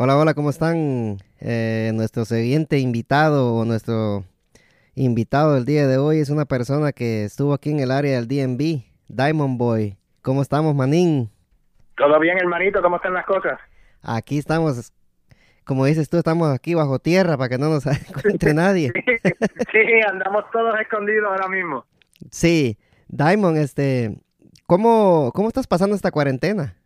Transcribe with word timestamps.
Hola, 0.00 0.16
hola, 0.16 0.32
¿cómo 0.32 0.50
están? 0.50 1.16
Eh, 1.40 1.90
nuestro 1.92 2.24
siguiente 2.24 2.78
invitado 2.78 3.52
o 3.52 3.64
nuestro 3.64 4.22
invitado 4.94 5.54
del 5.54 5.64
día 5.64 5.88
de 5.88 5.98
hoy 5.98 6.20
es 6.20 6.30
una 6.30 6.44
persona 6.44 6.92
que 6.92 7.24
estuvo 7.24 7.52
aquí 7.52 7.70
en 7.70 7.80
el 7.80 7.90
área 7.90 8.14
del 8.14 8.28
DMV, 8.28 8.84
Diamond 9.08 9.58
Boy. 9.58 9.96
¿Cómo 10.22 10.40
estamos, 10.40 10.72
Manín? 10.76 11.28
Todo 11.96 12.20
bien, 12.20 12.38
hermanito, 12.38 12.80
¿cómo 12.80 12.94
están 12.94 13.12
las 13.12 13.26
cosas? 13.26 13.58
Aquí 14.00 14.38
estamos, 14.38 14.92
como 15.64 15.84
dices 15.84 16.08
tú, 16.08 16.16
estamos 16.18 16.54
aquí 16.54 16.74
bajo 16.74 17.00
tierra 17.00 17.36
para 17.36 17.48
que 17.48 17.58
no 17.58 17.68
nos 17.68 17.84
encuentre 18.08 18.54
nadie. 18.54 18.92
sí, 19.72 19.80
andamos 20.08 20.44
todos 20.52 20.78
escondidos 20.80 21.26
ahora 21.28 21.48
mismo. 21.48 21.84
Sí, 22.30 22.78
Diamond, 23.08 23.56
este, 23.58 24.16
¿cómo, 24.64 25.32
cómo 25.34 25.48
estás 25.48 25.66
pasando 25.66 25.96
esta 25.96 26.12
cuarentena? 26.12 26.77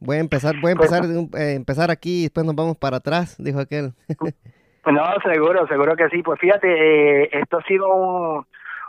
Voy 0.00 0.16
a 0.16 0.20
empezar, 0.20 0.54
voy 0.60 0.72
a 0.72 0.76
Pues, 0.76 0.90
empezar, 0.92 1.40
eh, 1.40 1.54
empezar 1.54 1.90
aquí 1.90 2.20
y 2.20 2.22
después 2.24 2.44
nos 2.46 2.54
vamos 2.56 2.76
para 2.76 2.96
atrás, 2.98 3.36
dijo 3.38 3.60
aquel. 3.60 3.92
No, 4.86 5.04
seguro, 5.22 5.66
seguro 5.68 5.94
que 5.94 6.08
sí. 6.08 6.22
Pues 6.22 6.40
fíjate, 6.40 7.24
eh, 7.24 7.28
esto 7.32 7.58
ha 7.58 7.62
sido 7.64 7.86
un- 7.94 8.46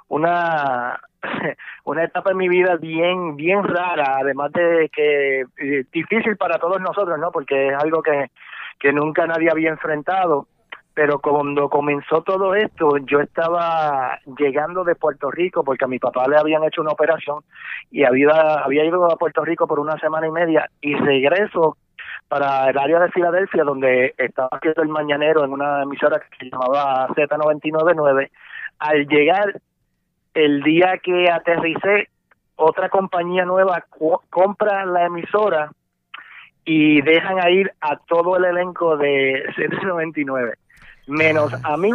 una 0.07 0.99
una 1.83 2.03
etapa 2.05 2.31
en 2.31 2.37
mi 2.37 2.47
vida 2.47 2.77
bien 2.77 3.35
bien 3.35 3.61
rara, 3.63 4.17
además 4.21 4.53
de 4.53 4.89
que 4.93 5.41
eh, 5.41 5.83
difícil 5.91 6.37
para 6.37 6.59
todos 6.59 6.79
nosotros, 6.79 7.19
¿no? 7.19 7.29
Porque 7.31 7.67
es 7.67 7.73
algo 7.75 8.01
que 8.01 8.31
que 8.79 8.93
nunca 8.93 9.27
nadie 9.27 9.49
había 9.51 9.69
enfrentado. 9.69 10.47
Pero 11.03 11.17
cuando 11.17 11.67
comenzó 11.67 12.21
todo 12.21 12.53
esto, 12.53 12.95
yo 13.07 13.21
estaba 13.21 14.19
llegando 14.37 14.83
de 14.83 14.93
Puerto 14.93 15.31
Rico 15.31 15.63
porque 15.63 15.85
a 15.85 15.87
mi 15.87 15.97
papá 15.97 16.27
le 16.27 16.37
habían 16.37 16.63
hecho 16.63 16.79
una 16.81 16.91
operación 16.91 17.39
y 17.89 18.03
había, 18.03 18.29
había 18.63 18.85
ido 18.85 19.11
a 19.11 19.15
Puerto 19.15 19.43
Rico 19.43 19.65
por 19.65 19.79
una 19.79 19.97
semana 19.97 20.27
y 20.27 20.31
media 20.31 20.69
y 20.79 20.93
regreso 20.93 21.75
para 22.27 22.69
el 22.69 22.77
área 22.77 22.99
de 22.99 23.09
Filadelfia 23.09 23.63
donde 23.63 24.13
estaba 24.15 24.49
haciendo 24.51 24.83
el 24.83 24.89
mañanero 24.89 25.43
en 25.43 25.53
una 25.53 25.81
emisora 25.81 26.19
que 26.19 26.37
se 26.37 26.51
llamaba 26.51 27.07
Z999. 27.15 28.29
Al 28.77 29.07
llegar 29.07 29.59
el 30.35 30.61
día 30.61 30.99
que 31.01 31.31
aterricé, 31.31 32.09
otra 32.57 32.89
compañía 32.89 33.43
nueva 33.43 33.83
cu- 33.89 34.21
compra 34.29 34.85
la 34.85 35.05
emisora 35.07 35.71
y 36.63 37.01
dejan 37.01 37.43
a 37.43 37.49
ir 37.49 37.71
a 37.81 37.97
todo 37.97 38.37
el 38.37 38.45
elenco 38.45 38.97
de 38.97 39.45
Z99, 39.57 40.53
menos 41.07 41.53
a 41.63 41.77
mí 41.77 41.91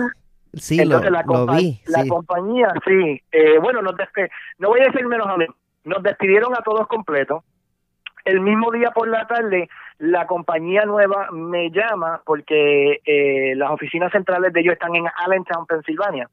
Sí, 0.54 0.80
entonces 0.80 1.10
lo, 1.10 1.16
la, 1.18 1.22
lo 1.22 1.46
compa- 1.46 1.56
vi, 1.58 1.80
la 1.86 2.02
sí. 2.02 2.08
compañía, 2.08 2.72
sí, 2.86 3.20
eh, 3.30 3.58
bueno, 3.58 3.82
nos 3.82 3.94
despe- 3.94 4.30
no 4.58 4.68
voy 4.68 4.80
a 4.80 4.84
decir 4.86 5.06
menos 5.06 5.26
a 5.28 5.36
mí, 5.36 5.44
nos 5.84 6.02
despidieron 6.02 6.54
a 6.54 6.62
todos 6.62 6.86
completos. 6.86 7.44
El 8.24 8.40
mismo 8.40 8.72
día 8.72 8.90
por 8.90 9.06
la 9.06 9.26
tarde, 9.26 9.68
la 9.98 10.26
compañía 10.26 10.84
nueva 10.86 11.28
me 11.30 11.70
llama 11.70 12.22
porque 12.24 13.00
eh, 13.04 13.54
las 13.54 13.70
oficinas 13.70 14.10
centrales 14.12 14.52
de 14.52 14.60
ellos 14.60 14.72
están 14.72 14.96
en 14.96 15.04
Allentown, 15.26 15.66
Pensilvania, 15.66 16.28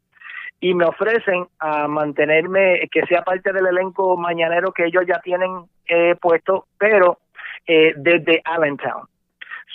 y 0.61 0.73
me 0.73 0.85
ofrecen 0.85 1.45
a 1.59 1.87
mantenerme, 1.89 2.87
que 2.91 3.05
sea 3.07 3.23
parte 3.23 3.51
del 3.51 3.67
elenco 3.67 4.15
mañanero 4.15 4.71
que 4.71 4.85
ellos 4.85 5.03
ya 5.05 5.19
tienen 5.19 5.65
eh, 5.87 6.15
puesto, 6.21 6.65
pero 6.77 7.17
eh, 7.67 7.93
desde 7.97 8.41
Allentown. 8.45 9.03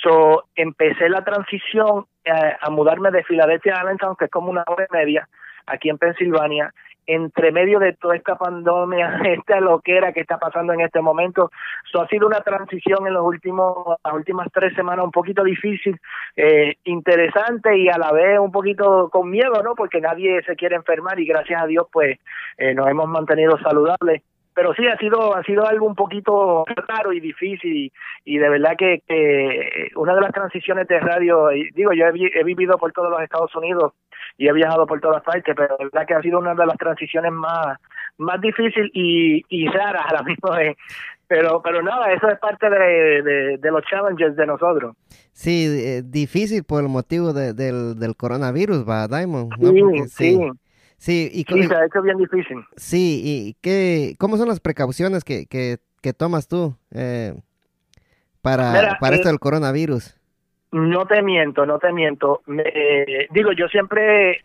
So, 0.03 0.45
empecé 0.55 1.09
la 1.09 1.25
transición 1.25 2.07
eh, 2.25 2.31
a 2.61 2.71
mudarme 2.71 3.11
de 3.11 3.25
Filadelfia 3.25 3.77
a 3.77 3.81
Allentown, 3.81 4.17
que 4.17 4.27
es 4.27 4.31
como 4.31 4.51
una 4.51 4.65
hora 4.67 4.87
y 4.89 4.97
media, 4.97 5.29
aquí 5.67 5.89
en 5.89 5.99
Pensilvania, 5.99 6.73
entre 7.07 7.53
medio 7.53 7.79
de 7.79 7.95
toda 7.95 8.15
esta 8.17 8.37
pandemia, 8.37 9.21
esta 9.25 9.61
loquera 9.61 10.13
que 10.13 10.21
está 10.21 10.39
pasando 10.39 10.73
en 10.73 10.83
este 10.83 11.01
momento. 11.01 11.51
So, 11.91 12.03
ha 12.03 12.09
sido 12.09 12.27
una 12.27 12.41
transición 12.41 13.07
en 13.07 13.15
los 13.15 13.25
últimos, 13.25 13.97
las 14.05 14.15
últimas 14.15 14.49
tres 14.53 14.75
semanas 14.75 15.05
un 15.05 15.11
poquito 15.11 15.43
difícil, 15.43 15.99
eh, 16.37 16.77
interesante 16.85 17.77
y 17.77 17.89
a 17.89 17.99
la 17.99 18.13
vez 18.13 18.39
un 18.39 18.53
poquito 18.53 19.09
con 19.11 19.31
miedo, 19.31 19.63
¿no? 19.65 19.75
Porque 19.75 20.01
nadie 20.01 20.43
se 20.45 20.55
quiere 20.55 20.77
enfermar 20.77 21.19
y 21.19 21.27
gracias 21.27 21.63
a 21.63 21.67
Dios, 21.67 21.87
pues, 21.91 22.19
eh, 22.59 22.75
nos 22.75 22.89
hemos 22.89 23.09
mantenido 23.09 23.59
saludables 23.59 24.23
pero 24.59 24.75
sí 24.75 24.85
ha 24.89 24.97
sido 24.99 25.37
ha 25.37 25.43
sido 25.45 25.65
algo 25.65 25.87
un 25.87 25.95
poquito 25.95 26.65
raro 26.89 27.13
y 27.13 27.21
difícil 27.21 27.73
y, 27.77 27.93
y 28.25 28.39
de 28.39 28.49
verdad 28.49 28.73
que, 28.77 29.03
que 29.07 29.91
una 29.95 30.17
de 30.17 30.21
las 30.21 30.33
transiciones 30.33 30.89
de 30.89 30.99
radio 30.99 31.53
y 31.53 31.71
digo 31.77 31.93
yo 31.93 32.07
he, 32.07 32.11
vi- 32.13 32.33
he 32.35 32.43
vivido 32.43 32.77
por 32.77 32.91
todos 32.93 33.09
los 33.09 33.23
Estados 33.23 33.55
Unidos 33.55 33.93
y 34.37 34.49
he 34.49 34.53
viajado 34.53 34.85
por 34.85 35.01
todas 35.01 35.23
partes 35.23 35.55
pero 35.57 35.77
de 35.79 35.85
verdad 35.85 36.07
que 36.09 36.15
ha 36.15 36.23
sido 36.23 36.41
una 36.41 36.57
de 36.57 36.67
las 36.67 36.77
transiciones 36.77 37.31
más 37.31 37.79
más 38.19 38.41
difícil 38.41 38.91
y, 38.95 39.45
y 39.49 39.69
raras 39.69 40.03
a 40.11 40.15
la 40.15 40.23
misma 40.31 40.57
vez 40.59 40.77
pero 41.29 41.63
pero 41.63 41.81
nada 41.81 42.13
eso 42.13 42.27
es 42.29 42.39
parte 42.41 42.69
de, 42.69 43.23
de, 43.23 43.59
de 43.59 43.71
los 43.71 43.85
challenges 43.85 44.35
de 44.35 44.45
nosotros 44.47 44.97
Sí, 45.33 45.67
eh, 45.69 46.03
difícil 46.05 46.65
por 46.65 46.83
el 46.83 46.89
motivo 46.89 47.33
de- 47.33 47.53
del, 47.55 47.97
del 47.97 48.17
coronavirus, 48.17 48.83
va, 48.89 49.07
Diamond. 49.07 49.53
¿no? 49.57 49.71
sí 49.71 49.81
Porque 49.81 50.03
sí 50.09 50.35
Sí, 50.35 50.51
y, 51.07 51.45
co- 51.45 51.57
sí 51.57 51.63
se 51.69 51.75
ha 51.75 51.87
hecho 51.87 52.03
bien 52.03 52.17
difícil 52.19 52.59
sí, 52.77 53.23
y 53.25 53.55
qué, 53.63 54.15
¿cómo 54.19 54.37
son 54.37 54.49
las 54.49 54.61
precauciones 54.61 55.25
que, 55.25 55.47
que, 55.47 55.79
que 56.03 56.13
tomas 56.13 56.49
tú 56.49 56.75
eh, 56.93 57.35
para, 58.43 58.73
Mira, 58.73 58.99
para 59.01 59.15
esto 59.17 59.29
eh, 59.29 59.33
del 59.33 59.41
coronavirus? 59.41 60.15
No 60.73 61.07
te 61.07 61.23
miento, 61.23 61.65
no 61.65 61.79
te 61.79 61.93
miento. 61.93 62.43
Me- 62.47 62.63
eh, 62.67 63.27
digo, 63.31 63.53
yo 63.53 63.69
siempre, 63.69 64.43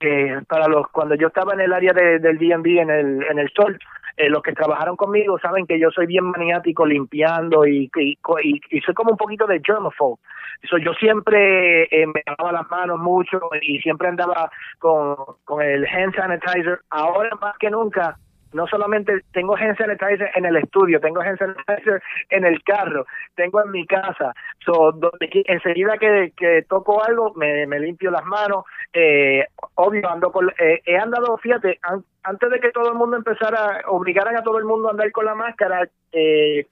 eh, 0.00 0.40
para 0.48 0.68
los, 0.68 0.86
cuando 0.92 1.14
yo 1.16 1.28
estaba 1.28 1.54
en 1.54 1.60
el 1.60 1.72
área 1.72 1.92
de- 1.92 2.18
del 2.20 2.38
DMV 2.38 2.66
en 2.80 2.90
el, 2.90 3.22
en 3.24 3.38
el 3.38 3.50
sol, 3.50 3.76
eh, 4.16 4.28
los 4.28 4.42
que 4.42 4.52
trabajaron 4.52 4.96
conmigo 4.96 5.38
saben 5.40 5.66
que 5.66 5.78
yo 5.80 5.90
soy 5.90 6.06
bien 6.06 6.24
maniático 6.26 6.86
limpiando 6.86 7.66
y, 7.66 7.90
y, 7.96 8.18
y- 8.44 8.60
y 8.70 8.80
soy 8.82 8.94
como 8.94 9.10
un 9.12 9.16
poquito 9.16 9.46
de 9.46 9.60
germaphobe. 9.64 10.20
So, 10.68 10.76
yo 10.78 10.92
siempre 10.94 11.84
eh, 11.84 12.06
me 12.06 12.22
lavaba 12.26 12.52
las 12.60 12.70
manos 12.70 12.98
mucho 12.98 13.40
y 13.62 13.78
siempre 13.80 14.08
andaba 14.08 14.50
con, 14.78 15.16
con 15.44 15.62
el 15.62 15.86
hand 15.86 16.14
sanitizer. 16.14 16.80
Ahora 16.90 17.30
más 17.40 17.56
que 17.58 17.70
nunca, 17.70 18.16
no 18.52 18.66
solamente 18.66 19.20
tengo 19.32 19.56
hand 19.56 19.76
sanitizer 19.76 20.30
en 20.34 20.46
el 20.46 20.56
estudio, 20.56 21.00
tengo 21.00 21.20
hand 21.20 21.38
sanitizer 21.38 22.02
en 22.30 22.44
el 22.44 22.62
carro, 22.64 23.06
tengo 23.36 23.62
en 23.62 23.70
mi 23.70 23.86
casa. 23.86 24.34
So, 24.64 24.92
donde, 24.92 25.30
enseguida 25.46 25.96
que, 25.96 26.32
que 26.36 26.62
toco 26.68 27.04
algo, 27.04 27.32
me, 27.34 27.66
me 27.66 27.78
limpio 27.78 28.10
las 28.10 28.24
manos. 28.24 28.64
Eh, 28.92 29.44
obvio, 29.74 30.10
ando 30.10 30.32
con, 30.32 30.48
eh, 30.58 30.80
he 30.86 30.96
andado, 30.96 31.36
fíjate, 31.38 31.78
an- 31.82 32.04
antes 32.24 32.50
de 32.50 32.58
que 32.60 32.72
todo 32.72 32.88
el 32.90 32.94
mundo 32.98 33.16
empezara, 33.16 33.82
obligaran 33.86 34.36
a 34.36 34.42
todo 34.42 34.58
el 34.58 34.64
mundo 34.64 34.88
a 34.88 34.90
andar 34.90 35.10
con 35.12 35.24
la 35.24 35.34
máscara, 35.34 35.88
eh, 36.12 36.66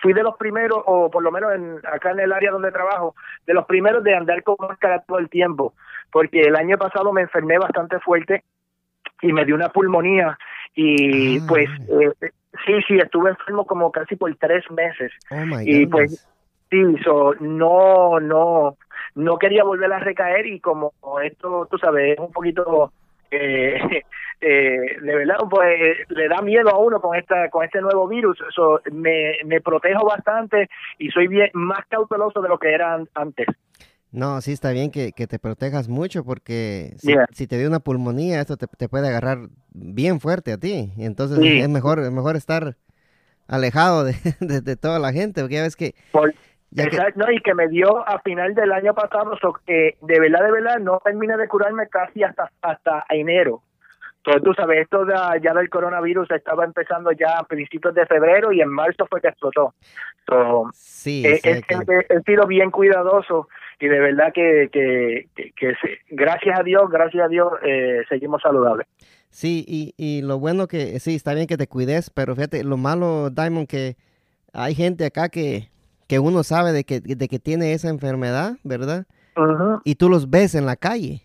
fui 0.00 0.12
de 0.12 0.22
los 0.22 0.36
primeros, 0.36 0.82
o 0.86 1.10
por 1.10 1.22
lo 1.22 1.30
menos 1.30 1.52
en, 1.54 1.78
acá 1.84 2.10
en 2.12 2.20
el 2.20 2.32
área 2.32 2.50
donde 2.50 2.72
trabajo, 2.72 3.14
de 3.46 3.54
los 3.54 3.66
primeros 3.66 4.02
de 4.04 4.14
andar 4.14 4.42
con 4.42 4.56
máscara 4.58 5.02
todo 5.06 5.18
el 5.18 5.28
tiempo, 5.28 5.74
porque 6.10 6.42
el 6.42 6.56
año 6.56 6.78
pasado 6.78 7.12
me 7.12 7.22
enfermé 7.22 7.58
bastante 7.58 7.98
fuerte 8.00 8.44
y 9.22 9.32
me 9.32 9.44
dio 9.44 9.54
una 9.54 9.68
pulmonía 9.68 10.38
y 10.74 11.38
Ah. 11.38 11.44
pues 11.48 11.68
eh, 11.88 12.30
sí, 12.66 12.72
sí, 12.86 12.98
estuve 12.98 13.30
enfermo 13.30 13.66
como 13.66 13.90
casi 13.92 14.16
por 14.16 14.34
tres 14.36 14.64
meses. 14.70 15.12
Oh 15.30 15.60
y 15.62 15.86
pues, 15.86 16.26
Sí, 16.70 16.80
so, 17.02 17.34
no, 17.40 18.20
no, 18.20 18.76
no 19.16 19.38
quería 19.38 19.64
volver 19.64 19.92
a 19.92 19.98
recaer 19.98 20.46
y 20.46 20.60
como 20.60 20.92
esto, 21.20 21.66
tú 21.68 21.78
sabes, 21.78 22.12
es 22.12 22.18
un 22.20 22.30
poquito, 22.30 22.92
eh, 23.30 24.02
eh, 24.40 24.80
de 25.02 25.14
verdad, 25.14 25.36
pues 25.50 25.98
le 26.08 26.28
da 26.28 26.40
miedo 26.42 26.68
a 26.70 26.78
uno 26.78 27.00
con 27.00 27.16
esta, 27.16 27.48
con 27.50 27.64
este 27.64 27.80
nuevo 27.80 28.08
virus. 28.08 28.38
So, 28.54 28.80
me, 28.92 29.32
me 29.44 29.60
protejo 29.60 30.04
bastante 30.06 30.68
y 30.98 31.10
soy 31.10 31.28
bien 31.28 31.50
más 31.54 31.80
cauteloso 31.88 32.40
de 32.42 32.48
lo 32.48 32.58
que 32.58 32.72
era 32.72 32.94
an- 32.94 33.08
antes. 33.14 33.46
No, 34.12 34.40
sí 34.40 34.50
está 34.52 34.72
bien 34.72 34.90
que, 34.90 35.12
que 35.12 35.28
te 35.28 35.38
protejas 35.38 35.88
mucho 35.88 36.24
porque 36.24 36.94
si, 36.98 37.08
Yeah. 37.12 37.26
si 37.30 37.46
te 37.46 37.56
dio 37.58 37.68
una 37.68 37.78
pulmonía, 37.78 38.40
esto 38.40 38.56
te, 38.56 38.66
te 38.66 38.88
puede 38.88 39.06
agarrar 39.08 39.38
bien 39.72 40.18
fuerte 40.18 40.52
a 40.52 40.58
ti. 40.58 40.92
Entonces 40.98 41.38
Sí. 41.38 41.60
es 41.60 41.68
mejor, 41.68 42.00
es 42.00 42.10
mejor 42.10 42.34
estar 42.34 42.74
alejado 43.46 44.04
de, 44.04 44.14
de- 44.40 44.60
de 44.62 44.76
toda 44.76 44.98
la 44.98 45.12
gente, 45.12 45.40
porque 45.42 45.54
ya 45.56 45.62
ves 45.62 45.76
que... 45.76 45.94
Por- 46.12 46.34
ya 46.70 46.84
que- 46.88 46.96
Exacto, 46.96 47.20
no, 47.20 47.32
y 47.32 47.40
que 47.40 47.54
me 47.54 47.68
dio 47.68 48.06
a 48.08 48.20
final 48.20 48.54
del 48.54 48.72
año 48.72 48.94
pasado, 48.94 49.36
so, 49.40 49.52
que 49.66 49.96
de 50.00 50.20
verdad, 50.20 50.44
de 50.44 50.52
verdad, 50.52 50.78
no 50.78 51.00
terminé 51.04 51.36
de 51.36 51.48
curarme 51.48 51.88
casi 51.88 52.22
hasta 52.22 52.50
hasta 52.62 53.04
enero. 53.10 53.62
Entonces, 54.18 54.42
tú 54.42 54.52
sabes, 54.52 54.82
esto 54.82 55.06
de, 55.06 55.14
ya 55.42 55.54
del 55.54 55.70
coronavirus 55.70 56.30
estaba 56.32 56.66
empezando 56.66 57.10
ya 57.12 57.38
a 57.38 57.44
principios 57.44 57.94
de 57.94 58.04
febrero 58.04 58.52
y 58.52 58.60
en 58.60 58.68
marzo 58.68 59.06
fue 59.08 59.18
que 59.22 59.28
explotó. 59.28 59.74
So, 60.28 60.68
sí, 60.74 61.22
he, 61.26 61.36
he- 61.42 61.62
que- 61.62 61.74
he- 61.74 62.14
he 62.16 62.20
sido 62.24 62.46
bien 62.46 62.70
cuidadoso 62.70 63.48
y 63.80 63.88
de 63.88 63.98
verdad 63.98 64.30
que, 64.34 64.68
que, 64.70 65.26
que, 65.34 65.52
que 65.56 65.74
gracias 66.10 66.60
a 66.60 66.62
Dios, 66.62 66.90
gracias 66.90 67.24
a 67.24 67.28
Dios, 67.28 67.50
eh, 67.64 68.02
seguimos 68.10 68.42
saludables. 68.42 68.86
sí, 69.30 69.64
y, 69.66 69.94
y 69.96 70.20
lo 70.20 70.38
bueno 70.38 70.68
que, 70.68 71.00
sí, 71.00 71.14
está 71.14 71.32
bien 71.32 71.46
que 71.46 71.56
te 71.56 71.66
cuides, 71.66 72.10
pero 72.10 72.34
fíjate, 72.34 72.62
lo 72.62 72.76
malo, 72.76 73.30
Diamond, 73.30 73.66
que 73.68 73.96
hay 74.52 74.74
gente 74.74 75.06
acá 75.06 75.30
que, 75.30 75.69
que 76.10 76.18
uno 76.18 76.42
sabe 76.42 76.72
de 76.72 76.82
que, 76.82 76.98
de 76.98 77.28
que 77.28 77.38
tiene 77.38 77.72
esa 77.72 77.88
enfermedad, 77.88 78.54
¿verdad? 78.64 79.06
Y 79.84 79.94
tú 79.94 80.08
los 80.08 80.28
ves 80.28 80.56
en 80.56 80.66
la 80.66 80.74
calle. 80.74 81.22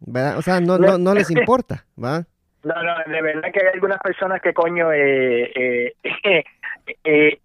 ¿verdad? 0.00 0.38
O 0.38 0.42
sea, 0.42 0.60
no, 0.60 0.78
no, 0.78 0.96
no 0.96 1.12
les 1.12 1.30
importa, 1.30 1.84
¿va? 2.02 2.24
No, 2.64 2.74
no, 2.82 2.94
de 3.06 3.20
verdad 3.20 3.52
que 3.52 3.60
hay 3.60 3.74
algunas 3.74 3.98
personas 4.00 4.40
que 4.40 4.54
coño, 4.54 4.90
eh, 4.94 5.52
eh, 5.54 5.92
eh, 7.04 7.38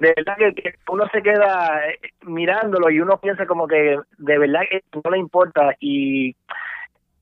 de 0.00 0.14
verdad 0.16 0.36
que, 0.56 0.74
uno 0.90 1.08
se 1.12 1.22
queda 1.22 1.88
eh, 1.88 2.00
mirándolo 2.22 2.90
y 2.90 2.98
uno 2.98 3.20
piensa 3.20 3.46
como 3.46 3.68
que 3.68 3.96
de 4.18 4.38
verdad 4.38 4.62
que 4.68 4.82
no 5.04 5.10
le 5.12 5.18
importa 5.18 5.76
y 5.78 6.34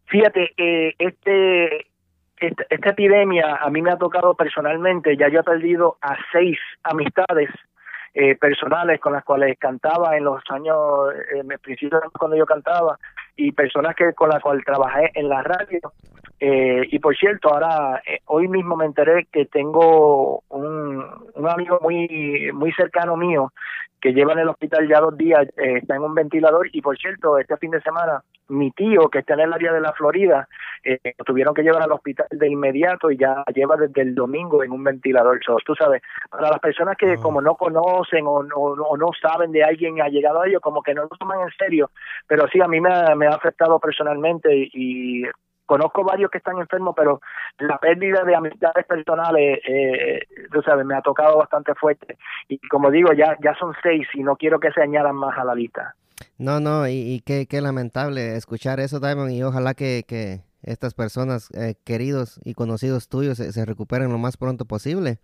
fíjate 0.07 0.55
que 0.57 0.95
este 0.99 1.92
esta, 2.47 2.91
epidemia 2.91 3.57
a 3.61 3.71
mí 3.71 3.83
me 3.83 3.91
ha 3.91 3.97
tocado 3.97 4.35
personalmente, 4.35 5.17
ya 5.17 5.29
yo 5.29 5.41
he 5.41 5.45
perdido 5.45 5.97
a 6.01 6.17
seis 6.33 6.59
amistades 6.83 7.51
eh, 8.15 8.37
personales 8.37 9.01
con 9.01 9.13
las 9.13 9.25
cuales 9.25 9.57
cantaba 9.59 10.17
en 10.17 10.25
los 10.25 10.43
años, 10.51 10.79
en 11.35 11.51
el 11.51 11.59
principio 11.59 12.01
cuando 12.19 12.37
yo 12.37 12.45
cantaba, 12.45 12.99
y 13.37 13.53
personas 13.53 13.95
que 13.97 14.13
con 14.13 14.29
las 14.29 14.43
cuales 14.43 14.65
trabajé 14.65 15.11
en 15.15 15.29
la 15.29 15.43
radio. 15.43 15.81
Eh, 16.45 16.89
y 16.91 16.99
por 16.99 17.17
cierto, 17.17 17.51
ahora 17.51 18.03
eh, 18.05 18.19
hoy 18.27 18.49
mismo 18.49 18.75
me 18.75 18.85
enteré 18.85 19.29
que 19.31 19.45
tengo 19.47 20.43
un, 20.49 21.05
un 21.35 21.49
amigo 21.49 21.79
muy 21.81 22.51
muy 22.53 22.73
cercano 22.73 23.17
mío 23.17 23.53
que 24.01 24.13
lleva 24.13 24.33
en 24.33 24.41
el 24.41 24.49
hospital 24.49 24.89
ya 24.89 24.99
dos 24.99 25.17
días, 25.17 25.47
eh, 25.57 25.79
está 25.81 25.95
en 25.95 26.03
un 26.03 26.17
ventilador. 26.17 26.69
Y 26.73 26.83
por 26.83 26.99
cierto, 26.99 27.39
este 27.39 27.57
fin 27.59 27.71
de 27.71 27.81
semana 27.81 28.25
mi 28.49 28.73
tío 28.73 29.09
que 29.09 29.21
está 29.21 29.35
en 29.35 29.41
el 29.41 29.53
área 29.53 29.73
de 29.73 29.81
la 29.81 29.93
Florida, 29.93 30.49
eh, 30.83 30.99
lo 31.17 31.25
tuvieron 31.25 31.55
que 31.55 31.63
llevar 31.63 31.83
al 31.83 31.93
hospital 31.93 32.27
de 32.31 32.49
inmediato 32.49 33.11
y 33.11 33.17
ya 33.17 33.45
lleva 33.55 33.77
desde 33.77 34.03
el 34.03 34.15
domingo 34.15 34.65
en 34.65 34.73
un 34.73 34.83
ventilador. 34.83 35.41
So, 35.45 35.57
tú 35.65 35.77
sabes, 35.77 36.03
para 36.29 36.51
las 36.51 36.59
personas 36.59 36.97
que 36.97 37.17
como 37.19 37.41
no 37.41 37.55
conocen 37.55 38.27
o, 38.27 38.45
o, 38.57 38.97
no 38.97 39.11
saben 39.21 39.53
de 39.53 39.63
alguien 39.63 40.03
ha 40.03 40.09
llegado 40.09 40.43
a 40.43 40.49
ellos, 40.49 40.61
como 40.61 40.83
que 40.83 40.93
no 40.93 41.03
lo 41.03 41.09
toman 41.09 41.41
en 41.41 41.51
serio, 41.57 41.91
pero 42.27 42.49
sí, 42.49 42.61
a 42.61 42.67
mí 42.67 42.81
me 42.81 42.93
ha, 42.93 43.15
me 43.15 43.27
ha 43.27 43.31
afectado 43.37 43.79
personalmente 43.79 44.51
y 44.53 45.23
conozco 45.73 46.05
varios 46.05 46.31
que 46.31 46.37
están 46.37 46.59
enfermos, 46.59 46.95
pero 46.95 47.23
la 47.59 47.79
pérdida 47.79 48.25
de 48.25 48.35
amistades 48.35 48.85
personales, 48.85 49.59
eh, 49.67 50.21
tú 50.53 50.61
sabes, 50.61 50.85
me 50.85 50.95
ha 50.95 51.01
tocado 51.01 51.39
bastante 51.39 51.75
fuerte. 51.75 52.19
Y 52.47 52.59
como 52.69 52.91
digo, 52.91 53.15
ya, 53.15 53.39
ya 53.43 53.55
son 53.55 53.73
seis 53.83 54.07
y 54.13 54.23
no 54.23 54.37
quiero 54.37 54.61
que 54.61 54.71
se 54.73 54.83
añadan 54.83 55.17
más 55.17 55.39
a 55.39 55.45
la 55.45 55.55
lista. 55.55 55.95
No, 56.37 56.61
no, 56.61 56.87
y, 56.87 57.23
qué, 57.25 57.47
qué, 57.47 57.63
lamentable 57.63 58.37
escuchar 58.37 58.81
eso, 58.81 59.01
Diamond, 59.01 59.33
y 59.33 59.43
ojalá 59.43 59.73
que, 59.73 60.05
que 60.07 60.41
estas 60.63 60.93
personas 60.93 61.49
eh, 61.55 61.75
queridos 61.87 62.39
y 62.45 62.53
conocidos 62.53 63.09
tuyos 63.09 63.39
se, 63.39 63.65
recuperen 63.65 64.13
lo 64.13 64.19
más 64.19 64.37
pronto 64.37 64.67
posible. 64.67 65.21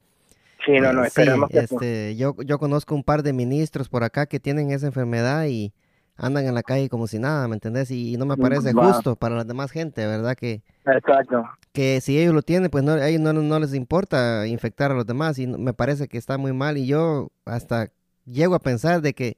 Sí, 0.64 0.72
no, 0.80 0.94
no, 0.94 1.04
eh, 1.04 1.08
esperamos 1.08 1.50
este, 1.52 2.16
yo, 2.16 2.34
yo 2.44 2.58
conozco 2.58 2.94
un 2.94 3.04
par 3.04 3.22
de 3.22 3.34
ministros 3.34 3.90
por 3.90 4.02
acá 4.02 4.24
que 4.24 4.40
tienen 4.40 4.70
esa 4.70 4.86
enfermedad 4.86 5.44
y 5.46 5.74
andan 6.18 6.46
en 6.46 6.54
la 6.54 6.62
calle 6.62 6.88
como 6.88 7.06
si 7.06 7.18
nada, 7.18 7.46
¿me 7.48 7.54
entendés? 7.54 7.90
Y, 7.90 8.16
no 8.16 8.26
me 8.26 8.34
mm, 8.34 8.40
parece 8.40 8.72
justo 8.72 9.16
para 9.16 9.36
la 9.36 9.44
demás 9.44 9.70
gente, 9.70 10.06
¿verdad? 10.06 10.36
Que, 10.36 10.62
Exacto. 10.84 11.44
Que 11.72 12.00
si 12.00 12.18
ellos 12.18 12.34
lo 12.34 12.42
tienen, 12.42 12.70
pues 12.70 12.82
no, 12.84 12.92
a 12.92 13.08
ellos 13.08 13.20
no, 13.20 13.58
les 13.60 13.74
importa 13.74 14.46
infectar 14.46 14.90
a 14.90 14.94
los 14.94 15.06
demás 15.06 15.38
y 15.38 15.46
me 15.46 15.72
parece 15.72 16.08
que 16.08 16.18
está 16.18 16.36
muy 16.36 16.52
mal 16.52 16.76
y 16.76 16.86
yo 16.86 17.28
hasta 17.46 17.88
llego 18.26 18.54
a 18.54 18.58
pensar 18.58 19.00
de 19.00 19.14
que 19.14 19.36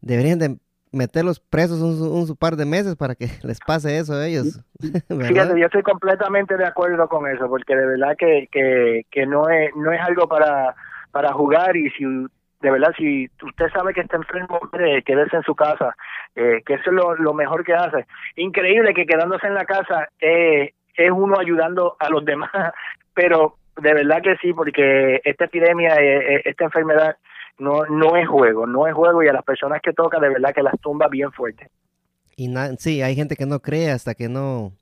deberían 0.00 0.38
de 0.38 0.58
meterlos 0.92 1.40
presos 1.40 1.80
un, 1.82 2.30
un, 2.30 2.36
par 2.36 2.56
de 2.56 2.64
meses 2.64 2.96
para 2.96 3.14
que 3.14 3.26
les 3.42 3.58
pase 3.60 3.98
eso 3.98 4.14
a 4.14 4.26
ellos. 4.26 4.60
Fíjate, 4.80 5.60
yo 5.60 5.66
estoy 5.66 5.82
completamente 5.82 6.56
de 6.56 6.64
acuerdo 6.64 7.06
con 7.08 7.28
eso, 7.28 7.48
porque 7.48 7.76
de 7.76 7.86
verdad 7.86 8.16
que, 8.18 8.48
que, 8.50 9.04
que 9.10 9.26
no, 9.26 9.48
es, 9.50 9.70
no 9.76 9.92
es 9.92 10.00
algo 10.00 10.26
para, 10.28 10.74
para 11.10 11.32
jugar 11.34 11.76
y 11.76 11.90
si 11.90 12.04
de 12.66 12.72
verdad, 12.72 12.92
si 12.98 13.30
usted 13.44 13.66
sabe 13.72 13.94
que 13.94 14.00
está 14.00 14.16
enfermo, 14.16 14.58
quédese 15.04 15.36
en 15.36 15.44
su 15.44 15.54
casa, 15.54 15.94
eh, 16.34 16.62
que 16.66 16.74
eso 16.74 16.90
es 16.90 17.20
lo, 17.20 17.32
mejor 17.32 17.64
que 17.64 17.74
hace. 17.74 18.06
Increíble 18.34 18.92
que 18.92 19.06
quedándose 19.06 19.46
en 19.46 19.54
la 19.54 19.64
casa 19.64 20.08
eh, 20.20 20.72
es 20.96 21.10
uno 21.12 21.38
ayudando 21.38 21.94
a 22.00 22.10
los 22.10 22.24
demás, 22.24 22.50
pero 23.14 23.54
de 23.80 23.94
verdad 23.94 24.20
que 24.20 24.34
sí, 24.38 24.52
porque 24.52 25.20
esta 25.22 25.44
epidemia, 25.44 25.94
eh, 26.00 26.42
esta 26.44 26.64
enfermedad, 26.64 27.16
no, 27.60 27.84
no 27.84 28.16
es 28.16 28.26
juego, 28.26 28.66
no 28.66 28.88
es 28.88 28.94
juego 28.94 29.22
y 29.22 29.28
a 29.28 29.32
las 29.32 29.44
personas 29.44 29.80
que 29.80 29.92
toca, 29.92 30.18
de 30.18 30.30
verdad 30.30 30.52
que 30.52 30.64
las 30.64 30.74
tumba 30.80 31.06
bien 31.06 31.30
fuerte. 31.30 31.68
Y 32.34 32.52
sí, 32.78 33.00
hay 33.00 33.14
gente 33.14 33.36
que 33.36 33.46
no 33.46 33.60
cree 33.60 33.92
hasta 33.92 34.14
que 34.16 34.28
no 34.28 34.72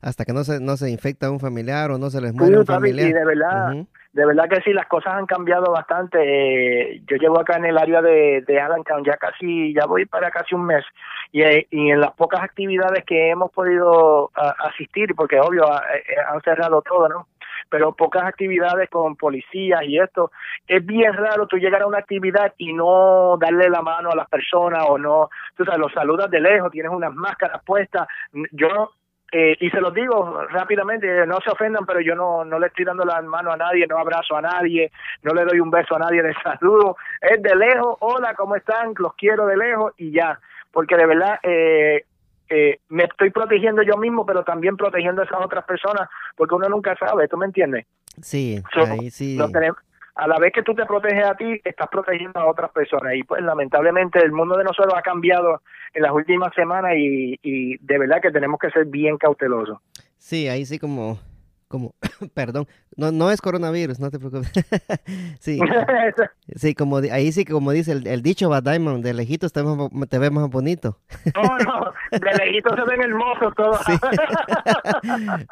hasta 0.00 0.24
que 0.24 0.32
no 0.32 0.44
se 0.44 0.60
no 0.60 0.76
se 0.76 0.88
infecta 0.88 1.32
un 1.32 1.40
familiar 1.40 1.90
o 1.90 1.98
no 1.98 2.10
se 2.10 2.20
les 2.20 2.32
muere 2.32 2.60
un 2.60 2.64
familiar. 2.64 3.12
de 3.12 3.24
verdad, 3.24 3.86
de 4.18 4.26
verdad 4.26 4.48
que 4.48 4.60
sí, 4.62 4.72
las 4.72 4.88
cosas 4.88 5.14
han 5.14 5.26
cambiado 5.26 5.70
bastante. 5.70 6.18
Eh, 6.18 7.02
yo 7.06 7.16
llevo 7.18 7.38
acá 7.38 7.56
en 7.56 7.66
el 7.66 7.78
área 7.78 8.02
de, 8.02 8.42
de 8.44 8.60
Allentown 8.60 9.04
ya 9.04 9.16
casi, 9.16 9.72
ya 9.72 9.86
voy 9.86 10.06
para 10.06 10.28
casi 10.32 10.56
un 10.56 10.66
mes 10.66 10.84
y, 11.30 11.42
eh, 11.42 11.68
y 11.70 11.92
en 11.92 12.00
las 12.00 12.10
pocas 12.14 12.42
actividades 12.42 13.04
que 13.04 13.30
hemos 13.30 13.52
podido 13.52 14.32
asistir, 14.34 15.14
porque 15.14 15.38
obvio 15.38 15.62
eh, 15.66 16.16
han 16.26 16.40
cerrado 16.40 16.82
todo, 16.82 17.08
¿no? 17.08 17.28
Pero 17.70 17.92
pocas 17.92 18.24
actividades 18.24 18.90
con 18.90 19.14
policías 19.14 19.84
y 19.84 20.00
esto, 20.00 20.32
es 20.66 20.84
bien 20.84 21.12
raro 21.12 21.46
tú 21.46 21.56
llegar 21.56 21.82
a 21.82 21.86
una 21.86 21.98
actividad 21.98 22.54
y 22.58 22.72
no 22.72 23.36
darle 23.38 23.70
la 23.70 23.82
mano 23.82 24.10
a 24.10 24.16
las 24.16 24.28
personas 24.28 24.84
o 24.88 24.98
no, 24.98 25.30
tú 25.56 25.64
sabes, 25.64 25.78
los 25.78 25.92
saludas 25.92 26.28
de 26.28 26.40
lejos, 26.40 26.72
tienes 26.72 26.90
unas 26.90 27.14
máscaras 27.14 27.62
puestas. 27.64 28.08
Yo 28.50 28.90
eh, 29.30 29.56
y 29.60 29.68
se 29.70 29.80
los 29.80 29.92
digo 29.92 30.42
rápidamente, 30.48 31.26
no 31.26 31.38
se 31.44 31.50
ofendan, 31.50 31.84
pero 31.84 32.00
yo 32.00 32.14
no, 32.14 32.44
no 32.44 32.58
le 32.58 32.68
estoy 32.68 32.86
dando 32.86 33.04
la 33.04 33.20
mano 33.20 33.52
a 33.52 33.56
nadie, 33.56 33.86
no 33.86 33.98
abrazo 33.98 34.36
a 34.36 34.42
nadie, 34.42 34.90
no 35.22 35.34
le 35.34 35.44
doy 35.44 35.60
un 35.60 35.70
beso 35.70 35.96
a 35.96 35.98
nadie 35.98 36.22
de 36.22 36.34
saludo, 36.42 36.96
es 37.20 37.42
de 37.42 37.54
lejos, 37.54 37.96
hola, 38.00 38.34
¿cómo 38.34 38.56
están? 38.56 38.94
Los 38.96 39.14
quiero 39.14 39.46
de 39.46 39.56
lejos 39.56 39.92
y 39.98 40.12
ya, 40.12 40.40
porque 40.72 40.96
de 40.96 41.06
verdad 41.06 41.38
eh, 41.42 42.04
eh, 42.48 42.78
me 42.88 43.04
estoy 43.04 43.30
protegiendo 43.30 43.82
yo 43.82 43.98
mismo, 43.98 44.24
pero 44.24 44.44
también 44.44 44.76
protegiendo 44.78 45.20
a 45.20 45.26
esas 45.26 45.40
otras 45.44 45.64
personas, 45.64 46.08
porque 46.34 46.54
uno 46.54 46.68
nunca 46.68 46.96
sabe, 46.96 47.28
¿tú 47.28 47.36
me 47.36 47.46
entiendes? 47.46 47.86
Sí, 48.22 48.62
ahí 48.74 49.10
sí. 49.10 49.36
No 49.36 49.50
tenemos, 49.50 49.78
a 50.18 50.26
la 50.26 50.36
vez 50.38 50.52
que 50.52 50.64
tú 50.64 50.74
te 50.74 50.84
proteges 50.84 51.24
a 51.24 51.36
ti, 51.36 51.60
estás 51.64 51.88
protegiendo 51.88 52.40
a 52.40 52.50
otras 52.50 52.72
personas. 52.72 53.14
Y 53.14 53.22
pues 53.22 53.40
lamentablemente 53.40 54.18
el 54.18 54.32
mundo 54.32 54.56
de 54.56 54.64
nosotros 54.64 54.92
ha 54.96 55.02
cambiado 55.02 55.62
en 55.94 56.02
las 56.02 56.10
últimas 56.10 56.52
semanas 56.54 56.94
y, 56.96 57.38
y 57.40 57.78
de 57.78 57.98
verdad 57.98 58.20
que 58.20 58.32
tenemos 58.32 58.58
que 58.58 58.68
ser 58.70 58.86
bien 58.86 59.16
cautelosos. 59.16 59.78
Sí, 60.16 60.48
ahí 60.48 60.66
sí 60.66 60.80
como, 60.80 61.20
como, 61.68 61.94
perdón, 62.34 62.66
no, 62.96 63.12
no 63.12 63.30
es 63.30 63.40
coronavirus, 63.40 64.00
no 64.00 64.10
te 64.10 64.18
preocupes. 64.18 64.50
sí, 65.38 65.60
sí, 66.56 66.74
como 66.74 66.96
ahí 66.96 67.30
sí 67.30 67.44
como 67.44 67.70
dice 67.70 67.92
el, 67.92 68.22
dicho 68.22 68.50
va 68.50 68.60
Diamond, 68.60 69.04
de 69.04 69.14
lejitos 69.14 69.52
te, 69.52 69.62
te 70.08 70.18
ves 70.18 70.32
más 70.32 70.50
bonito. 70.50 70.98
no, 71.36 71.58
no, 71.58 71.92
de 72.10 72.44
lejitos 72.44 72.74
se 72.74 72.84
ven 72.90 73.02
hermosos 73.02 73.54
todos. 73.54 73.78
sí. 73.86 73.92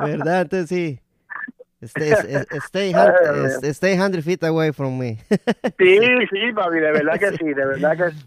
¿Verdad? 0.00 0.42
Entonces 0.42 0.68
sí. 0.68 1.00
Stay, 1.82 2.12
stay, 2.68 2.92
stay 3.72 3.96
100 3.96 4.22
feet 4.22 4.42
away 4.44 4.72
from 4.72 4.98
me. 4.98 5.18
sí, 5.78 5.98
sí, 6.30 6.52
papi, 6.54 6.78
de 6.78 6.92
verdad 6.92 7.18
que 7.18 7.30
sí, 7.38 7.44
de 7.44 7.66
verdad 7.66 7.96
que 7.96 8.10
sí. 8.12 8.26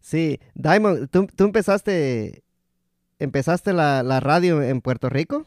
Sí, 0.00 0.40
Diamond, 0.54 1.10
¿tú, 1.10 1.26
tú 1.34 1.44
empezaste, 1.44 2.42
empezaste 3.18 3.72
la, 3.72 4.02
la, 4.02 4.20
radio 4.20 4.62
en 4.62 4.80
Puerto 4.80 5.08
Rico? 5.08 5.46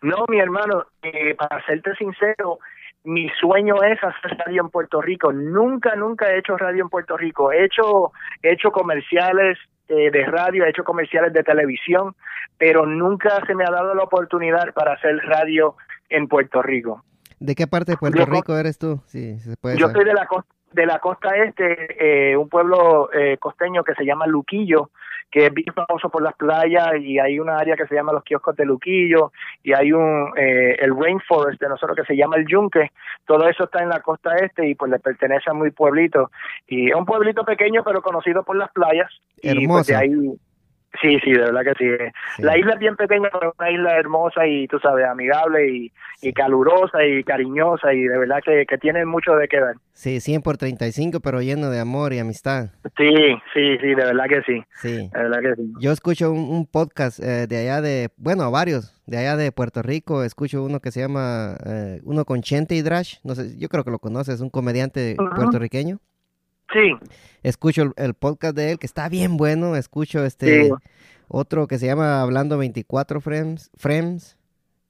No, 0.00 0.24
mi 0.28 0.38
hermano, 0.38 0.86
eh, 1.02 1.34
para 1.34 1.64
serte 1.66 1.94
sincero, 1.96 2.58
mi 3.04 3.28
sueño 3.40 3.82
es 3.82 3.98
hacer 4.02 4.38
radio 4.38 4.62
en 4.62 4.70
Puerto 4.70 5.02
Rico. 5.02 5.32
Nunca, 5.32 5.94
nunca 5.96 6.30
he 6.30 6.38
hecho 6.38 6.56
radio 6.56 6.84
en 6.84 6.88
Puerto 6.88 7.16
Rico. 7.16 7.52
He 7.52 7.64
hecho, 7.64 8.12
he 8.42 8.52
hecho 8.52 8.70
comerciales 8.70 9.58
eh, 9.88 10.10
de 10.10 10.24
radio, 10.26 10.64
he 10.64 10.70
hecho 10.70 10.84
comerciales 10.84 11.32
de 11.32 11.42
televisión, 11.42 12.14
pero 12.56 12.86
nunca 12.86 13.44
se 13.46 13.54
me 13.54 13.64
ha 13.64 13.70
dado 13.70 13.94
la 13.94 14.04
oportunidad 14.04 14.72
para 14.72 14.92
hacer 14.92 15.16
radio 15.24 15.76
en 16.08 16.28
Puerto 16.28 16.62
Rico. 16.62 17.02
¿De 17.40 17.54
qué 17.54 17.66
parte 17.66 17.92
de 17.92 17.98
Puerto 17.98 18.24
Rico 18.26 18.56
eres 18.56 18.78
tú? 18.78 19.00
Sí, 19.06 19.38
se 19.38 19.56
puede 19.56 19.76
yo 19.78 19.88
soy 19.90 20.04
de 20.04 20.14
la 20.14 20.26
costa 20.26 20.58
de 20.72 20.86
la 20.86 20.98
costa 20.98 21.30
este, 21.36 22.30
eh, 22.32 22.36
un 22.36 22.48
pueblo 22.48 23.10
eh, 23.12 23.38
costeño 23.38 23.82
que 23.84 23.94
se 23.94 24.04
llama 24.04 24.26
Luquillo, 24.26 24.90
que 25.30 25.46
es 25.46 25.54
bien 25.54 25.72
famoso 25.74 26.08
por 26.08 26.22
las 26.22 26.34
playas 26.34 26.88
y 27.00 27.18
hay 27.18 27.38
una 27.38 27.58
área 27.58 27.76
que 27.76 27.86
se 27.86 27.94
llama 27.94 28.12
los 28.12 28.24
kioscos 28.24 28.56
de 28.56 28.64
Luquillo 28.64 29.32
y 29.62 29.72
hay 29.72 29.92
un 29.92 30.32
eh, 30.36 30.76
el 30.80 30.94
rainforest 30.96 31.60
de 31.60 31.68
nosotros 31.68 31.96
que 31.96 32.04
se 32.04 32.16
llama 32.16 32.36
el 32.36 32.46
Yunque, 32.46 32.90
todo 33.26 33.48
eso 33.48 33.64
está 33.64 33.82
en 33.82 33.90
la 33.90 34.00
costa 34.00 34.36
este 34.36 34.68
y 34.68 34.74
pues 34.74 34.90
le 34.90 34.98
pertenece 34.98 35.50
a 35.50 35.54
muy 35.54 35.70
pueblito 35.70 36.30
y 36.66 36.90
es 36.90 36.94
un 36.94 37.04
pueblito 37.04 37.44
pequeño 37.44 37.82
pero 37.84 38.02
conocido 38.02 38.42
por 38.42 38.56
las 38.56 38.70
playas 38.72 39.10
y 39.42 39.66
pues 39.66 39.86
de 39.86 39.96
ahí 39.96 40.38
Sí, 41.00 41.18
sí, 41.22 41.32
de 41.32 41.38
verdad 41.38 41.62
que 41.62 41.74
sí. 41.78 42.42
La 42.42 42.58
isla 42.58 42.72
es 42.72 42.78
bien 42.78 42.96
pequeña, 42.96 43.28
pero 43.30 43.50
es 43.50 43.58
una 43.58 43.70
isla 43.70 43.96
hermosa 43.96 44.46
y, 44.46 44.66
tú 44.66 44.78
sabes, 44.80 45.06
amigable 45.06 45.70
y, 45.70 45.92
y 46.22 46.32
calurosa 46.32 47.04
y 47.04 47.22
cariñosa 47.22 47.92
y 47.92 48.02
de 48.02 48.18
verdad 48.18 48.38
que, 48.44 48.64
que, 48.66 48.78
tiene 48.78 49.04
mucho 49.04 49.36
de 49.36 49.48
qué 49.48 49.60
ver. 49.60 49.76
Sí, 49.92 50.20
100 50.20 50.42
por 50.42 50.56
35, 50.56 51.20
pero 51.20 51.42
lleno 51.42 51.70
de 51.70 51.78
amor 51.78 52.12
y 52.12 52.18
amistad. 52.18 52.70
Sí, 52.96 53.14
sí, 53.54 53.78
sí, 53.78 53.88
de 53.88 53.94
verdad 53.94 54.24
que 54.28 54.42
sí. 54.42 54.64
Sí. 54.76 55.08
De 55.08 55.22
verdad 55.22 55.40
que 55.40 55.54
sí. 55.56 55.72
Yo 55.78 55.92
escucho 55.92 56.32
un, 56.32 56.66
podcast 56.66 57.20
eh, 57.20 57.46
de 57.46 57.58
allá 57.58 57.80
de, 57.80 58.08
bueno, 58.16 58.50
varios, 58.50 59.00
de 59.06 59.18
allá 59.18 59.36
de 59.36 59.52
Puerto 59.52 59.82
Rico. 59.82 60.24
Escucho 60.24 60.64
uno 60.64 60.80
que 60.80 60.90
se 60.90 61.00
llama, 61.00 61.56
eh, 61.66 62.00
uno 62.04 62.24
con 62.24 62.42
Chente 62.42 62.74
y 62.74 62.82
Drash, 62.82 63.18
no 63.24 63.34
sé, 63.34 63.58
yo 63.58 63.68
creo 63.68 63.84
que 63.84 63.90
lo 63.90 63.98
conoces, 63.98 64.36
es 64.36 64.40
un 64.40 64.50
comediante 64.50 65.16
puertorriqueño. 65.36 66.00
Sí. 66.72 66.94
Escucho 67.42 67.92
el, 67.96 68.14
podcast 68.14 68.56
de 68.56 68.72
él, 68.72 68.78
que 68.78 68.86
está 68.86 69.08
bien 69.08 69.36
bueno. 69.36 69.76
Escucho 69.76 70.24
este 70.24 70.70
otro 71.28 71.66
que 71.66 71.78
se 71.78 71.86
llama 71.86 72.22
Hablando 72.22 72.58
24 72.58 73.20
Frames. 73.20 73.70
frames 73.76 74.36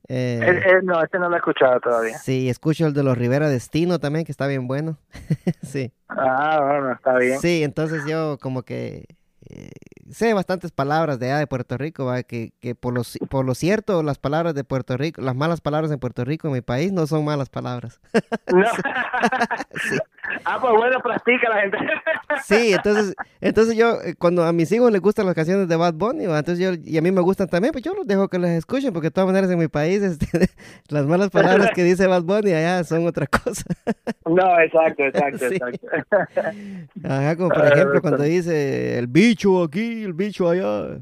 Eh, 0.08 0.80
no, 0.84 1.02
este 1.02 1.18
no 1.18 1.28
lo 1.28 1.34
he 1.34 1.38
escuchado 1.38 1.78
todavía. 1.80 2.16
Sí, 2.18 2.48
escucho 2.48 2.86
el 2.86 2.94
de 2.94 3.02
los 3.02 3.18
Rivera 3.18 3.48
Destino 3.48 3.98
también, 3.98 4.24
que 4.24 4.32
está 4.32 4.46
bien 4.46 4.66
bueno. 4.66 4.96
sí. 5.62 5.92
Ah, 6.08 6.60
bueno, 6.60 6.92
está 6.92 7.16
bien. 7.18 7.38
Sí, 7.40 7.62
entonces 7.62 8.04
yo 8.06 8.38
como 8.40 8.62
que 8.62 9.04
eh, 9.50 9.70
sé 10.10 10.32
bastantes 10.32 10.72
palabras 10.72 11.18
de 11.18 11.26
allá 11.26 11.38
de 11.38 11.46
Puerto 11.46 11.76
Rico, 11.76 12.06
¿va? 12.06 12.22
Que, 12.22 12.52
que 12.60 12.74
por, 12.74 12.94
lo, 12.94 13.02
por 13.28 13.44
lo 13.44 13.54
cierto, 13.54 14.02
las 14.02 14.18
palabras 14.18 14.54
de 14.54 14.64
Puerto 14.64 14.96
Rico, 14.96 15.20
las 15.20 15.36
malas 15.36 15.60
palabras 15.60 15.90
en 15.90 15.98
Puerto 15.98 16.24
Rico, 16.24 16.48
en 16.48 16.54
mi 16.54 16.60
país, 16.62 16.92
no 16.92 17.06
son 17.06 17.24
malas 17.24 17.50
palabras. 17.50 18.00
no. 18.52 18.64
Ah, 20.44 20.58
pues 20.60 20.72
bueno, 20.74 21.00
practica 21.00 21.48
la 21.48 21.60
gente. 21.62 21.78
sí, 22.44 22.72
entonces, 22.72 23.14
entonces 23.40 23.76
yo, 23.76 24.00
eh, 24.02 24.14
cuando 24.18 24.44
a 24.44 24.52
mis 24.52 24.70
hijos 24.72 24.90
les 24.92 25.00
gustan 25.00 25.26
las 25.26 25.34
canciones 25.34 25.68
de 25.68 25.76
Bad 25.76 25.94
Bunny, 25.94 26.24
entonces 26.24 26.58
yo, 26.58 26.72
y 26.84 26.98
a 26.98 27.02
mí 27.02 27.10
me 27.10 27.20
gustan 27.20 27.48
también, 27.48 27.72
pues 27.72 27.84
yo 27.84 27.94
los 27.94 28.06
dejo 28.06 28.28
que 28.28 28.38
las 28.38 28.50
escuchen, 28.50 28.92
porque 28.92 29.06
de 29.06 29.10
todas 29.10 29.28
maneras 29.28 29.50
en 29.50 29.58
mi 29.58 29.68
país 29.68 30.02
este, 30.02 30.26
las 30.88 31.06
malas 31.06 31.30
palabras 31.30 31.70
que 31.74 31.84
dice 31.84 32.06
Bad 32.06 32.22
Bunny 32.22 32.52
allá 32.52 32.84
son 32.84 33.06
otra 33.06 33.26
cosa. 33.26 33.64
no, 34.26 34.60
exacto, 34.60 35.04
exacto, 35.04 35.46
exacto. 35.46 35.88
Ajá, 37.04 37.36
como 37.36 37.50
por 37.50 37.66
ejemplo 37.66 38.00
cuando 38.00 38.22
dice 38.24 38.98
el 38.98 39.06
bicho 39.06 39.62
aquí, 39.62 40.04
el 40.04 40.12
bicho 40.12 40.48
allá. 40.48 40.98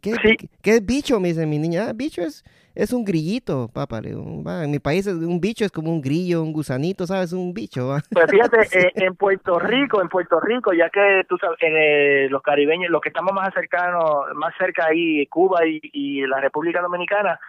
¿qué, 0.00 0.36
¿qué, 0.62 0.76
es 0.76 0.86
bicho? 0.86 1.20
Me 1.20 1.28
dice 1.28 1.46
mi 1.46 1.58
niña. 1.58 1.88
Ah, 1.88 1.92
bicho 1.92 2.22
es, 2.22 2.42
es 2.78 2.92
un 2.92 3.04
grillito, 3.04 3.68
papá. 3.74 3.98
en 3.98 4.70
mi 4.70 4.78
país 4.78 5.04
un 5.08 5.40
bicho 5.40 5.64
es 5.64 5.72
como 5.72 5.90
un 5.90 6.00
grillo, 6.00 6.44
un 6.44 6.52
gusanito, 6.52 7.08
¿sabes? 7.08 7.32
Un 7.32 7.52
bicho. 7.52 7.96
Pues 8.12 8.30
fíjate, 8.30 8.60
eh, 8.78 8.92
en 8.94 9.16
Puerto 9.16 9.58
Rico, 9.58 10.00
en 10.00 10.08
Puerto 10.08 10.38
Rico, 10.38 10.72
ya 10.72 10.88
que 10.88 11.24
tú 11.28 11.36
sabes, 11.38 11.58
eh, 11.60 12.28
los 12.30 12.40
caribeños, 12.40 12.88
los 12.90 13.00
que 13.00 13.08
estamos 13.08 13.32
más 13.32 13.52
cercanos, 13.52 14.32
más 14.36 14.54
cerca 14.56 14.86
ahí, 14.86 15.26
Cuba 15.26 15.66
y, 15.66 16.24
la 16.26 16.40
República 16.40 16.80
Dominicana, 16.80 17.40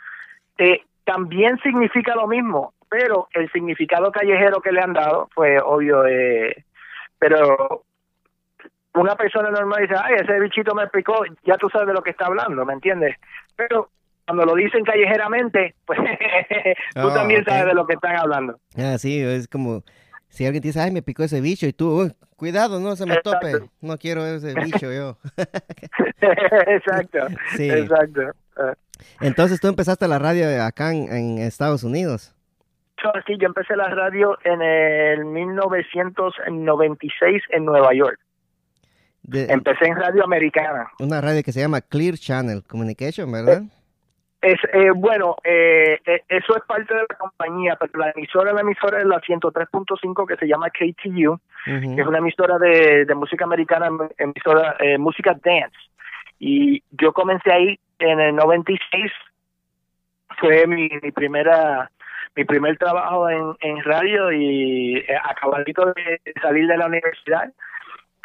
eh, 0.58 0.82
también 1.04 1.60
significa 1.60 2.16
lo 2.16 2.26
mismo, 2.28 2.74
pero 2.90 3.28
el 3.34 3.52
significado 3.52 4.12
callejero 4.12 4.62
que 4.62 4.72
le 4.72 4.82
han 4.82 4.94
dado, 4.94 5.30
fue 5.36 5.60
obvio, 5.60 6.06
pero 7.20 7.84
una 8.96 9.16
persona 9.16 9.52
normal 9.52 9.84
dice, 9.84 9.94
ay, 10.04 10.16
ese 10.22 10.40
bichito 10.40 10.74
me 10.74 10.88
picó, 10.88 11.24
ya 11.44 11.56
tú 11.58 11.70
sabes 11.70 11.88
de 11.88 11.94
lo 11.94 12.02
que 12.02 12.10
está 12.10 12.26
hablando, 12.26 12.66
¿me 12.66 12.74
entiendes? 12.74 13.16
Pero 13.56 13.90
cuando 14.30 14.46
lo 14.46 14.56
dicen 14.56 14.84
callejeramente, 14.84 15.76
pues 15.86 16.00
tú 16.94 17.08
ah, 17.08 17.14
también 17.16 17.44
sabes 17.44 17.66
de 17.66 17.74
lo 17.74 17.88
que 17.88 17.96
están 17.96 18.16
hablando. 18.16 18.60
Ah, 18.78 19.00
sí, 19.00 19.20
es 19.20 19.48
como 19.48 19.82
si 20.28 20.46
alguien 20.46 20.62
te 20.62 20.68
dice, 20.68 20.82
ay, 20.82 20.92
me 20.92 21.02
picó 21.02 21.24
ese 21.24 21.42
bicho, 21.42 21.66
y 21.66 21.74
tú, 21.74 22.14
cuidado, 22.36 22.80
no 22.80 22.96
se 22.96 23.08
me 23.08 23.18
tope, 23.18 23.54
no 23.82 23.98
quiero 23.98 24.24
ese 24.28 24.54
bicho 24.54 24.94
yo. 24.94 25.18
exacto, 26.22 27.28
sí. 27.56 27.72
exacto. 27.72 28.22
Entonces 29.20 29.60
tú 29.60 29.68
empezaste 29.68 30.08
la 30.08 30.20
radio 30.20 30.64
acá 30.64 30.92
en, 30.92 31.40
Estados 31.40 31.84
Unidos. 31.84 32.36
Sí, 33.26 33.36
yo 33.40 33.48
empecé 33.48 33.76
la 33.78 33.90
radio 33.90 34.38
en 34.44 34.62
el 34.62 35.26
1996 35.26 37.42
en 37.50 37.66
Nueva 37.66 37.96
York. 37.96 38.20
Empecé 39.32 39.86
en 39.86 39.96
radio 39.96 40.24
americana. 40.24 40.92
Una 41.00 41.20
radio 41.20 41.42
que 41.42 41.52
se 41.52 41.62
llama 41.62 41.82
Clear 41.82 42.14
Channel 42.16 42.62
Communication, 42.64 43.32
¿verdad? 43.32 43.64
Es, 44.42 44.58
eh, 44.72 44.92
bueno, 44.96 45.36
eh, 45.44 46.00
eh, 46.06 46.24
eso 46.30 46.56
es 46.56 46.64
parte 46.64 46.94
de 46.94 47.02
la 47.02 47.16
compañía, 47.18 47.76
pero 47.78 48.00
la 48.00 48.12
emisora, 48.12 48.54
la 48.54 48.62
emisora 48.62 49.00
es 49.00 49.06
la 49.06 49.20
103.5 49.20 50.26
que 50.26 50.38
se 50.38 50.48
llama 50.48 50.70
KTU, 50.70 51.40
que 51.66 52.02
es 52.02 52.08
una 52.08 52.20
emisora 52.20 52.58
de, 52.58 53.14
música 53.16 53.44
americana, 53.44 53.90
emisora 54.18 54.78
música 54.98 55.36
dance. 55.44 55.78
Y 56.40 56.82
yo 56.92 57.12
comencé 57.12 57.52
ahí 57.52 57.80
en 58.00 58.20
el 58.22 58.36
96, 58.36 59.12
fue 60.40 60.66
mi, 60.68 60.90
mi 61.02 61.12
primera 61.12 61.92
mi 62.36 62.46
primer 62.46 62.78
trabajo 62.78 63.28
en, 63.30 63.56
en 63.60 63.84
radio 63.84 64.32
y 64.32 65.04
acabadito 65.24 65.94
de 65.94 66.22
salir 66.42 66.68
de 66.68 66.78
la 66.78 66.86
universidad 66.86 67.52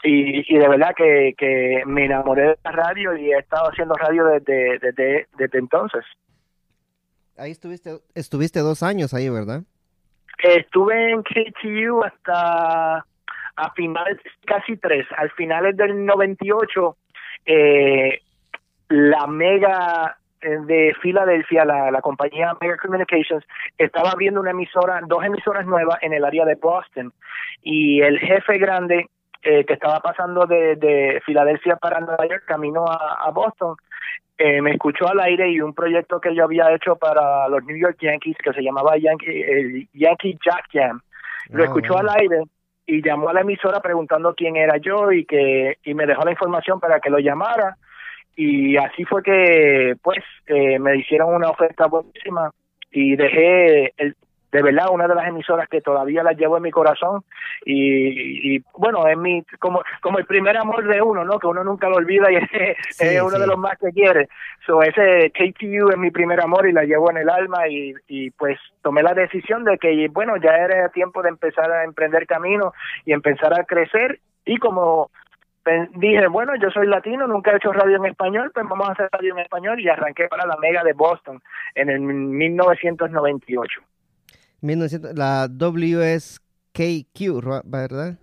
y, 0.04 0.58
de 0.58 0.68
verdad 0.68 0.94
que, 0.96 1.34
que 1.36 1.82
me 1.86 2.04
enamoré 2.04 2.48
de 2.48 2.58
la 2.64 2.72
radio 2.72 3.16
y 3.16 3.32
he 3.32 3.38
estado 3.38 3.70
haciendo 3.70 3.94
radio 3.94 4.26
desde, 4.26 4.78
desde, 4.78 5.26
desde 5.38 5.58
entonces. 5.58 6.04
Ahí 7.36 7.50
estuviste, 7.50 7.98
estuviste 8.14 8.60
dos 8.60 8.82
años 8.82 9.14
ahí, 9.14 9.28
¿verdad? 9.28 9.62
Estuve 10.42 11.10
en 11.10 11.22
KTU 11.22 12.04
hasta 12.04 13.06
a 13.56 13.70
finales, 13.74 14.18
casi 14.44 14.76
tres, 14.76 15.06
al 15.16 15.30
finales 15.30 15.76
del 15.76 16.04
98, 16.04 16.96
eh, 17.46 18.20
la 18.88 19.26
mega 19.26 20.18
eh, 20.40 20.58
de 20.66 20.94
Filadelfia, 21.00 21.64
la, 21.64 21.90
la 21.90 22.00
compañía 22.02 22.56
Mega 22.60 22.76
Communications, 22.76 23.44
estaba 23.78 24.10
abriendo 24.10 24.40
una 24.40 24.50
emisora, 24.50 25.00
dos 25.06 25.24
emisoras 25.24 25.66
nuevas 25.66 25.98
en 26.02 26.12
el 26.12 26.24
área 26.24 26.44
de 26.44 26.56
Boston. 26.56 27.12
Y 27.62 28.02
el 28.02 28.18
jefe 28.18 28.58
grande 28.58 29.08
eh, 29.44 29.64
que 29.64 29.74
estaba 29.74 30.00
pasando 30.00 30.46
de, 30.46 30.76
de, 30.76 31.22
Filadelfia 31.24 31.76
para 31.76 32.00
Nueva 32.00 32.26
York, 32.26 32.44
camino 32.46 32.84
a, 32.88 33.30
Boston, 33.30 33.76
eh, 34.38 34.62
me 34.62 34.72
escuchó 34.72 35.06
al 35.06 35.20
aire 35.20 35.50
y 35.50 35.60
un 35.60 35.74
proyecto 35.74 36.20
que 36.20 36.34
yo 36.34 36.44
había 36.44 36.74
hecho 36.74 36.96
para 36.96 37.46
los 37.48 37.62
New 37.64 37.76
York 37.76 37.98
Yankees 38.00 38.38
que 38.42 38.52
se 38.52 38.62
llamaba 38.62 38.96
Yankee, 38.96 39.42
el 39.42 39.88
Yankee 39.92 40.38
Jack 40.44 40.66
Jam. 40.72 41.00
Lo 41.50 41.62
ah, 41.62 41.66
escuchó 41.66 41.98
al 41.98 42.08
aire 42.08 42.42
y 42.86 43.02
llamó 43.02 43.28
a 43.28 43.34
la 43.34 43.42
emisora 43.42 43.80
preguntando 43.80 44.34
quién 44.34 44.56
era 44.56 44.78
yo 44.78 45.12
y 45.12 45.24
que 45.24 45.76
y 45.84 45.94
me 45.94 46.06
dejó 46.06 46.24
la 46.24 46.32
información 46.32 46.80
para 46.80 47.00
que 47.00 47.10
lo 47.10 47.18
llamara 47.18 47.76
y 48.36 48.76
así 48.76 49.04
fue 49.04 49.22
que 49.22 49.94
pues 50.02 50.24
eh, 50.46 50.78
me 50.78 50.96
hicieron 50.96 51.34
una 51.34 51.50
oferta 51.50 51.86
buenísima 51.86 52.50
y 52.90 53.16
dejé 53.16 53.92
el, 53.96 54.16
de 54.54 54.62
verdad 54.62 54.86
una 54.92 55.08
de 55.08 55.16
las 55.16 55.26
emisoras 55.26 55.68
que 55.68 55.80
todavía 55.80 56.22
las 56.22 56.36
llevo 56.36 56.56
en 56.56 56.62
mi 56.62 56.70
corazón 56.70 57.24
y, 57.66 58.60
bueno 58.78 59.04
es 59.08 59.18
mi 59.18 59.42
como 59.58 59.82
como 60.00 60.20
el 60.20 60.26
primer 60.26 60.56
amor 60.56 60.86
de 60.86 61.02
uno 61.02 61.24
no 61.24 61.40
que 61.40 61.48
uno 61.48 61.64
nunca 61.64 61.88
lo 61.88 61.96
olvida 61.96 62.30
y 62.30 62.36
es, 63.00 63.20
uno 63.20 63.36
de 63.36 63.48
los 63.48 63.58
más 63.58 63.76
que 63.78 63.90
quiere. 63.90 64.28
So 64.64 64.80
ese 64.82 65.32
KTU 65.32 65.90
es 65.90 65.98
mi 65.98 66.12
primer 66.12 66.40
amor 66.40 66.68
y 66.68 66.72
la 66.72 66.84
llevo 66.84 67.10
en 67.10 67.16
el 67.16 67.30
alma 67.30 67.66
y, 67.66 67.94
y 68.06 68.30
pues 68.30 68.56
tomé 68.80 69.02
la 69.02 69.12
decisión 69.12 69.64
de 69.64 69.76
que 69.76 70.06
bueno 70.12 70.36
ya 70.36 70.52
era 70.52 70.88
tiempo 70.90 71.20
de 71.20 71.30
empezar 71.30 71.68
a 71.72 71.82
emprender 71.82 72.24
camino 72.28 72.72
y 73.04 73.12
empezar 73.12 73.58
a 73.58 73.64
crecer 73.64 74.20
y 74.44 74.58
como 74.58 75.10
dije, 75.94 76.28
bueno, 76.28 76.52
yo 76.56 76.70
soy 76.70 76.86
latino, 76.86 77.26
nunca 77.26 77.50
he 77.50 77.56
hecho 77.56 77.72
radio 77.72 77.96
en 77.96 78.04
español, 78.04 78.52
pues 78.52 78.68
vamos 78.68 78.86
a 78.86 78.92
hacer 78.92 79.08
radio 79.10 79.32
en 79.32 79.40
español 79.40 79.80
y 79.80 79.88
arranqué 79.88 80.28
para 80.28 80.46
la 80.46 80.56
Mega 80.58 80.84
de 80.84 80.92
Boston 80.92 81.42
en 81.74 81.88
el 81.88 82.00
1998 82.00 83.80
la 85.14 85.46
WSKQ, 85.48 87.18
¿verdad? 87.64 88.18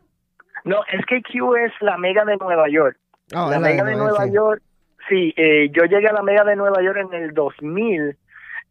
No, 0.64 0.82
SKQ 0.84 1.56
es 1.66 1.72
la 1.82 1.98
Mega 1.98 2.26
de 2.26 2.38
Nueva 2.38 2.68
York. 2.70 2.98
Oh, 3.36 3.50
la, 3.50 3.60
Mega 3.60 3.84
de 3.84 3.96
Nueva 3.96 4.28
York, 4.28 4.62
sí, 5.08 5.34
eh, 5.38 5.70
yo 5.72 5.86
llegué 5.86 6.08
a 6.08 6.14
la 6.14 6.24
Mega 6.24 6.44
de 6.44 6.56
Nueva 6.56 6.82
York 6.82 6.98
en 7.12 7.14
el 7.24 7.34
2000. 7.34 8.18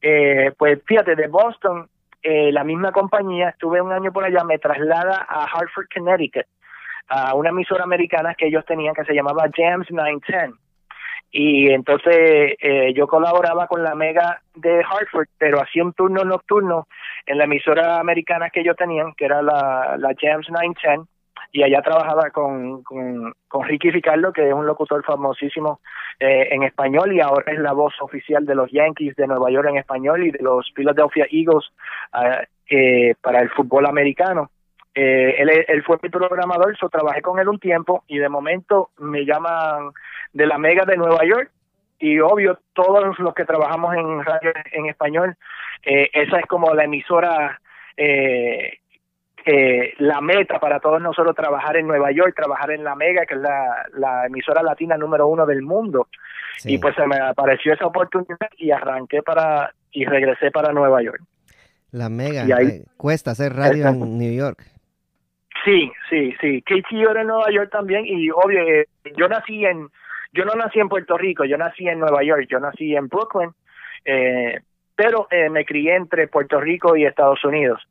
Eh, 0.02 0.52
pues 0.56 0.80
fíjate, 0.84 1.14
de 1.14 1.28
Boston, 1.28 1.88
eh, 2.22 2.52
la 2.52 2.64
misma 2.64 2.92
compañía, 2.92 3.50
estuve 3.50 3.80
un 3.80 3.92
año 3.92 4.12
por 4.12 4.24
allá, 4.24 4.44
me 4.44 4.58
traslada 4.58 5.26
a 5.28 5.44
Hartford, 5.44 5.86
Connecticut, 5.94 6.46
a 7.08 7.34
una 7.34 7.50
emisora 7.50 7.84
americana 7.84 8.34
que 8.34 8.46
ellos 8.46 8.64
tenían 8.66 8.94
que 8.94 9.04
se 9.04 9.14
llamaba 9.14 9.48
Jams 9.54 9.90
910 9.90 10.69
y 11.32 11.70
entonces 11.70 12.56
eh, 12.60 12.92
yo 12.94 13.06
colaboraba 13.06 13.66
con 13.66 13.82
la 13.82 13.94
Mega 13.94 14.42
de 14.54 14.82
Hartford, 14.82 15.28
pero 15.38 15.60
hacía 15.62 15.84
un 15.84 15.92
turno 15.92 16.24
nocturno 16.24 16.88
en 17.26 17.38
la 17.38 17.44
emisora 17.44 18.00
americana 18.00 18.50
que 18.50 18.64
yo 18.64 18.74
tenía, 18.74 19.04
que 19.16 19.26
era 19.26 19.40
la, 19.40 19.96
la 19.98 20.14
Jams 20.20 20.50
910, 20.50 21.08
y 21.52 21.62
allá 21.62 21.82
trabajaba 21.82 22.30
con, 22.30 22.82
con, 22.82 23.34
con, 23.48 23.66
Ricky 23.66 23.90
Ricardo, 23.90 24.32
que 24.32 24.48
es 24.48 24.54
un 24.54 24.66
locutor 24.66 25.04
famosísimo 25.04 25.80
eh, 26.18 26.48
en 26.50 26.62
español 26.62 27.12
y 27.12 27.20
ahora 27.20 27.52
es 27.52 27.58
la 27.58 27.72
voz 27.72 27.94
oficial 28.00 28.46
de 28.46 28.54
los 28.54 28.70
Yankees 28.70 29.16
de 29.16 29.26
Nueva 29.26 29.50
York 29.50 29.68
en 29.68 29.78
español 29.78 30.24
y 30.24 30.30
de 30.30 30.42
los 30.42 30.70
Philadelphia 30.74 31.26
Eagles 31.30 31.64
ah, 32.12 32.42
eh, 32.68 33.14
para 33.20 33.40
el 33.40 33.50
fútbol 33.50 33.86
americano. 33.86 34.50
Eh, 34.94 35.36
él, 35.38 35.50
él, 35.68 35.82
fue 35.84 35.98
mi 36.02 36.08
programador, 36.08 36.76
so 36.76 36.88
trabajé 36.88 37.22
con 37.22 37.38
él 37.38 37.48
un 37.48 37.60
tiempo 37.60 38.02
y 38.08 38.18
de 38.18 38.28
momento 38.28 38.90
me 38.98 39.24
llaman 39.24 39.92
de 40.32 40.46
la 40.46 40.58
Mega 40.58 40.84
de 40.84 40.96
Nueva 40.96 41.24
York 41.24 41.50
y 42.00 42.18
obvio 42.18 42.58
todos 42.72 43.18
los 43.18 43.34
que 43.34 43.44
trabajamos 43.44 43.94
en 43.94 44.24
radio 44.24 44.52
en 44.72 44.86
español, 44.86 45.36
eh, 45.84 46.08
esa 46.14 46.38
es 46.38 46.46
como 46.46 46.74
la 46.74 46.84
emisora, 46.84 47.60
eh, 47.96 48.78
eh, 49.44 49.94
la 49.98 50.20
meta 50.22 50.58
para 50.58 50.80
todos 50.80 51.00
nosotros 51.00 51.36
trabajar 51.36 51.76
en 51.76 51.86
Nueva 51.86 52.10
York, 52.10 52.34
trabajar 52.34 52.70
en 52.70 52.84
la 52.84 52.96
Mega, 52.96 53.26
que 53.26 53.34
es 53.34 53.40
la, 53.40 53.86
la 53.94 54.26
emisora 54.26 54.62
latina 54.62 54.96
número 54.96 55.28
uno 55.28 55.44
del 55.44 55.62
mundo. 55.62 56.08
Y 56.64 56.78
pues 56.78 56.94
se 56.94 57.06
me 57.06 57.16
apareció 57.16 57.74
esa 57.74 57.86
oportunidad 57.86 58.48
y 58.56 58.70
arranqué 58.70 59.22
para 59.22 59.72
y 59.92 60.04
regresé 60.04 60.50
para 60.50 60.72
Nueva 60.72 61.02
York. 61.02 61.22
La 61.90 62.08
Mega, 62.08 62.44
y 62.62 62.84
cuesta 62.96 63.32
hacer 63.32 63.54
radio 63.54 63.88
en 63.88 64.18
New 64.18 64.32
York. 64.32 64.62
Sí, 65.64 65.92
sí, 66.08 66.34
sí. 66.40 66.62
KTO 66.62 67.10
era 67.10 67.20
en 67.20 67.26
Nueva 67.26 67.50
York 67.50 67.70
también 67.70 68.06
y 68.06 68.30
obvio, 68.30 68.62
yo 69.16 69.28
nací 69.28 69.64
en 69.64 69.88
yo 70.32 70.44
no 70.44 70.54
nací 70.54 70.78
en 70.78 70.88
Puerto 70.88 71.18
Rico, 71.18 71.44
yo 71.44 71.58
nací 71.58 71.88
en 71.88 71.98
Nueva 71.98 72.22
York, 72.22 72.46
yo 72.48 72.60
nací 72.60 72.94
en 72.94 73.08
Brooklyn, 73.08 73.50
eh, 74.04 74.60
pero 74.94 75.26
me 75.50 75.64
crié 75.64 75.96
entre 75.96 76.28
Puerto 76.28 76.60
Rico 76.60 76.96
y 76.96 77.04
Estados 77.04 77.44
Unidos. 77.44 77.82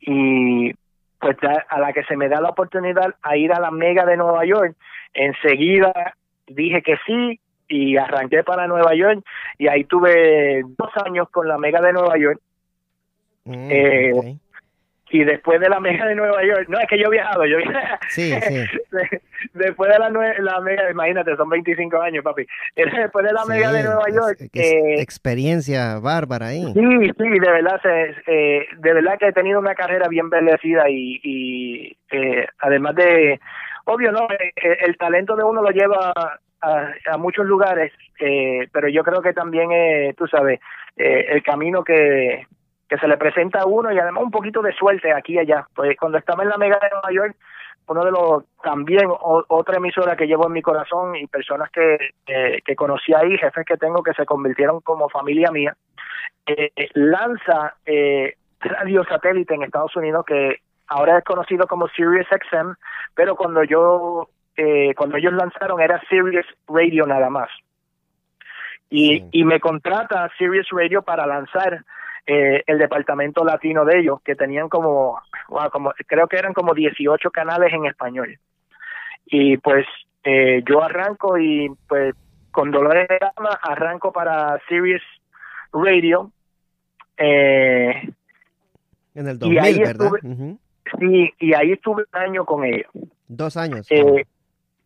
y 0.00 0.72
pues 1.18 1.38
a 1.70 1.78
la 1.80 1.92
que 1.94 2.04
se 2.04 2.16
me 2.18 2.28
da 2.28 2.40
la 2.40 2.50
oportunidad 2.50 3.14
a 3.22 3.36
ir 3.36 3.50
a 3.52 3.60
la 3.60 3.70
Mega 3.70 4.04
de 4.04 4.18
Nueva 4.18 4.44
York, 4.44 4.76
enseguida 5.14 6.14
dije 6.46 6.82
que 6.82 6.96
sí 7.06 7.40
y 7.68 7.96
arranqué 7.96 8.42
para 8.42 8.66
Nueva 8.66 8.94
York 8.94 9.24
y 9.58 9.68
ahí 9.68 9.84
tuve 9.84 10.62
dos 10.76 10.90
años 11.04 11.28
con 11.30 11.48
la 11.48 11.58
Mega 11.58 11.80
de 11.80 11.92
Nueva 11.92 12.18
York. 12.18 12.40
Mm, 13.44 13.70
eh, 13.70 14.36
y 15.14 15.22
después 15.22 15.60
de 15.60 15.68
la 15.68 15.78
Mega 15.78 16.06
de 16.06 16.16
Nueva 16.16 16.44
York, 16.44 16.66
no 16.68 16.76
es 16.76 16.88
que 16.88 16.98
yo 16.98 17.06
he 17.06 17.10
viajado, 17.10 17.46
yo 17.46 17.58
sí, 18.08 18.32
sí. 18.32 18.64
después 19.54 19.92
de 19.92 19.98
la, 20.00 20.10
la 20.10 20.60
Mega, 20.60 20.90
imagínate, 20.90 21.36
son 21.36 21.48
25 21.48 22.02
años, 22.02 22.24
papi. 22.24 22.44
Después 22.74 23.24
de 23.24 23.32
la 23.32 23.44
Mega 23.44 23.70
de 23.70 23.84
Nueva 23.84 24.06
York, 24.12 24.40
eh, 24.54 25.00
experiencia 25.00 26.00
bárbara 26.00 26.48
ahí. 26.48 26.64
Sí, 26.72 27.12
sí, 27.16 27.28
de 27.28 27.50
verdad, 27.50 27.80
eh, 28.26 28.66
de 28.76 28.92
verdad 28.92 29.16
que 29.16 29.28
he 29.28 29.32
tenido 29.32 29.60
una 29.60 29.76
carrera 29.76 30.08
bien 30.08 30.28
bendecida 30.30 30.90
y, 30.90 31.20
y 31.22 31.96
además 32.58 32.96
de, 32.96 33.38
obvio, 33.84 34.10
no, 34.10 34.26
el 34.56 34.96
talento 34.96 35.36
de 35.36 35.44
uno 35.44 35.62
lo 35.62 35.70
lleva 35.70 36.12
a, 36.60 37.16
muchos 37.18 37.46
lugares, 37.46 37.92
eh, 38.18 38.66
pero 38.72 38.88
yo 38.88 39.04
creo 39.04 39.22
que 39.22 39.32
también, 39.32 39.70
eh, 39.70 40.14
tú 40.16 40.26
sabes, 40.26 40.58
eh, 40.96 41.26
el 41.30 41.42
camino 41.44 41.84
que, 41.84 42.46
que 42.94 43.00
se 43.00 43.08
le 43.08 43.16
presenta 43.16 43.60
a 43.60 43.66
uno 43.66 43.92
y 43.92 43.98
además 43.98 44.22
un 44.22 44.30
poquito 44.30 44.62
de 44.62 44.72
suerte 44.72 45.12
aquí 45.12 45.34
y 45.34 45.38
allá. 45.38 45.66
Pues 45.74 45.96
cuando 45.98 46.18
estaba 46.18 46.42
en 46.42 46.50
la 46.50 46.58
Mega 46.58 46.78
de 46.80 46.90
Nueva 46.90 47.12
York, 47.12 47.36
uno 47.86 48.04
de 48.04 48.10
los 48.10 48.44
también 48.62 49.08
otra 49.20 49.76
emisora 49.76 50.16
que 50.16 50.26
llevo 50.26 50.46
en 50.46 50.52
mi 50.52 50.62
corazón 50.62 51.16
y 51.16 51.26
personas 51.26 51.70
que, 51.70 52.14
que 52.24 52.76
conocí 52.76 53.12
ahí, 53.12 53.36
jefes 53.36 53.66
que 53.66 53.76
tengo 53.76 54.02
que 54.02 54.14
se 54.14 54.24
convirtieron 54.24 54.80
como 54.80 55.08
familia 55.08 55.50
mía, 55.50 55.76
lanza 56.94 57.74
radio 58.60 59.04
satélite 59.04 59.54
en 59.54 59.64
Estados 59.64 59.94
Unidos 59.96 60.24
que 60.26 60.60
ahora 60.86 61.18
es 61.18 61.24
conocido 61.24 61.66
como 61.66 61.88
Sirius 61.88 62.26
XM, 62.28 62.74
pero 63.14 63.36
cuando 63.36 63.64
yo 63.64 64.28
eh, 64.56 64.94
cuando 64.96 65.16
ellos 65.16 65.32
lanzaron 65.32 65.80
era 65.80 66.00
Sirius 66.08 66.46
Radio 66.68 67.06
nada 67.06 67.28
más. 67.28 67.50
Y, 68.88 69.24
y 69.32 69.44
me 69.44 69.58
contrata 69.58 70.30
Sirius 70.38 70.68
Radio 70.70 71.02
para 71.02 71.26
lanzar 71.26 71.84
eh, 72.26 72.62
el 72.66 72.78
departamento 72.78 73.44
latino 73.44 73.84
de 73.84 74.00
ellos, 74.00 74.20
que 74.22 74.34
tenían 74.34 74.68
como, 74.68 75.20
como, 75.72 75.92
creo 76.06 76.26
que 76.26 76.36
eran 76.36 76.54
como 76.54 76.74
18 76.74 77.30
canales 77.30 77.72
en 77.72 77.86
español. 77.86 78.38
Y 79.26 79.56
pues 79.58 79.86
eh, 80.24 80.62
yo 80.68 80.82
arranco 80.82 81.38
y 81.38 81.70
pues 81.88 82.14
con 82.50 82.70
dolores 82.70 83.08
de 83.08 83.18
alma 83.36 83.58
arranco 83.62 84.12
para 84.12 84.60
Sirius 84.68 85.02
Radio. 85.72 86.30
en 87.16 88.14
el 89.14 89.38
2000, 89.38 89.78
¿verdad? 89.80 90.10
Sí, 90.98 91.32
y 91.38 91.54
ahí 91.54 91.72
estuve 91.72 92.04
un 92.12 92.20
año 92.20 92.44
con 92.44 92.64
ellos. 92.64 92.90
Dos 93.28 93.56
años. 93.56 93.86
Eh, 93.90 94.26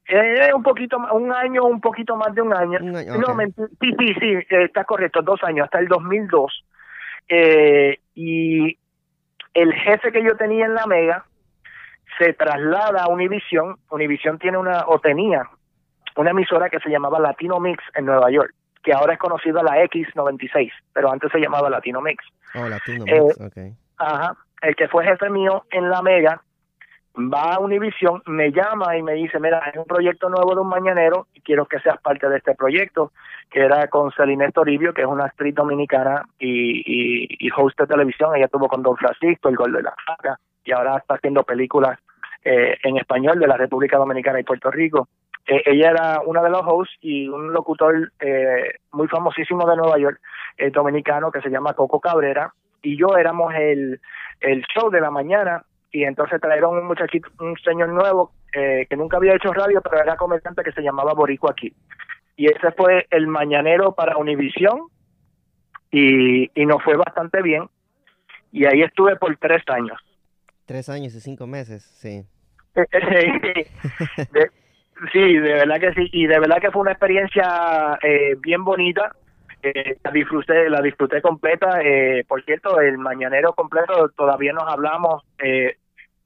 eh, 0.08 0.54
un 0.54 0.62
poquito 0.62 0.96
un 1.12 1.32
año, 1.32 1.64
un 1.64 1.80
poquito 1.80 2.16
más 2.16 2.34
de 2.34 2.42
un 2.42 2.54
año. 2.54 2.78
No, 2.80 3.36
sí, 3.80 3.94
sí, 3.98 4.14
sí, 4.18 4.26
eh, 4.26 4.64
está 4.64 4.84
correcto, 4.84 5.20
dos 5.22 5.42
años, 5.42 5.64
hasta 5.64 5.80
el 5.80 5.88
2002. 5.88 6.64
Eh, 7.28 7.98
y 8.14 8.78
el 9.54 9.72
jefe 9.74 10.12
que 10.12 10.22
yo 10.22 10.36
tenía 10.36 10.66
en 10.66 10.74
la 10.74 10.86
Mega 10.86 11.24
se 12.18 12.32
traslada 12.32 13.04
a 13.04 13.08
Univision. 13.08 13.76
Univision 13.90 14.38
tiene 14.38 14.58
una, 14.58 14.84
o 14.86 14.98
tenía, 14.98 15.48
una 16.16 16.30
emisora 16.30 16.68
que 16.68 16.80
se 16.80 16.90
llamaba 16.90 17.20
Latino 17.20 17.60
Mix 17.60 17.82
en 17.94 18.06
Nueva 18.06 18.30
York, 18.30 18.54
que 18.82 18.92
ahora 18.92 19.14
es 19.14 19.18
conocida 19.18 19.62
la 19.62 19.82
X96, 19.84 20.70
pero 20.92 21.12
antes 21.12 21.30
se 21.30 21.38
llamaba 21.38 21.70
Latino 21.70 22.00
Mix. 22.00 22.24
Oh, 22.54 22.68
Latino 22.68 23.04
Mix, 23.04 23.56
eh, 23.56 23.72
Ajá. 23.98 24.36
El 24.62 24.74
que 24.74 24.88
fue 24.88 25.04
jefe 25.04 25.30
mío 25.30 25.64
en 25.70 25.88
la 25.88 26.02
Mega 26.02 26.42
va 27.18 27.54
a 27.54 27.58
Univision, 27.58 28.22
me 28.26 28.52
llama 28.52 28.96
y 28.96 29.02
me 29.02 29.14
dice, 29.14 29.40
mira, 29.40 29.60
hay 29.64 29.78
un 29.78 29.84
proyecto 29.84 30.28
nuevo 30.28 30.54
de 30.54 30.60
un 30.60 30.68
mañanero 30.68 31.26
y 31.34 31.40
quiero 31.40 31.66
que 31.66 31.80
seas 31.80 32.00
parte 32.00 32.28
de 32.28 32.38
este 32.38 32.54
proyecto, 32.54 33.12
que 33.50 33.60
era 33.60 33.88
con 33.88 34.12
Celine 34.12 34.52
Toribio, 34.52 34.94
que 34.94 35.02
es 35.02 35.08
una 35.08 35.24
actriz 35.24 35.54
dominicana 35.54 36.22
y, 36.38 37.44
y, 37.44 37.50
host 37.56 37.78
de 37.80 37.86
televisión, 37.86 38.36
ella 38.36 38.44
estuvo 38.44 38.68
con 38.68 38.82
Don 38.82 38.96
Francisco, 38.96 39.48
el 39.48 39.56
gol 39.56 39.72
de 39.72 39.82
la 39.82 39.94
faca, 40.06 40.38
y 40.64 40.72
ahora 40.72 40.98
está 40.98 41.14
haciendo 41.14 41.42
películas 41.42 41.98
eh, 42.44 42.76
en 42.84 42.98
español 42.98 43.38
de 43.40 43.48
la 43.48 43.56
República 43.56 43.98
Dominicana 43.98 44.38
y 44.38 44.44
Puerto 44.44 44.70
Rico. 44.70 45.08
Eh, 45.46 45.62
ella 45.66 45.90
era 45.90 46.20
una 46.24 46.42
de 46.42 46.50
los 46.50 46.62
hosts 46.64 46.94
y 47.00 47.26
un 47.26 47.52
locutor 47.52 48.12
eh, 48.20 48.74
muy 48.92 49.08
famosísimo 49.08 49.68
de 49.68 49.76
Nueva 49.76 49.98
York, 49.98 50.20
dominicano, 50.72 51.30
que 51.30 51.40
se 51.40 51.50
llama 51.50 51.74
Coco 51.74 52.00
Cabrera, 52.00 52.52
y 52.82 52.96
yo 52.96 53.16
éramos 53.16 53.54
el 53.54 54.00
show 54.72 54.90
de 54.90 55.00
la 55.00 55.10
mañana 55.10 55.64
y 55.90 56.04
entonces 56.04 56.40
trajeron 56.40 56.78
un 56.78 56.86
muchachito, 56.86 57.28
un 57.40 57.56
señor 57.58 57.88
nuevo 57.88 58.32
eh, 58.52 58.86
que 58.88 58.96
nunca 58.96 59.16
había 59.16 59.34
hecho 59.34 59.52
radio, 59.52 59.80
pero 59.82 60.02
era 60.02 60.16
comerciante 60.16 60.62
que 60.62 60.72
se 60.72 60.82
llamaba 60.82 61.14
Borico 61.14 61.50
aquí. 61.50 61.74
Y 62.36 62.46
ese 62.46 62.72
fue 62.72 63.06
el 63.10 63.26
mañanero 63.26 63.92
para 63.92 64.16
Univisión 64.16 64.88
y, 65.90 66.50
y 66.60 66.66
nos 66.66 66.82
fue 66.82 66.96
bastante 66.96 67.42
bien. 67.42 67.68
Y 68.52 68.64
ahí 68.64 68.82
estuve 68.82 69.16
por 69.16 69.36
tres 69.36 69.62
años. 69.68 69.98
Tres 70.66 70.88
años 70.88 71.14
y 71.14 71.20
cinco 71.20 71.46
meses, 71.46 71.82
sí. 71.82 72.24
sí, 75.12 75.38
de 75.38 75.52
verdad 75.52 75.80
que 75.80 75.94
sí. 75.94 76.08
Y 76.12 76.26
de 76.26 76.38
verdad 76.38 76.60
que 76.60 76.70
fue 76.70 76.82
una 76.82 76.92
experiencia 76.92 77.98
eh, 78.02 78.36
bien 78.40 78.64
bonita 78.64 79.12
eh, 79.62 79.98
la 80.04 80.10
disfruté, 80.10 80.70
la 80.70 80.80
disfruté 80.80 81.20
completa. 81.20 81.80
Eh, 81.82 82.24
por 82.28 82.44
cierto, 82.44 82.80
el 82.80 82.98
mañanero 82.98 83.54
completo 83.54 84.08
todavía 84.10 84.52
nos 84.52 84.64
hablamos, 84.68 85.24
eh, 85.38 85.77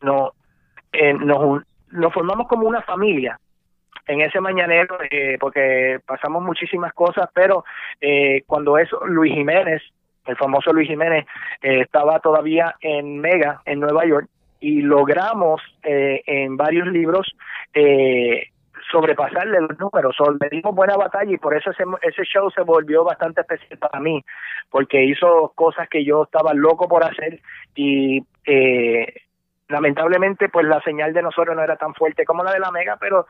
no, 0.02 0.32
eh, 0.92 1.14
nos, 1.14 1.62
nos 1.90 2.12
formamos 2.12 2.48
como 2.48 2.66
una 2.68 2.82
familia 2.82 3.38
en 4.06 4.20
ese 4.20 4.40
mañanero 4.40 4.98
eh, 5.10 5.36
porque 5.38 6.00
pasamos 6.06 6.42
muchísimas 6.42 6.92
cosas, 6.92 7.28
pero 7.34 7.64
eh, 8.00 8.42
cuando 8.46 8.78
eso 8.78 9.04
Luis 9.06 9.32
Jiménez, 9.32 9.82
el 10.26 10.36
famoso 10.36 10.72
Luis 10.72 10.88
Jiménez, 10.88 11.26
eh, 11.62 11.80
estaba 11.80 12.20
todavía 12.20 12.74
en 12.80 13.18
Mega 13.18 13.62
en 13.64 13.80
Nueva 13.80 14.04
York 14.06 14.28
y 14.60 14.80
logramos 14.82 15.60
eh, 15.82 16.22
en 16.26 16.56
varios 16.56 16.86
libros 16.86 17.34
eh, 17.74 18.48
sobrepasarle 18.90 19.60
los 19.60 19.78
números. 19.78 20.16
O 20.20 20.32
dimos 20.50 20.74
buena 20.74 20.96
batalla 20.96 21.32
y 21.32 21.38
por 21.38 21.56
eso 21.56 21.70
ese, 21.70 21.84
ese 22.02 22.22
show 22.24 22.50
se 22.50 22.62
volvió 22.62 23.04
bastante 23.04 23.40
especial 23.40 23.78
para 23.78 24.00
mí, 24.00 24.24
porque 24.70 25.04
hizo 25.04 25.52
cosas 25.54 25.88
que 25.88 26.04
yo 26.04 26.24
estaba 26.24 26.54
loco 26.54 26.88
por 26.88 27.04
hacer 27.04 27.40
y 27.74 28.22
eh, 28.46 29.06
lamentablemente 29.72 30.48
pues 30.48 30.66
la 30.66 30.80
señal 30.82 31.12
de 31.12 31.22
nosotros 31.22 31.56
no 31.56 31.62
era 31.62 31.76
tan 31.76 31.94
fuerte 31.94 32.24
como 32.24 32.44
la 32.44 32.52
de 32.52 32.60
la 32.60 32.70
Mega, 32.70 32.96
pero 33.00 33.26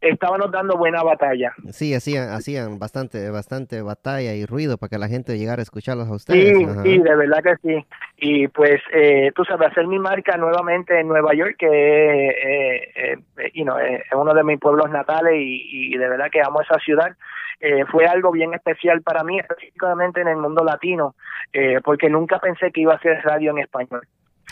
estábamos 0.00 0.50
dando 0.50 0.76
buena 0.76 1.02
batalla. 1.02 1.54
Sí, 1.70 1.94
hacían, 1.94 2.30
hacían 2.30 2.78
bastante, 2.78 3.30
bastante 3.30 3.82
batalla 3.82 4.34
y 4.34 4.44
ruido 4.44 4.76
para 4.76 4.90
que 4.90 4.98
la 4.98 5.08
gente 5.08 5.38
llegara 5.38 5.60
a 5.60 5.62
escucharlos 5.62 6.08
a 6.08 6.14
ustedes. 6.14 6.58
Sí, 6.58 6.66
sí, 6.82 6.98
de 6.98 7.16
verdad 7.16 7.42
que 7.42 7.56
sí. 7.62 7.86
Y 8.16 8.48
pues, 8.48 8.80
eh, 8.92 9.30
tú 9.34 9.44
sabes, 9.44 9.70
hacer 9.70 9.86
mi 9.86 9.98
marca 9.98 10.36
nuevamente 10.36 10.98
en 10.98 11.08
Nueva 11.08 11.34
York, 11.34 11.56
que 11.58 11.68
eh, 11.68 12.92
eh, 12.96 13.18
es 13.36 14.12
uno 14.14 14.34
de 14.34 14.44
mis 14.44 14.58
pueblos 14.58 14.90
natales 14.90 15.34
y, 15.36 15.96
de 15.96 16.08
verdad 16.08 16.30
que 16.30 16.40
amo 16.40 16.60
esa 16.60 16.78
ciudad. 16.80 17.16
Eh, 17.60 17.84
fue 17.92 18.06
algo 18.06 18.32
bien 18.32 18.54
especial 18.54 19.02
para 19.02 19.22
mí, 19.22 19.38
específicamente 19.38 20.20
en 20.20 20.26
el 20.26 20.36
mundo 20.36 20.64
latino, 20.64 21.14
eh, 21.52 21.78
porque 21.84 22.10
nunca 22.10 22.40
pensé 22.40 22.72
que 22.72 22.80
iba 22.80 22.94
a 22.94 22.96
hacer 22.96 23.22
radio 23.22 23.52
en 23.52 23.58
español. 23.58 24.02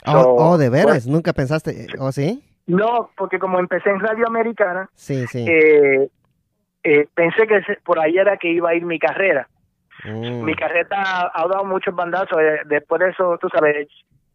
Oh, 0.07 0.37
oh 0.39 0.59
de 0.59 0.71
veras, 0.71 0.87
pues, 0.87 1.07
nunca 1.07 1.33
pensaste, 1.33 1.87
¿o 1.99 2.07
¿oh, 2.07 2.13
sí? 2.13 2.43
No, 2.67 3.11
porque 3.17 3.39
como 3.39 3.59
empecé 3.59 3.91
en 3.91 4.01
Radio 4.01 4.27
Americana, 4.27 4.89
sí, 4.95 5.27
sí. 5.27 5.45
Eh, 5.49 6.09
eh, 6.85 7.09
pensé 7.15 7.47
que 7.47 7.61
por 7.85 7.99
ahí 7.99 8.17
era 8.17 8.37
que 8.37 8.51
iba 8.51 8.71
a 8.71 8.75
ir 8.75 8.85
mi 8.85 8.99
carrera. 8.99 9.49
Mm. 10.05 10.45
Mi 10.45 10.55
carrera 10.55 11.31
ha, 11.35 11.49
dado 11.49 11.65
muchos 11.65 11.95
bandazos. 11.95 12.39
Eh, 12.41 12.61
después 12.67 13.01
de 13.01 13.11
eso, 13.11 13.37
tú 13.39 13.49
sabes, 13.49 13.89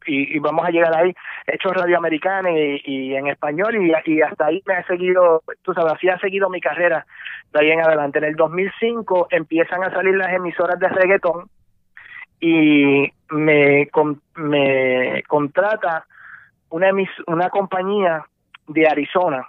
y, 0.05 0.37
vamos 0.39 0.65
a 0.65 0.69
llegar 0.69 0.95
ahí, 0.95 1.13
he 1.47 1.55
hecho 1.55 1.69
Radio 1.69 1.97
Americana 1.97 2.49
y, 2.51 3.15
en 3.15 3.27
español 3.27 3.75
y, 3.75 3.91
y, 4.05 4.21
hasta 4.21 4.47
ahí 4.47 4.61
me 4.67 4.75
ha 4.75 4.85
seguido, 4.85 5.41
tú 5.63 5.73
sabes, 5.73 5.93
así 5.93 6.09
ha 6.09 6.19
seguido 6.19 6.49
mi 6.49 6.61
carrera 6.61 7.05
de 7.53 7.59
ahí 7.59 7.71
en 7.71 7.81
adelante. 7.81 8.19
En 8.19 8.25
el 8.25 8.35
2005 8.35 9.27
empiezan 9.31 9.83
a 9.83 9.91
salir 9.91 10.15
las 10.15 10.31
emisoras 10.33 10.79
de 10.79 10.89
reggaetón 10.89 11.49
y 12.45 13.11
me, 13.31 13.89
me 14.35 15.23
contrata 15.27 16.05
una, 16.69 16.91
una 17.25 17.49
compañía 17.49 18.23
de 18.67 18.87
Arizona, 18.87 19.47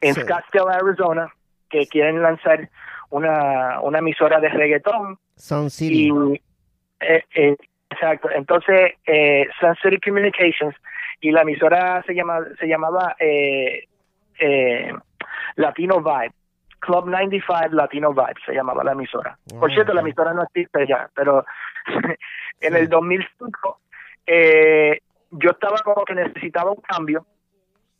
en 0.00 0.14
Scottsdale, 0.14 0.74
Arizona, 0.74 1.30
que 1.68 1.86
quieren 1.86 2.22
lanzar 2.22 2.70
una, 3.10 3.80
una 3.82 3.98
emisora 3.98 4.40
de 4.40 4.48
reggaetón. 4.48 5.18
Sun 5.36 5.68
City. 5.68 6.10
Eh, 7.00 7.24
eh, 7.34 7.56
exacto. 7.90 8.30
Entonces, 8.30 8.92
eh, 9.06 9.46
Sun 9.60 9.76
City 9.82 9.98
Communications 10.00 10.74
y 11.20 11.30
la 11.30 11.42
emisora 11.42 12.02
se 12.06 12.14
llama 12.14 12.38
se 12.58 12.66
llamaba 12.66 13.16
eh, 13.18 13.86
Latino 15.56 16.00
Vibe. 16.00 16.32
Club 16.80 17.06
95 17.06 17.68
Latino 17.74 18.10
Vibes, 18.12 18.42
se 18.46 18.52
llamaba 18.52 18.84
la 18.84 18.92
emisora. 18.92 19.36
Por 19.58 19.70
Ah, 19.70 19.74
cierto, 19.74 19.92
la 19.94 20.00
emisora 20.00 20.32
no 20.32 20.42
existe 20.44 20.86
ya, 20.86 21.08
pero 21.14 21.44
en 22.60 22.76
el 22.76 22.88
2005 22.88 23.80
eh, 24.26 25.00
yo 25.30 25.50
estaba 25.50 25.78
como 25.84 26.04
que 26.04 26.14
necesitaba 26.14 26.70
un 26.70 26.80
cambio, 26.80 27.26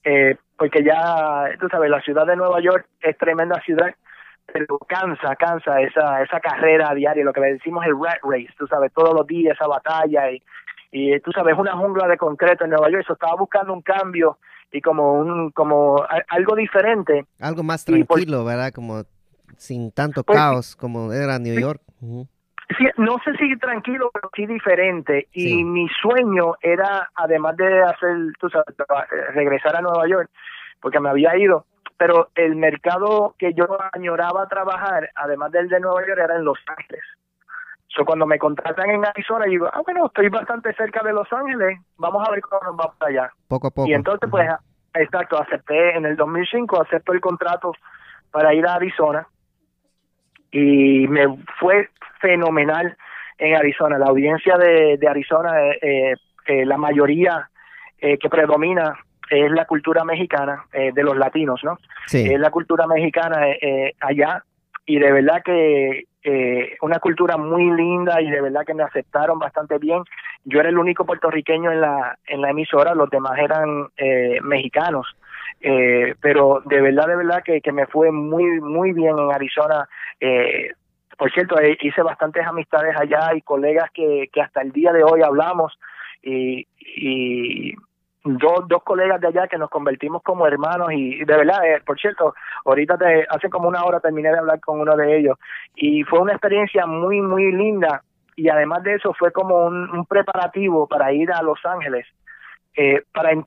eh, 0.04 0.36
porque 0.56 0.82
ya, 0.82 1.48
tú 1.58 1.68
sabes, 1.68 1.90
la 1.90 2.00
ciudad 2.00 2.26
de 2.26 2.36
Nueva 2.36 2.60
York 2.60 2.86
es 3.00 3.16
tremenda 3.18 3.60
ciudad, 3.62 3.94
pero 4.50 4.78
cansa, 4.88 5.36
cansa 5.36 5.80
esa 5.80 6.22
esa 6.22 6.40
carrera 6.40 6.94
diaria, 6.94 7.24
lo 7.24 7.32
que 7.32 7.40
le 7.40 7.52
decimos 7.54 7.84
el 7.84 7.94
rat 8.00 8.18
race, 8.22 8.54
tú 8.58 8.66
sabes, 8.66 8.92
todos 8.92 9.14
los 9.14 9.26
días 9.26 9.54
esa 9.56 9.66
batalla 9.66 10.30
y, 10.30 10.42
y 10.90 11.20
tú 11.20 11.32
sabes, 11.32 11.56
una 11.58 11.76
jungla 11.76 12.08
de 12.08 12.16
concreto 12.16 12.64
en 12.64 12.70
Nueva 12.70 12.90
York, 12.90 13.02
eso 13.02 13.12
estaba 13.12 13.34
buscando 13.36 13.72
un 13.72 13.82
cambio 13.82 14.38
y 14.72 14.80
como 14.80 15.14
un 15.14 15.50
como 15.52 16.02
a- 16.02 16.22
algo 16.28 16.54
diferente 16.56 17.24
Algo 17.40 17.62
más 17.62 17.84
por- 17.84 17.94
tranquilo, 17.96 18.44
¿verdad? 18.44 18.72
Como 18.72 19.02
sin 19.56 19.90
tanto 19.92 20.22
Pues- 20.24 20.38
caos 20.38 20.76
como 20.76 21.12
era 21.12 21.38
New 21.38 21.54
Sí. 21.54 21.60
York. 21.62 21.80
Sí, 22.76 22.84
no 22.98 23.16
sé 23.24 23.32
si 23.38 23.56
tranquilo, 23.58 24.10
pero 24.12 24.28
sí 24.36 24.46
diferente. 24.46 25.28
Y 25.32 25.48
Sí. 25.48 25.64
mi 25.64 25.88
sueño 26.02 26.54
era, 26.60 27.08
además 27.14 27.56
de 27.56 27.82
hacer, 27.82 28.14
tú 28.38 28.50
sabes, 28.50 28.66
eh, 28.78 29.32
regresar 29.32 29.74
a 29.74 29.80
Nueva 29.80 30.06
York, 30.06 30.30
porque 30.80 31.00
me 31.00 31.08
había 31.08 31.34
ido, 31.38 31.64
pero 31.96 32.28
el 32.34 32.56
mercado 32.56 33.34
que 33.38 33.54
yo 33.54 33.66
añoraba 33.92 34.46
trabajar, 34.48 35.10
además 35.14 35.50
del 35.50 35.68
de 35.68 35.80
Nueva 35.80 36.06
York, 36.06 36.20
era 36.22 36.36
en 36.36 36.44
Los 36.44 36.58
Ángeles. 36.66 37.02
So, 37.88 38.04
cuando 38.04 38.26
me 38.26 38.38
contratan 38.38 38.90
en 38.90 39.04
Arizona, 39.04 39.46
digo, 39.46 39.68
ah, 39.72 39.80
bueno, 39.84 40.06
estoy 40.06 40.28
bastante 40.28 40.74
cerca 40.74 41.02
de 41.02 41.12
Los 41.12 41.32
Ángeles, 41.32 41.78
vamos 41.96 42.26
a 42.26 42.30
ver 42.30 42.40
cómo 42.42 42.60
nos 42.62 42.76
va 42.78 42.92
para 42.98 43.10
allá. 43.10 43.32
Poco 43.48 43.68
a 43.68 43.70
poco. 43.70 43.88
Y 43.88 43.94
entonces, 43.94 44.28
pues, 44.30 44.48
exacto, 44.94 45.40
acepté 45.40 45.96
en 45.96 46.04
el 46.04 46.16
2005, 46.16 46.82
acepto 46.82 47.12
el 47.12 47.20
contrato 47.20 47.72
para 48.30 48.52
ir 48.54 48.66
a 48.66 48.74
Arizona 48.74 49.26
y 50.50 51.06
me 51.08 51.26
fue 51.58 51.88
fenomenal 52.20 52.96
en 53.38 53.56
Arizona. 53.56 53.98
La 53.98 54.06
audiencia 54.06 54.56
de, 54.58 54.98
de 54.98 55.08
Arizona, 55.08 55.60
eh, 55.62 55.78
eh, 55.80 56.14
eh, 56.48 56.64
la 56.64 56.78
mayoría 56.78 57.48
eh, 57.98 58.18
que 58.18 58.28
predomina 58.28 58.94
es 59.30 59.50
la 59.50 59.66
cultura 59.66 60.04
mexicana 60.04 60.64
eh, 60.72 60.92
de 60.94 61.02
los 61.02 61.16
latinos, 61.16 61.60
¿no? 61.62 61.78
sí. 62.06 62.26
Es 62.32 62.40
la 62.40 62.50
cultura 62.50 62.86
mexicana 62.86 63.40
allá 64.00 64.42
y 64.88 64.98
de 64.98 65.12
verdad 65.12 65.42
que 65.44 66.06
eh, 66.22 66.76
una 66.80 66.98
cultura 66.98 67.36
muy 67.36 67.70
linda 67.76 68.22
y 68.22 68.30
de 68.30 68.40
verdad 68.40 68.64
que 68.66 68.72
me 68.72 68.82
aceptaron 68.82 69.38
bastante 69.38 69.76
bien. 69.76 70.02
Yo 70.44 70.60
era 70.60 70.70
el 70.70 70.78
único 70.78 71.04
puertorriqueño 71.04 71.70
en 71.70 71.82
la 71.82 72.18
en 72.26 72.40
la 72.40 72.50
emisora, 72.50 72.94
los 72.94 73.10
demás 73.10 73.38
eran 73.38 73.88
eh, 73.98 74.40
mexicanos. 74.42 75.06
Eh, 75.60 76.14
pero 76.22 76.62
de 76.64 76.80
verdad, 76.80 77.06
de 77.06 77.16
verdad 77.16 77.42
que, 77.44 77.60
que 77.60 77.70
me 77.70 77.86
fue 77.86 78.10
muy, 78.10 78.60
muy 78.62 78.94
bien 78.94 79.18
en 79.18 79.30
Arizona. 79.30 79.86
Eh, 80.20 80.70
por 81.18 81.30
cierto, 81.32 81.60
eh, 81.60 81.76
hice 81.82 82.02
bastantes 82.02 82.46
amistades 82.46 82.96
allá 82.96 83.34
y 83.34 83.42
colegas 83.42 83.90
que, 83.92 84.30
que 84.32 84.40
hasta 84.40 84.62
el 84.62 84.72
día 84.72 84.92
de 84.92 85.04
hoy 85.04 85.20
hablamos 85.20 85.78
y, 86.22 86.66
y 86.78 87.74
dos, 88.24 88.66
dos 88.68 88.82
colegas 88.82 89.20
de 89.20 89.28
allá 89.28 89.46
que 89.48 89.58
nos 89.58 89.70
convertimos 89.70 90.22
como 90.22 90.46
hermanos 90.46 90.88
y 90.92 91.24
de 91.24 91.36
verdad, 91.36 91.64
eh, 91.66 91.80
por 91.86 91.98
cierto, 91.98 92.34
ahorita 92.64 92.98
te, 92.98 93.26
hace 93.28 93.48
como 93.48 93.68
una 93.68 93.84
hora 93.84 94.00
terminé 94.00 94.30
de 94.30 94.38
hablar 94.38 94.60
con 94.60 94.80
uno 94.80 94.96
de 94.96 95.18
ellos 95.18 95.38
y 95.76 96.02
fue 96.04 96.18
una 96.18 96.32
experiencia 96.32 96.86
muy, 96.86 97.20
muy 97.20 97.52
linda 97.52 98.02
y 98.36 98.48
además 98.48 98.82
de 98.82 98.94
eso 98.94 99.12
fue 99.18 99.32
como 99.32 99.64
un, 99.66 99.90
un 99.90 100.04
preparativo 100.06 100.86
para 100.86 101.12
ir 101.12 101.30
a 101.32 101.42
Los 101.42 101.58
Ángeles. 101.64 102.06
Eh, 102.76 103.02
para 103.12 103.32
eh, 103.32 103.44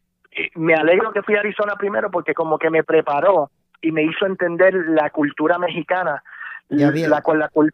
Me 0.56 0.74
alegro 0.74 1.12
que 1.12 1.22
fui 1.22 1.36
a 1.36 1.40
Arizona 1.40 1.76
primero 1.78 2.10
porque 2.12 2.34
como 2.34 2.58
que 2.58 2.70
me 2.70 2.84
preparó 2.84 3.52
y 3.82 3.92
me 3.92 4.04
hizo 4.04 4.26
entender 4.26 4.74
la 4.90 5.10
cultura 5.10 5.58
mexicana, 5.58 6.24
Ya 6.70 6.92
la 6.92 7.22
cual 7.22 7.40
la 7.40 7.50
cul- 7.50 7.74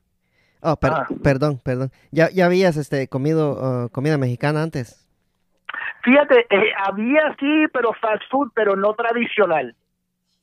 Oh, 0.62 0.75
per- 0.75 0.91
Ah. 0.91 1.07
perdón, 1.23 1.60
perdón. 1.63 1.91
¿Ya, 2.12 2.29
ya 2.29 2.45
habías 2.47 2.77
este, 2.77 3.07
comido 3.07 3.86
uh, 3.86 3.89
comida 3.89 4.17
mexicana 4.17 4.63
antes? 4.63 5.06
Fíjate, 6.03 6.47
eh, 6.49 6.71
había 6.86 7.36
sí, 7.39 7.65
pero 7.73 7.93
fast 7.93 8.23
food, 8.29 8.51
pero 8.53 8.75
no 8.75 8.93
tradicional. 8.93 9.75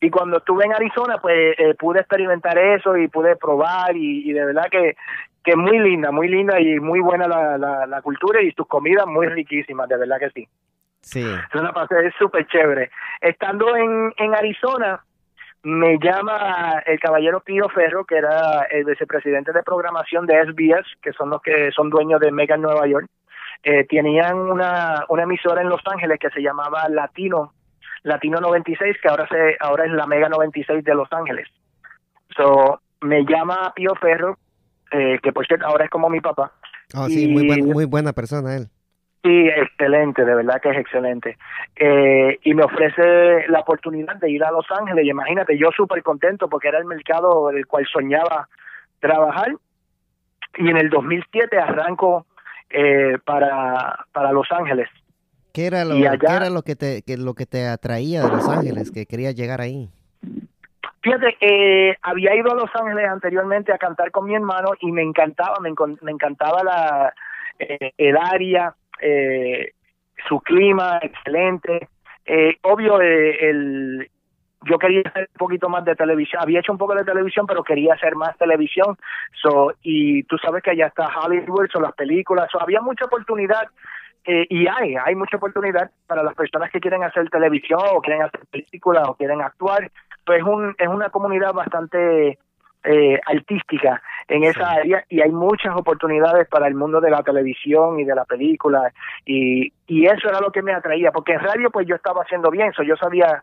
Y 0.01 0.11
cuando 0.11 0.39
estuve 0.39 0.65
en 0.65 0.75
Arizona, 0.75 1.19
pues 1.19 1.55
eh, 1.59 1.75
pude 1.79 2.01
experimentar 2.01 2.59
eso 2.59 2.97
y 2.97 3.09
pude 3.09 3.37
probar 3.37 3.97
y, 3.97 4.29
y 4.29 4.33
de 4.33 4.45
verdad 4.45 4.67
que 4.71 4.97
que 5.45 5.57
muy 5.57 5.79
linda, 5.79 6.11
muy 6.11 6.27
linda 6.27 6.59
y 6.59 6.81
muy 6.81 7.01
buena 7.01 7.29
la, 7.29 7.59
la, 7.59 7.87
la 7.87 8.03
cultura 8.03 8.43
y 8.43 8.53
tus 8.53 8.67
comidas 8.67 9.07
muy 9.07 9.27
riquísimas, 9.27 9.89
de 9.89 9.99
verdad 9.99 10.19
que 10.19 10.31
sí. 10.31 10.49
Sí. 11.03 11.21
Es 11.21 11.61
una 11.61 11.71
pasé 11.73 12.07
es 12.07 12.15
súper 12.19 12.47
chévere. 12.47 12.91
Estando 13.21 13.77
en, 13.77 14.11
en 14.17 14.35
Arizona, 14.35 15.05
me 15.63 15.99
llama 15.99 16.83
el 16.87 16.99
caballero 16.99 17.41
Pío 17.41 17.69
Ferro, 17.69 18.07
que 18.07 18.17
era 18.17 18.63
el 18.71 18.87
vicepresidente 18.87 19.53
de 19.53 19.63
programación 19.63 20.25
de 20.27 20.43
SBS, 20.43 20.87
que 21.03 21.13
son 21.13 21.29
los 21.29 21.43
que 21.43 21.71
son 21.73 21.91
dueños 21.91 22.21
de 22.21 22.33
Mega 22.33 22.57
Nueva 22.57 22.87
York. 22.87 23.07
Eh, 23.65 23.87
tenían 23.89 24.37
una, 24.37 25.07
una 25.09 25.23
emisora 25.23 25.63
en 25.63 25.71
Los 25.71 25.81
Ángeles 25.87 26.19
que 26.21 26.29
se 26.31 26.43
llamaba 26.43 26.87
Latino, 26.91 27.55
Latino 28.03 28.39
96, 28.39 28.97
que 29.01 29.09
ahora 29.09 29.27
se 29.29 29.57
ahora 29.59 29.87
es 29.87 29.93
la 29.93 30.07
Mega 30.07 30.29
96 30.29 30.85
de 30.85 30.95
Los 30.95 31.11
Ángeles. 31.11 31.49
So, 32.37 32.81
me 33.01 33.25
llama 33.25 33.73
Pío 33.75 33.95
Ferro, 33.95 34.37
eh, 34.91 35.19
que 35.23 35.33
por 35.33 35.47
cierto 35.47 35.67
ahora 35.67 35.85
es 35.85 35.91
como 35.91 36.11
mi 36.11 36.21
papá. 36.21 36.53
Oh, 36.95 37.07
sí, 37.07 37.27
muy, 37.27 37.87
buena 37.87 38.13
persona 38.13 38.55
él. 38.55 38.69
Sí, 39.23 39.49
excelente, 39.49 40.23
de 40.23 40.35
verdad 40.35 40.61
que 40.61 40.69
es 40.69 40.77
excelente. 40.77 41.39
Eh, 41.77 42.39
y 42.43 42.53
me 42.53 42.65
ofrece 42.65 43.49
la 43.49 43.61
oportunidad 43.61 44.17
de 44.17 44.31
ir 44.31 44.45
a 44.45 44.51
Los 44.51 44.67
Ángeles. 44.71 45.07
Y 45.07 45.09
imagínate, 45.09 45.57
yo 45.57 45.71
súper 45.75 46.03
contento 46.03 46.49
porque 46.49 46.69
era 46.69 46.79
el 46.79 46.85
mercado 46.85 47.49
del 47.49 47.67
cual 47.67 47.87
soñaba 47.91 48.49
trabajar. 49.01 49.57
Y 50.59 50.69
en 50.69 50.77
el 50.77 50.91
2007 50.91 51.59
arranco 51.59 52.27
eh, 52.75 53.19
para, 53.25 54.07
para 54.13 54.33
Los 54.33 54.51
Ángeles. 54.51 54.89
¿Qué 55.53 55.67
era 55.67 55.85
lo, 55.85 55.95
allá- 55.95 56.19
qué 56.19 56.27
era 56.35 56.51
lo 56.51 56.63
que 56.63 56.75
te 56.75 57.03
que 57.03 57.17
lo 57.17 57.35
que 57.35 57.47
te 57.47 57.67
atraía 57.69 58.23
de 58.23 58.29
Los 58.29 58.49
Ángeles, 58.49 58.91
que 58.91 59.07
querías 59.07 59.35
llegar 59.37 59.61
ahí? 59.61 59.89
Fíjate, 61.01 61.37
eh, 61.41 61.97
había 62.03 62.35
ido 62.35 62.51
a 62.51 62.55
Los 62.55 62.71
Ángeles 62.75 63.07
anteriormente 63.09 63.73
a 63.73 63.79
cantar 63.79 64.11
con 64.11 64.27
mi 64.27 64.35
hermano 64.35 64.71
y 64.81 64.91
me 64.91 65.03
encantaba, 65.03 65.57
me, 65.61 65.73
me 66.01 66.11
encantaba 66.11 66.65
la, 66.65 67.15
eh, 67.59 67.93
el 67.99 68.17
área, 68.17 68.75
eh, 69.01 69.73
su 70.29 70.41
clima 70.41 70.99
excelente. 71.03 71.89
Eh, 72.27 72.57
obvio, 72.63 73.01
eh, 73.03 73.51
el, 73.51 74.11
yo 74.69 74.79
quería 74.79 75.03
hacer 75.05 75.29
un 75.33 75.39
poquito 75.39 75.69
más 75.69 75.85
de 75.85 75.95
televisión. 75.95 76.43
Había 76.43 76.61
hecho 76.61 76.73
un 76.73 76.79
poco 76.79 76.95
de 76.95 77.05
televisión, 77.05 77.47
pero 77.47 77.63
quería 77.63 77.95
hacer 77.95 78.15
más 78.17 78.37
televisión. 78.39 78.97
So, 79.43 79.73
y 79.83 80.23
tú 80.25 80.37
sabes 80.39 80.63
que 80.63 80.71
allá 80.71 80.87
está 80.87 81.09
Hollywood, 81.19 81.69
son 81.73 81.83
las 81.83 81.95
películas. 81.95 82.49
So, 82.51 82.61
había 82.61 82.81
mucha 82.81 83.05
oportunidad 83.05 83.69
eh, 84.25 84.47
y 84.49 84.67
hay, 84.67 84.97
hay 84.97 85.15
mucha 85.15 85.37
oportunidad 85.37 85.91
para 86.07 86.23
las 86.23 86.35
personas 86.35 86.71
que 86.71 86.81
quieren 86.81 87.03
hacer 87.03 87.29
televisión 87.31 87.81
o 87.93 88.01
quieren 88.01 88.23
hacer 88.23 88.41
películas 88.51 89.09
o 89.09 89.15
quieren 89.15 89.41
actuar. 89.43 89.91
Pues 90.25 90.39
es, 90.39 90.45
un, 90.45 90.75
es 90.79 90.89
una 90.89 91.11
comunidad 91.11 91.53
bastante 91.53 92.39
eh, 92.85 93.21
artística 93.27 94.03
en 94.29 94.45
esa 94.45 94.61
Sí. 94.75 94.79
área 94.81 95.05
y 95.09 95.21
hay 95.23 95.31
muchas 95.31 95.75
oportunidades 95.77 96.47
para 96.49 96.67
el 96.67 96.75
mundo 96.75 97.01
de 97.01 97.11
la 97.11 97.23
televisión 97.23 97.99
y 97.99 98.05
de 98.05 98.15
la 98.15 98.25
película 98.25 98.93
y, 99.25 99.73
y 99.87 100.05
eso 100.07 100.29
era 100.29 100.41
lo 100.41 100.51
que 100.51 100.61
me 100.63 100.73
atraía 100.73 101.11
porque 101.11 101.33
en 101.33 101.41
radio 101.41 101.71
pues 101.71 101.87
yo 101.87 101.95
estaba 101.95 102.23
haciendo 102.23 102.51
bien, 102.51 102.73
so 102.75 102.83
yo 102.83 102.97
sabía, 102.97 103.43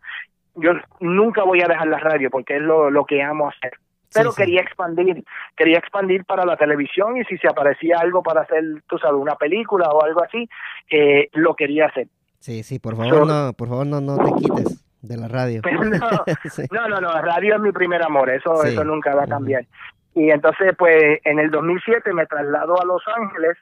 yo 0.56 0.72
nunca 1.00 1.44
voy 1.44 1.62
a 1.62 1.68
dejar 1.68 1.88
la 1.88 2.00
radio 2.00 2.30
porque 2.30 2.56
es 2.58 2.62
lo, 2.62 2.90
lo 2.90 3.06
que 3.06 3.22
amo 3.22 3.50
hacer 3.50 3.72
pero 4.14 4.32
Sí, 4.32 4.36
sí. 4.36 4.42
quería 4.42 4.62
expandir, 4.62 5.24
quería 5.56 5.78
expandir 5.78 6.26
para 6.26 6.44
la 6.46 6.58
televisión 6.58 7.16
y 7.16 7.24
si 7.24 7.38
se 7.38 7.48
aparecía 7.48 7.96
algo 7.98 8.22
para 8.22 8.42
hacer, 8.42 8.62
tú 8.86 8.98
sabes, 8.98 9.16
una 9.16 9.36
película 9.36 9.88
o 9.88 10.04
algo 10.04 10.22
así, 10.22 10.50
eh, 10.90 11.30
lo 11.32 11.56
quería 11.56 11.86
hacer. 11.86 12.08
Sí, 12.40 12.62
sí, 12.64 12.78
por 12.78 12.98
favor, 12.98 13.20
So- 13.20 13.26
no, 13.26 13.54
por 13.54 13.70
favor, 13.70 13.88
no, 13.88 14.02
no 14.02 14.18
te 14.18 14.32
quites 14.34 14.86
de 15.02 15.16
la 15.16 15.30
radio. 15.30 15.62
Pero 15.64 15.86
no, 15.86 16.10
Sí. 16.52 16.64
no, 16.72 16.90
no, 16.90 17.00
no, 17.00 17.22
radio 17.22 17.56
es 17.56 17.62
mi 17.62 17.72
primer 17.72 18.04
amor, 18.04 18.30
eso, 18.32 18.62
eso 18.66 18.84
nunca 18.84 19.16
va 19.16 19.24
a 19.24 19.28
cambiar. 19.28 19.64
Y 20.14 20.30
entonces, 20.30 20.74
pues, 20.78 21.22
en 21.24 21.40
el 21.40 21.50
2007 21.50 22.12
me 22.12 22.26
traslado 22.26 22.82
a 22.82 22.86
Los 22.86 23.04
Ángeles 23.16 23.58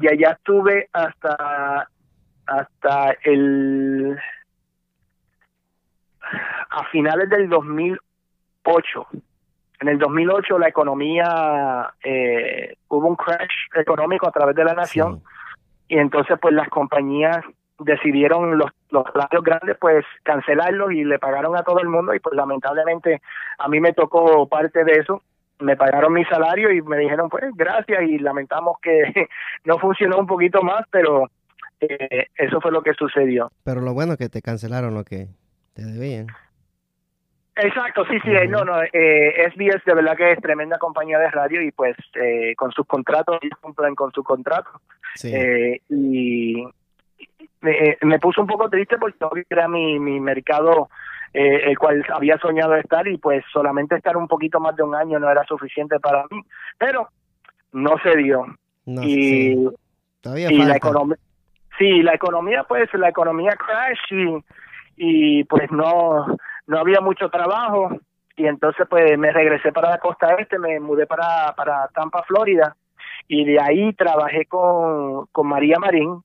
y 0.00 0.08
allá 0.08 0.30
estuve 0.38 0.88
hasta, 0.94 1.86
hasta 2.46 3.14
el, 3.24 4.16
a 6.70 6.84
finales 6.90 7.28
del 7.30 7.48
2008. 7.48 9.06
En 9.80 9.88
el 9.88 9.98
2008 9.98 10.58
la 10.58 10.68
economía, 10.68 11.92
eh, 12.04 12.74
hubo 12.88 13.08
un 13.08 13.16
crash 13.16 13.50
económico 13.74 14.28
a 14.28 14.32
través 14.32 14.54
de 14.54 14.64
la 14.64 14.74
nación 14.74 15.18
Sí. 15.18 15.96
y 15.96 15.98
entonces 15.98 16.38
pues 16.40 16.54
las 16.54 16.68
compañías 16.68 17.38
decidieron 17.78 18.58
los 18.58 18.70
los 18.90 19.04
radios 19.12 19.42
grandes 19.42 19.76
pues 19.80 20.04
cancelarlos 20.22 20.92
y 20.92 21.02
le 21.02 21.18
pagaron 21.18 21.56
a 21.56 21.62
todo 21.64 21.80
el 21.80 21.88
mundo 21.88 22.14
y 22.14 22.20
pues 22.20 22.36
lamentablemente 22.36 23.20
a 23.58 23.66
mí 23.68 23.80
me 23.80 23.92
tocó 23.92 24.46
parte 24.48 24.84
de 24.84 24.92
eso 24.92 25.22
me 25.58 25.76
pagaron 25.76 26.12
mi 26.12 26.24
salario 26.26 26.70
y 26.70 26.80
me 26.82 26.98
dijeron 26.98 27.28
pues 27.28 27.44
gracias 27.54 28.02
y 28.02 28.18
lamentamos 28.18 28.76
que 28.80 29.26
no 29.64 29.78
funcionó 29.78 30.18
un 30.18 30.26
poquito 30.26 30.62
más 30.62 30.84
pero 30.90 31.28
eh, 31.80 32.28
eso 32.36 32.60
fue 32.60 32.70
lo 32.70 32.82
que 32.82 32.92
sucedió 32.94 33.50
Pero 33.64 33.80
lo 33.80 33.94
bueno 33.94 34.16
que 34.16 34.28
te 34.28 34.42
cancelaron 34.42 34.94
lo 34.94 35.02
que 35.02 35.26
te 35.74 35.82
debían. 35.82 36.26
Exacto, 37.54 38.04
sí, 38.06 38.18
sí, 38.24 38.30
no, 38.48 38.64
no, 38.64 38.82
eh, 38.82 39.50
SBS 39.54 39.84
de 39.84 39.94
verdad 39.94 40.16
que 40.16 40.32
es 40.32 40.40
tremenda 40.40 40.78
compañía 40.78 41.18
de 41.18 41.30
radio 41.30 41.60
y 41.60 41.70
pues 41.70 41.96
eh, 42.14 42.54
con 42.56 42.72
sus 42.72 42.86
contratos, 42.86 43.38
ellos 43.42 43.58
cumplen 43.60 43.94
con 43.94 44.10
sus 44.12 44.24
contratos. 44.24 44.80
Eh, 45.22 45.80
y 45.90 46.64
me, 47.60 47.98
me 48.00 48.18
puso 48.18 48.40
un 48.40 48.46
poco 48.46 48.70
triste 48.70 48.96
porque 48.96 49.44
era 49.50 49.68
mi, 49.68 49.98
mi 49.98 50.18
mercado 50.18 50.88
eh, 51.34 51.70
el 51.70 51.78
cual 51.78 52.04
había 52.12 52.36
soñado 52.38 52.74
estar 52.76 53.08
y 53.08 53.16
pues 53.16 53.42
solamente 53.52 53.96
estar 53.96 54.18
un 54.18 54.28
poquito 54.28 54.60
más 54.60 54.76
de 54.76 54.82
un 54.82 54.94
año 54.94 55.18
no 55.18 55.30
era 55.30 55.44
suficiente 55.44 55.98
para 55.98 56.24
mí, 56.30 56.42
pero 56.76 57.08
no 57.72 57.96
se 58.02 58.16
dio. 58.16 58.44
y, 58.84 59.52
y 60.24 60.64
la 60.64 60.76
economía, 60.76 61.16
sí, 61.78 62.02
la 62.02 62.14
economía 62.14 62.64
pues 62.64 62.92
la 62.94 63.08
economía 63.08 63.52
crash 63.56 64.12
y, 64.12 64.44
y 64.96 65.44
pues 65.44 65.70
no 65.70 66.26
no 66.66 66.78
había 66.78 67.00
mucho 67.00 67.28
trabajo 67.28 67.90
y 68.36 68.46
entonces 68.46 68.86
pues 68.88 69.18
me 69.18 69.32
regresé 69.32 69.72
para 69.72 69.90
la 69.90 69.98
costa 69.98 70.34
este, 70.38 70.58
me 70.58 70.80
mudé 70.80 71.06
para, 71.06 71.52
para 71.56 71.88
Tampa, 71.88 72.22
Florida 72.22 72.76
y 73.28 73.44
de 73.44 73.60
ahí 73.60 73.92
trabajé 73.94 74.46
con, 74.46 75.26
con 75.32 75.46
María 75.48 75.78
Marín. 75.78 76.22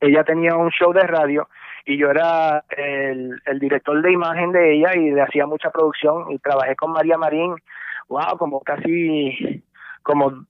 Ella 0.00 0.24
tenía 0.24 0.56
un 0.56 0.70
show 0.70 0.92
de 0.92 1.02
radio 1.02 1.48
y 1.84 1.96
yo 1.96 2.10
era 2.10 2.64
el, 2.76 3.40
el 3.46 3.58
director 3.58 4.00
de 4.02 4.12
imagen 4.12 4.52
de 4.52 4.74
ella 4.74 4.96
y 4.96 5.18
hacía 5.18 5.46
mucha 5.46 5.70
producción 5.70 6.30
y 6.32 6.38
trabajé 6.38 6.74
con 6.76 6.92
María 6.92 7.18
Marín, 7.18 7.54
wow, 8.08 8.36
como 8.38 8.60
casi 8.60 9.62
como 10.02 10.44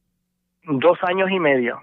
dos 0.65 0.99
años 1.03 1.31
y 1.31 1.39
medio. 1.39 1.81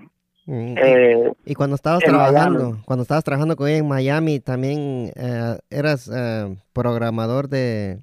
Mm, 0.52 0.76
eh, 0.80 1.32
y 1.46 1.54
cuando 1.54 1.76
estabas 1.76 2.00
trabajando, 2.00 2.80
cuando 2.84 3.04
estabas 3.04 3.24
trabajando 3.24 3.56
con 3.56 3.68
ella 3.68 3.78
en 3.78 3.88
Miami, 3.88 4.40
también 4.40 5.12
eh, 5.16 5.60
eras 5.70 6.10
eh, 6.12 6.58
programador 6.74 7.50
de, 7.50 8.00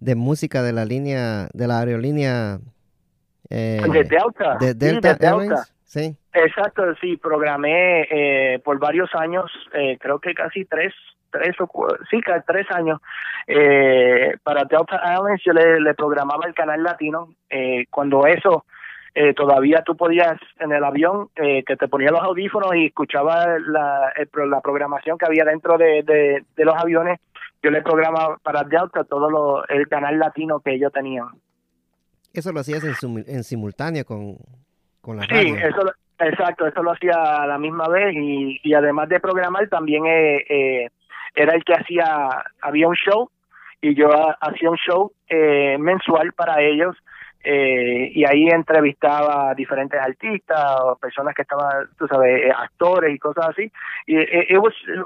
de 0.00 0.14
música 0.16 0.62
de 0.62 0.74
la 0.74 0.84
línea, 0.84 1.48
de 1.54 1.66
la 1.66 1.78
aerolínea 1.78 2.58
de 3.48 4.06
Delta. 4.06 4.58
De 4.60 4.74
Delta, 4.74 5.16
sí, 5.84 6.14
Exacto, 6.34 6.82
sí, 7.00 7.16
programé 7.16 8.60
por 8.62 8.78
varios 8.78 9.08
años, 9.14 9.50
creo 9.98 10.18
que 10.18 10.34
casi 10.34 10.66
tres, 10.66 10.92
tres 11.30 11.56
o 11.58 11.88
sí, 12.10 12.20
tres 12.46 12.66
años 12.70 13.00
para 14.44 14.64
Delta 14.64 15.00
Airlines. 15.02 15.40
Yo 15.42 15.54
le, 15.54 15.80
le 15.80 15.94
programaba 15.94 16.46
el 16.46 16.52
canal 16.52 16.82
latino. 16.82 17.30
cuando 17.90 18.26
eso 18.26 18.66
eh, 19.14 19.34
todavía 19.34 19.82
tú 19.84 19.96
podías 19.96 20.38
en 20.58 20.72
el 20.72 20.84
avión 20.84 21.28
eh, 21.36 21.64
que 21.64 21.76
te 21.76 21.88
ponía 21.88 22.10
los 22.10 22.22
audífonos 22.22 22.74
y 22.76 22.86
escuchaba 22.86 23.58
la, 23.58 24.12
la 24.46 24.60
programación 24.60 25.18
que 25.18 25.26
había 25.26 25.44
dentro 25.44 25.76
de, 25.76 26.02
de, 26.02 26.64
los 26.64 26.76
aviones. 26.76 27.18
Yo 27.62 27.70
le 27.70 27.82
programaba 27.82 28.38
para 28.42 28.62
Delta 28.64 29.04
todo 29.04 29.64
el 29.68 29.88
canal 29.88 30.18
latino 30.18 30.60
que 30.60 30.74
ellos 30.74 30.92
tenían. 30.92 31.26
Eso 32.32 32.52
lo 32.52 32.60
hacías 32.60 32.84
en, 32.84 33.24
en 33.26 33.42
simultáneo 33.42 34.04
con, 34.04 34.36
con 35.00 35.16
la 35.16 35.26
radio. 35.26 35.56
Sí, 35.56 35.62
eso, 35.62 35.92
exacto, 36.20 36.66
eso 36.66 36.82
lo 36.82 36.92
hacía 36.92 37.42
a 37.42 37.46
la 37.46 37.58
misma 37.58 37.88
vez 37.88 38.14
y, 38.14 38.60
y 38.62 38.74
además 38.74 39.08
de 39.08 39.20
programar 39.20 39.68
también 39.68 40.06
eh, 40.06 40.44
eh, 40.48 40.88
era 41.34 41.54
el 41.54 41.64
que 41.64 41.74
hacía, 41.74 42.44
había 42.60 42.88
un 42.88 42.94
show 42.94 43.28
y 43.80 43.94
yo 43.94 44.08
hacía 44.40 44.70
un 44.70 44.76
show 44.76 45.12
eh, 45.28 45.76
mensual 45.78 46.32
para 46.32 46.62
ellos 46.62 46.96
eh, 47.42 48.12
y 48.14 48.24
ahí 48.24 48.48
entrevistaba 48.48 49.50
a 49.50 49.54
diferentes 49.54 49.98
artistas 49.98 50.80
o 50.82 50.96
personas 50.96 51.34
que 51.34 51.42
estaban, 51.42 51.88
tú 51.98 52.06
sabes, 52.06 52.42
eh, 52.42 52.52
actores 52.54 53.14
y 53.14 53.18
cosas 53.18 53.48
así. 53.48 53.72
Y 54.06 54.16
eh, 54.16 54.46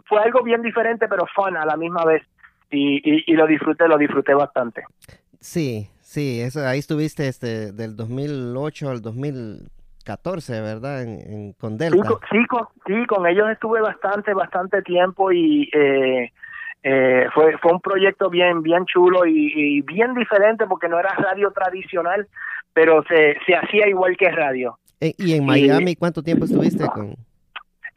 fue 0.07 0.21
algo 0.21 0.43
bien 0.43 0.63
diferente, 0.63 1.07
pero 1.09 1.27
fun 1.35 1.57
a 1.57 1.65
la 1.65 1.77
misma 1.77 2.05
vez. 2.05 2.23
Y, 2.71 3.31
y, 3.31 3.35
lo 3.35 3.47
disfruté, 3.47 3.87
lo 3.87 3.97
disfruté 3.97 4.35
bastante. 4.35 4.83
Sí, 5.39 5.89
sí, 6.01 6.41
eso, 6.41 6.67
ahí 6.67 6.81
estuviste 6.81 7.29
este, 7.29 7.71
del 7.71 7.95
2008 7.95 8.91
al 8.91 9.01
2014, 9.01 10.61
¿verdad? 10.61 11.03
En, 11.03 11.53
con 11.53 11.79
Delta. 11.79 12.03
Sí 12.33 12.45
con, 12.49 12.67
sí, 12.85 13.07
con, 13.07 13.27
ellos 13.29 13.49
estuve 13.51 13.81
bastante, 13.81 14.35
bastante 14.35 14.83
tiempo 14.83 15.31
y... 15.31 15.71
Eh, 15.73 16.33
eh, 16.85 17.27
fue, 17.33 17.57
fue 17.59 17.73
un 17.73 17.81
proyecto 17.81 18.29
bien, 18.29 18.63
bien 18.63 18.85
chulo 18.85 19.25
y, 19.27 19.81
bien 19.81 20.13
diferente 20.15 20.67
porque 20.67 20.89
no 20.89 20.99
era 21.01 21.15
radio 21.15 21.51
tradicional, 21.51 22.29
pero 22.75 23.03
se, 23.05 23.39
se 23.47 23.57
hacía 23.57 23.89
igual 23.89 24.17
que 24.19 24.31
radio. 24.31 24.79
Eh, 25.01 25.15
¿Y 25.17 25.35
en 25.35 25.47
Miami 25.47 25.97
cuánto 25.97 26.23
tiempo 26.23 26.45
estuviste 26.45 26.87
con? 26.87 27.15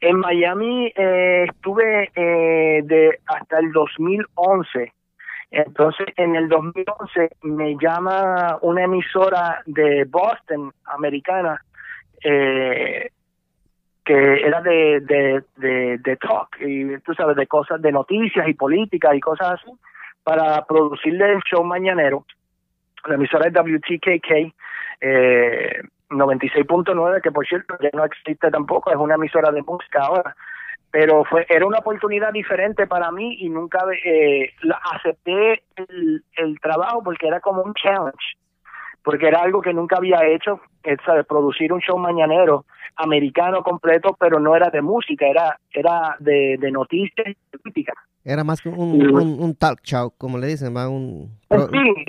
En 0.00 0.16
Miami 0.16 0.92
eh, 0.96 1.46
estuve 1.48 2.10
eh, 2.14 2.82
de 2.84 3.18
hasta 3.26 3.58
el 3.58 3.72
2011. 3.72 4.92
Entonces, 5.50 6.06
en 6.16 6.36
el 6.36 6.48
2011 6.48 7.30
me 7.42 7.76
llama 7.80 8.58
una 8.62 8.84
emisora 8.84 9.62
de 9.66 10.04
Boston, 10.04 10.72
americana, 10.84 11.62
eh, 12.22 13.10
que 14.08 14.40
era 14.40 14.62
de, 14.62 15.00
de, 15.00 15.98
de, 15.98 16.16
talk, 16.16 16.56
y 16.60 16.96
tú 17.00 17.12
sabes, 17.12 17.36
de 17.36 17.46
cosas, 17.46 17.82
de 17.82 17.92
noticias 17.92 18.48
y 18.48 18.54
política 18.54 19.14
y 19.14 19.20
cosas 19.20 19.60
así, 19.60 19.70
para 20.24 20.64
producirle 20.64 21.30
el 21.30 21.42
show 21.42 21.62
mañanero. 21.62 22.24
La 23.04 23.16
emisora 23.16 23.48
es 23.48 23.52
WTKK 23.52 24.54
eh, 25.02 25.82
96.9, 26.08 27.20
que 27.20 27.30
por 27.30 27.46
cierto 27.46 27.76
ya 27.82 27.90
no 27.92 28.06
existe 28.06 28.50
tampoco, 28.50 28.90
es 28.90 28.96
una 28.96 29.16
emisora 29.16 29.52
de 29.52 29.60
música 29.60 30.00
ahora. 30.00 30.34
Pero 30.90 31.22
fue 31.26 31.44
era 31.46 31.66
una 31.66 31.80
oportunidad 31.80 32.32
diferente 32.32 32.86
para 32.86 33.12
mí 33.12 33.36
y 33.40 33.50
nunca 33.50 33.80
eh, 34.06 34.54
acepté 34.90 35.64
el 35.76 36.60
trabajo 36.62 37.02
porque 37.02 37.28
era 37.28 37.40
como 37.40 37.60
un 37.60 37.74
challenge 37.74 38.38
porque 39.02 39.28
era 39.28 39.40
algo 39.40 39.60
que 39.60 39.72
nunca 39.72 39.96
había 39.96 40.26
hecho, 40.26 40.60
es 40.82 40.98
producir 41.26 41.72
un 41.72 41.80
show 41.80 41.98
mañanero 41.98 42.64
americano 42.96 43.62
completo, 43.62 44.16
pero 44.18 44.40
no 44.40 44.56
era 44.56 44.70
de 44.70 44.82
música, 44.82 45.26
era 45.26 45.58
era 45.72 46.16
de, 46.18 46.56
de 46.58 46.70
noticias 46.70 47.28
y 47.28 47.56
política. 47.56 47.92
Era 48.24 48.44
más 48.44 48.60
que 48.60 48.68
un, 48.68 49.40
un, 49.40 49.54
talk 49.54 49.80
show, 49.82 50.12
como 50.18 50.36
le 50.38 50.48
dicen, 50.48 50.72
más 50.72 50.88
un, 50.88 51.30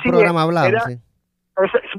programa 0.04 0.42
hablado. 0.42 0.78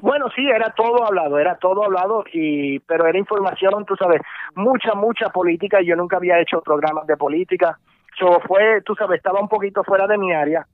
bueno, 0.03 0.27
sí, 0.35 0.47
era 0.47 0.75
todo 0.75 1.07
hablado, 1.07 1.39
era 1.39 1.57
todo 1.57 1.85
hablado, 1.85 2.25
y 2.33 2.81
pero 2.81 3.07
era 3.07 3.19
información, 3.19 3.85
tú 3.87 3.97
sabes, 3.97 4.21
mucha, 4.55 4.95
mucha 4.95 5.31
política. 5.31 5.81
Yo 5.81 5.97
nunca 5.97 6.17
había 6.17 6.41
hecho 6.41 6.61
programas 6.61 7.07
de 7.07 7.17
política. 7.17 7.79
So 8.19 8.41
fue, 8.47 8.83
tú 8.85 8.95
sabes, 8.95 9.19
estaba 9.19 9.41
un 9.41 9.49
poquito 9.49 9.83
fuera 9.85 10.07
de 10.07 10.19
mi 10.19 10.33
área 10.33 10.67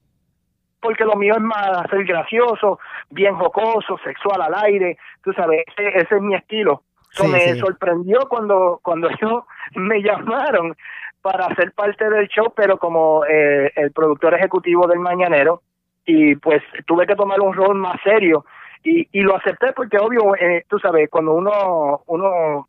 porque 0.80 1.04
lo 1.04 1.16
mío 1.16 1.34
es 1.36 1.42
más 1.42 1.88
ser 1.90 2.04
gracioso, 2.04 2.78
bien 3.10 3.34
jocoso, 3.34 3.98
sexual 4.04 4.40
al 4.42 4.54
aire, 4.64 4.98
tú 5.22 5.32
sabes, 5.32 5.64
ese, 5.76 6.16
es 6.16 6.22
mi 6.22 6.34
estilo. 6.34 6.82
Eso 7.12 7.28
me 7.28 7.54
sorprendió 7.56 8.20
cuando, 8.28 8.80
cuando 8.82 9.08
ellos 9.10 9.44
me 9.74 10.02
llamaron 10.02 10.76
para 11.22 11.52
ser 11.56 11.72
parte 11.72 12.08
del 12.08 12.28
show, 12.28 12.52
pero 12.54 12.78
como 12.78 13.24
eh, 13.24 13.72
el 13.74 13.90
productor 13.92 14.34
ejecutivo 14.34 14.86
del 14.86 15.00
Mañanero, 15.00 15.62
y 16.04 16.36
pues 16.36 16.62
tuve 16.86 17.06
que 17.06 17.16
tomar 17.16 17.40
un 17.40 17.52
rol 17.52 17.74
más 17.74 18.00
serio 18.02 18.44
y, 18.84 19.08
y 19.10 19.20
lo 19.22 19.36
acepté 19.36 19.72
porque 19.72 19.98
obvio, 19.98 20.36
eh, 20.36 20.64
tú 20.68 20.78
sabes, 20.78 21.10
cuando 21.10 21.34
uno, 21.34 22.02
uno 22.06 22.68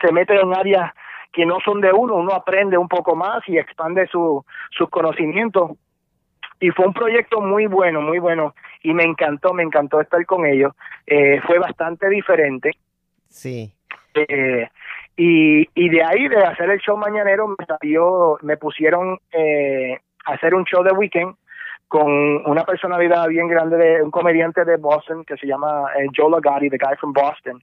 se 0.00 0.12
mete 0.12 0.34
en 0.34 0.52
áreas 0.54 0.92
que 1.32 1.46
no 1.46 1.58
son 1.64 1.80
de 1.80 1.92
uno, 1.92 2.16
uno 2.16 2.32
aprende 2.32 2.76
un 2.76 2.88
poco 2.88 3.14
más 3.14 3.48
y 3.48 3.56
expande 3.56 4.06
su, 4.08 4.44
sus 4.70 4.90
conocimientos 4.90 5.70
y 6.62 6.70
fue 6.70 6.86
un 6.86 6.94
proyecto 6.94 7.40
muy 7.40 7.66
bueno, 7.66 8.00
muy 8.00 8.20
bueno 8.20 8.54
y 8.84 8.94
me 8.94 9.02
encantó, 9.02 9.52
me 9.52 9.64
encantó 9.64 10.00
estar 10.00 10.24
con 10.26 10.46
ellos. 10.46 10.72
Eh, 11.08 11.40
fue 11.44 11.58
bastante 11.58 12.08
diferente. 12.08 12.70
Sí. 13.28 13.72
Eh, 14.14 14.68
y, 15.16 15.68
y 15.74 15.88
de 15.88 16.04
ahí, 16.04 16.28
de 16.28 16.38
hacer 16.38 16.70
el 16.70 16.78
show 16.78 16.96
mañanero, 16.96 17.48
me 17.48 17.66
salió, 17.66 18.38
me 18.42 18.56
pusieron 18.56 19.18
eh, 19.32 19.98
a 20.24 20.34
hacer 20.34 20.54
un 20.54 20.64
show 20.64 20.84
de 20.84 20.92
weekend 20.92 21.34
con 21.88 22.08
una 22.48 22.62
personalidad 22.62 23.26
bien 23.26 23.48
grande, 23.48 23.76
de 23.76 24.02
un 24.02 24.12
comediante 24.12 24.64
de 24.64 24.76
Boston 24.76 25.24
que 25.24 25.36
se 25.38 25.48
llama 25.48 25.88
Joe 26.16 26.30
Lagari, 26.30 26.70
the 26.70 26.78
guy 26.78 26.96
from 26.96 27.12
Boston. 27.12 27.60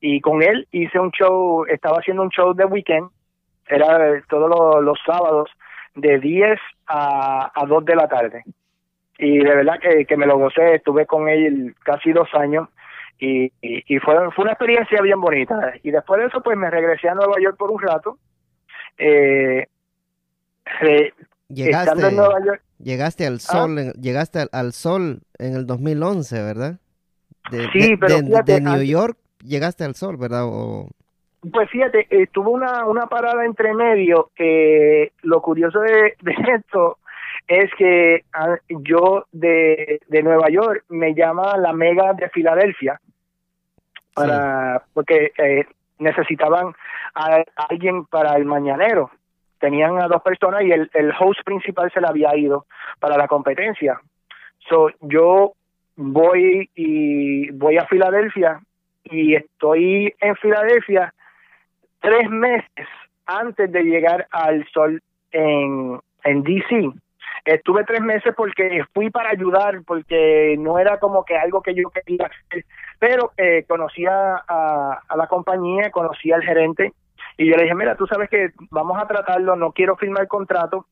Y 0.00 0.20
con 0.20 0.42
él 0.42 0.66
hice 0.72 0.98
un 0.98 1.12
show, 1.12 1.64
estaba 1.66 1.98
haciendo 1.98 2.24
un 2.24 2.30
show 2.30 2.52
de 2.52 2.64
weekend, 2.64 3.10
era 3.68 4.20
todos 4.28 4.82
los 4.82 4.98
sábados, 5.06 5.48
de 5.94 6.18
10 6.18 6.58
a, 6.86 7.52
a 7.54 7.66
2 7.66 7.84
de 7.84 7.94
la 7.96 8.08
tarde. 8.08 8.44
Y 9.18 9.38
de 9.38 9.54
verdad 9.54 9.78
que, 9.80 10.06
que 10.06 10.16
me 10.16 10.26
lo 10.26 10.38
gocé, 10.38 10.76
estuve 10.76 11.06
con 11.06 11.28
él 11.28 11.74
casi 11.84 12.12
dos 12.12 12.28
años 12.34 12.68
y, 13.20 13.52
y, 13.60 13.98
fue, 13.98 14.14
fue 14.34 14.44
una 14.44 14.52
experiencia 14.52 15.02
bien 15.02 15.20
bonita. 15.20 15.74
Y 15.82 15.90
después 15.90 16.20
de 16.20 16.28
eso, 16.28 16.42
pues 16.42 16.56
me 16.56 16.70
regresé 16.70 17.10
a 17.10 17.14
Nueva 17.14 17.34
York 17.40 17.56
por 17.58 17.70
un 17.70 17.80
rato. 17.80 18.18
Eh, 18.96 19.66
llegaste, 21.48 22.06
en 22.06 22.16
Nueva 22.16 22.44
York, 22.44 22.62
llegaste 22.78 23.26
al 23.26 23.34
ah. 23.34 23.38
sol, 23.38 23.92
llegaste 24.00 24.46
al, 24.50 24.72
sol 24.72 25.20
en 25.38 25.54
el 25.54 25.66
2011, 25.66 26.42
¿verdad? 26.42 26.78
De, 27.50 27.68
sí, 27.72 27.96
pero 27.96 28.22
de, 28.42 28.60
New 28.60 28.82
York 28.82 29.18
llegaste 29.44 29.84
al 29.84 29.94
sol, 29.94 30.16
¿verdad? 30.16 30.44
O... 30.44 30.88
Pues 31.52 31.70
fíjate, 31.70 32.06
eh, 32.10 32.26
tuvo 32.30 32.50
una, 32.50 32.84
una 32.84 33.06
parada 33.06 33.44
entre 33.44 33.72
medio 33.72 34.30
que 34.34 35.12
lo 35.22 35.40
curioso 35.40 35.80
de, 35.80 36.14
esto 36.54 36.98
es 37.48 37.70
que 37.78 38.24
ah, 38.34 38.56
yo 38.68 39.24
de, 39.32 40.00
de 40.06 40.22
Nueva 40.22 40.50
York 40.50 40.84
me 40.90 41.14
llama 41.14 41.56
la 41.56 41.72
Mega 41.72 42.12
de 42.12 42.28
Filadelfia 42.28 43.00
para 44.14 44.82
porque 44.92 45.32
eh, 45.38 45.64
necesitaban 45.98 46.74
a, 47.14 47.42
alguien 47.68 48.04
para 48.04 48.36
el 48.36 48.44
mañanero. 48.44 49.10
Tenían 49.58 50.00
a 50.00 50.08
dos 50.08 50.22
personas 50.22 50.62
y 50.62 50.72
el, 50.72 50.90
el 50.94 51.12
host 51.18 51.40
principal 51.44 51.90
se 51.92 52.00
le 52.00 52.08
había 52.08 52.36
ido 52.36 52.66
para 52.98 53.16
la 53.16 53.28
competencia. 53.28 54.00
So, 54.68 54.90
yo 55.00 55.52
voy 55.96 56.70
y 56.74 57.50
voy 57.50 57.78
a 57.78 57.86
Filadelfia 57.86 58.60
y 59.04 59.34
estoy 59.34 60.14
en 60.20 60.36
Filadelfia 60.36 61.12
tres 62.00 62.28
meses 62.28 62.88
antes 63.26 63.70
de 63.70 63.82
llegar 63.82 64.26
al 64.30 64.66
sol 64.72 65.02
en, 65.30 66.00
en 66.24 66.42
DC. 66.42 66.92
Estuve 67.44 67.84
tres 67.84 68.00
meses 68.00 68.34
porque 68.36 68.84
fui 68.92 69.10
para 69.10 69.30
ayudar, 69.30 69.82
porque 69.86 70.56
no 70.58 70.78
era 70.78 70.98
como 70.98 71.24
que 71.24 71.36
algo 71.36 71.62
que 71.62 71.74
yo 71.74 71.88
quería 71.90 72.26
hacer, 72.26 72.64
pero 72.98 73.32
eh, 73.36 73.64
conocía 73.66 74.42
a, 74.46 75.00
la 75.16 75.26
compañía, 75.26 75.90
conocía 75.90 76.36
al 76.36 76.42
gerente 76.42 76.92
y 77.38 77.48
yo 77.48 77.56
le 77.56 77.62
dije, 77.62 77.74
mira, 77.74 77.94
tú 77.96 78.06
sabes 78.06 78.28
que 78.28 78.50
vamos 78.70 78.98
a 79.00 79.06
tratarlo, 79.06 79.56
no 79.56 79.72
quiero 79.72 79.96
firmar 79.96 80.22
el 80.22 80.28
contrato 80.28 80.86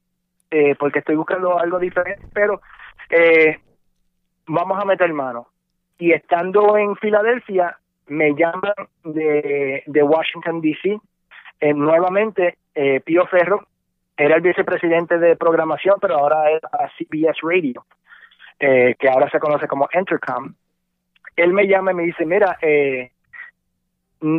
eh, 0.50 0.74
porque 0.78 1.00
estoy 1.00 1.16
buscando 1.16 1.58
algo 1.58 1.78
diferente, 1.78 2.26
pero 2.32 2.62
eh, 3.10 3.60
vamos 4.46 4.80
a 4.80 4.86
meter 4.86 5.12
mano. 5.12 5.48
Y 5.98 6.12
estando 6.12 6.78
en 6.78 6.96
Filadelfia, 6.96 7.76
me 8.08 8.34
llaman 8.34 8.74
de, 9.04 9.82
de 9.86 10.02
Washington, 10.02 10.60
D.C., 10.60 10.98
eh, 11.60 11.74
nuevamente 11.74 12.58
eh, 12.74 13.00
Pío 13.00 13.26
Ferro, 13.26 13.66
era 14.16 14.34
el 14.36 14.42
vicepresidente 14.42 15.18
de 15.18 15.36
programación, 15.36 15.96
pero 16.00 16.16
ahora 16.16 16.50
es 16.50 16.62
a 16.64 16.88
CBS 16.98 17.38
Radio, 17.42 17.84
eh, 18.58 18.96
que 18.98 19.08
ahora 19.08 19.30
se 19.30 19.38
conoce 19.38 19.68
como 19.68 19.88
Entercom. 19.92 20.54
Él 21.36 21.52
me 21.52 21.68
llama 21.68 21.92
y 21.92 21.94
me 21.94 22.02
dice, 22.02 22.26
mira, 22.26 22.58
eh, 22.60 23.12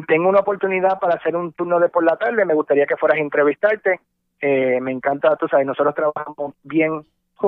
tengo 0.07 0.27
una 0.27 0.41
oportunidad 0.41 0.99
para 0.99 1.15
hacer 1.15 1.35
un 1.35 1.53
turno 1.53 1.79
de 1.79 1.87
por 1.87 2.03
la 2.03 2.17
tarde, 2.17 2.43
me 2.43 2.53
gustaría 2.53 2.85
que 2.85 2.97
fueras 2.97 3.17
a 3.17 3.21
entrevistarte. 3.21 4.01
Eh, 4.41 4.79
me 4.81 4.91
encanta, 4.91 5.35
tú 5.37 5.47
sabes, 5.47 5.65
nosotros 5.65 5.95
trabajamos 5.95 6.53
bien 6.63 7.05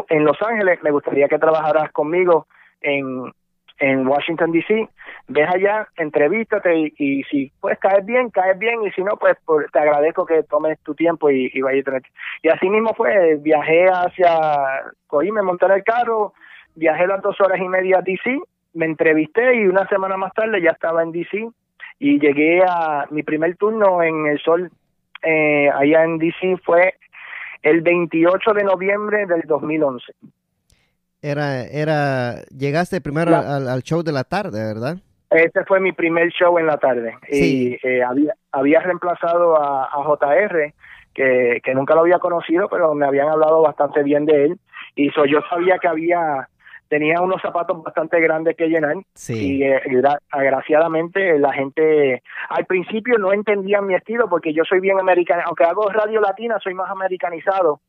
en 0.08 0.24
Los 0.24 0.42
Ángeles, 0.42 0.82
me 0.84 0.92
gustaría 0.92 1.28
que 1.28 1.40
trabajaras 1.40 1.92
conmigo 1.92 2.48
en, 2.80 3.34
en 3.82 4.08
Washington, 4.08 4.52
D.C. 4.52 4.88
Ves 5.28 5.50
allá, 5.54 5.88
entrevístate 5.98 6.94
y, 6.98 7.24
si 7.24 7.52
pues 7.60 7.78
caes 7.80 8.06
bien, 8.06 8.30
caes 8.30 8.58
bien 8.58 8.84
y 8.84 8.92
si 8.92 9.04
no, 9.04 9.18
pues 9.18 9.36
te 9.72 9.80
agradezco 9.80 10.26
que 10.26 10.44
tomes 10.44 10.80
tu 10.80 10.96
tiempo 10.96 11.30
y, 11.30 11.50
vayas 11.62 11.88
a 11.88 12.00
Y 12.42 12.50
así 12.50 12.70
mismo 12.70 12.94
fue, 12.96 13.38
viajé 13.42 13.88
hacia, 13.88 14.84
cogí, 15.08 15.32
me 15.32 15.42
monté 15.42 15.66
en 15.66 15.72
el 15.74 15.84
carro, 15.84 16.34
viajé 16.76 17.08
las 17.08 17.22
dos 17.22 17.40
horas 17.42 17.60
y 17.60 17.68
media 17.68 17.98
a 17.98 18.02
D.C., 18.02 18.40
me 18.74 18.86
entrevisté 18.86 19.56
y 19.58 19.68
una 19.68 19.86
semana 19.90 20.16
más 20.16 20.34
tarde 20.34 20.62
ya 20.62 20.72
estaba 20.72 21.04
en 21.04 21.12
D.C., 21.12 21.50
y 22.00 22.20
llegué 22.20 22.64
a 22.68 23.06
mi 23.12 23.22
primer 23.22 23.58
turno 23.58 24.02
en 24.02 24.26
el 24.26 24.40
sol 24.40 24.72
eh, 25.24 25.70
allá 25.70 26.04
en 26.04 26.18
DC 26.18 26.58
fue 26.64 26.96
el 27.62 27.82
28 27.82 28.54
de 28.54 28.64
noviembre 28.64 29.26
del 29.28 29.42
2011. 29.42 30.14
Era, 31.22 31.64
era, 31.66 32.42
llegaste 32.46 33.00
primero 33.00 33.36
al, 33.36 33.84
show 33.84 34.02
de 34.02 34.12
la 34.12 34.24
tarde, 34.24 34.64
¿verdad? 34.66 34.98
Ese 35.30 35.64
fue 35.66 35.80
mi 35.80 35.92
primer 35.92 36.30
show 36.32 36.58
en 36.58 36.66
la 36.66 36.78
tarde. 36.78 37.16
Y 37.30 37.78
eh, 37.84 38.04
había, 38.04 38.34
había 38.52 38.80
reemplazado 38.80 39.56
a, 39.56 39.86
a 39.86 40.04
JR, 40.04 40.74
que, 41.14 41.62
que 41.64 41.76
nunca 41.76 41.94
lo 41.94 42.02
había 42.02 42.20
conocido, 42.20 42.68
pero 42.70 42.94
me 42.96 43.06
habían 43.06 43.30
hablado 43.30 43.62
bastante 43.62 44.02
bien 44.04 44.26
de 44.26 44.46
él. 44.46 44.60
Y 44.96 45.10
so, 45.12 45.26
yo 45.26 45.40
sabía 45.50 45.78
que 45.78 45.88
había 45.88 46.48
tenía 46.92 47.22
unos 47.22 47.42
zapatos 47.42 47.82
bastante 47.82 48.20
grandes 48.20 48.58
que 48.58 48.68
llenar 48.68 48.98
y 49.30 49.64
eh, 49.64 49.82
agraciadamente 50.30 51.40
la 51.40 51.54
gente 51.54 52.22
al 52.50 52.66
principio 52.66 53.18
no 53.18 53.32
entendía 53.32 53.80
mi 53.80 53.96
estilo 53.96 54.28
porque 54.28 54.54
yo 54.54 54.64
soy 54.66 54.82
bien 54.82 55.00
americano, 55.00 55.42
aunque 55.46 55.64
hago 55.64 55.88
radio 55.88 56.20
latina, 56.20 56.58
soy 56.62 56.74
más 56.74 56.92
americanizado 56.92 57.80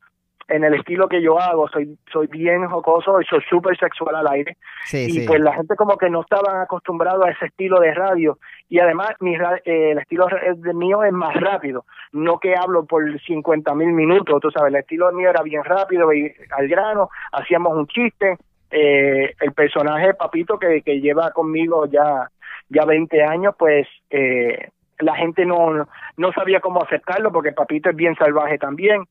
en 0.47 0.63
el 0.63 0.73
estilo 0.73 1.07
que 1.07 1.21
yo 1.21 1.39
hago, 1.39 1.67
soy 1.69 1.97
soy 2.11 2.27
bien 2.27 2.67
jocoso 2.67 3.21
y 3.21 3.25
soy 3.25 3.41
súper 3.49 3.77
sexual 3.77 4.15
al 4.15 4.27
aire. 4.27 4.57
y 4.91 5.25
pues 5.25 5.39
la 5.39 5.53
gente 5.53 5.75
como 5.75 5.97
que 5.97 6.09
no 6.09 6.21
estaban 6.21 6.61
acostumbrados 6.61 7.25
a 7.25 7.31
ese 7.31 7.45
estilo 7.45 7.79
de 7.79 7.93
radio. 7.93 8.37
Y 8.69 8.79
además 8.79 9.09
mi, 9.19 9.35
eh, 9.35 9.91
el 9.91 9.99
estilo 9.99 10.27
de 10.27 10.73
mío 10.73 11.03
es 11.03 11.13
más 11.13 11.35
rápido, 11.35 11.85
no 12.11 12.39
que 12.39 12.55
hablo 12.55 12.85
por 12.85 13.03
50 13.21 13.73
mil 13.75 13.93
minutos, 13.93 14.41
tú 14.41 14.51
sabes, 14.51 14.73
el 14.73 14.79
estilo 14.79 15.11
mío 15.11 15.29
era 15.29 15.41
bien 15.43 15.63
rápido 15.63 16.11
y 16.13 16.33
al 16.51 16.67
grano, 16.67 17.09
hacíamos 17.31 17.75
un 17.77 17.87
chiste, 17.87 18.37
eh, 18.71 19.33
el 19.39 19.53
personaje 19.53 20.15
Papito 20.15 20.57
que, 20.57 20.81
que 20.81 20.99
lleva 20.99 21.31
conmigo 21.31 21.85
ya, 21.85 22.29
ya 22.69 22.85
20 22.85 23.23
años, 23.23 23.55
pues 23.57 23.87
eh, 24.09 24.69
la 24.99 25.15
gente 25.15 25.45
no, 25.45 25.87
no 26.17 26.31
sabía 26.33 26.59
cómo 26.59 26.81
aceptarlo 26.81 27.31
porque 27.31 27.51
Papito 27.51 27.89
es 27.89 27.95
bien 27.95 28.15
salvaje 28.15 28.57
también. 28.57 29.03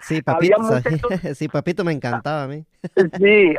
Sí, 0.00 0.22
papito, 0.22 0.56
sí, 1.34 1.48
papito 1.48 1.84
me 1.84 1.92
encantaba 1.92 2.44
a 2.44 2.48
mí. 2.48 2.64
sí, 3.18 3.54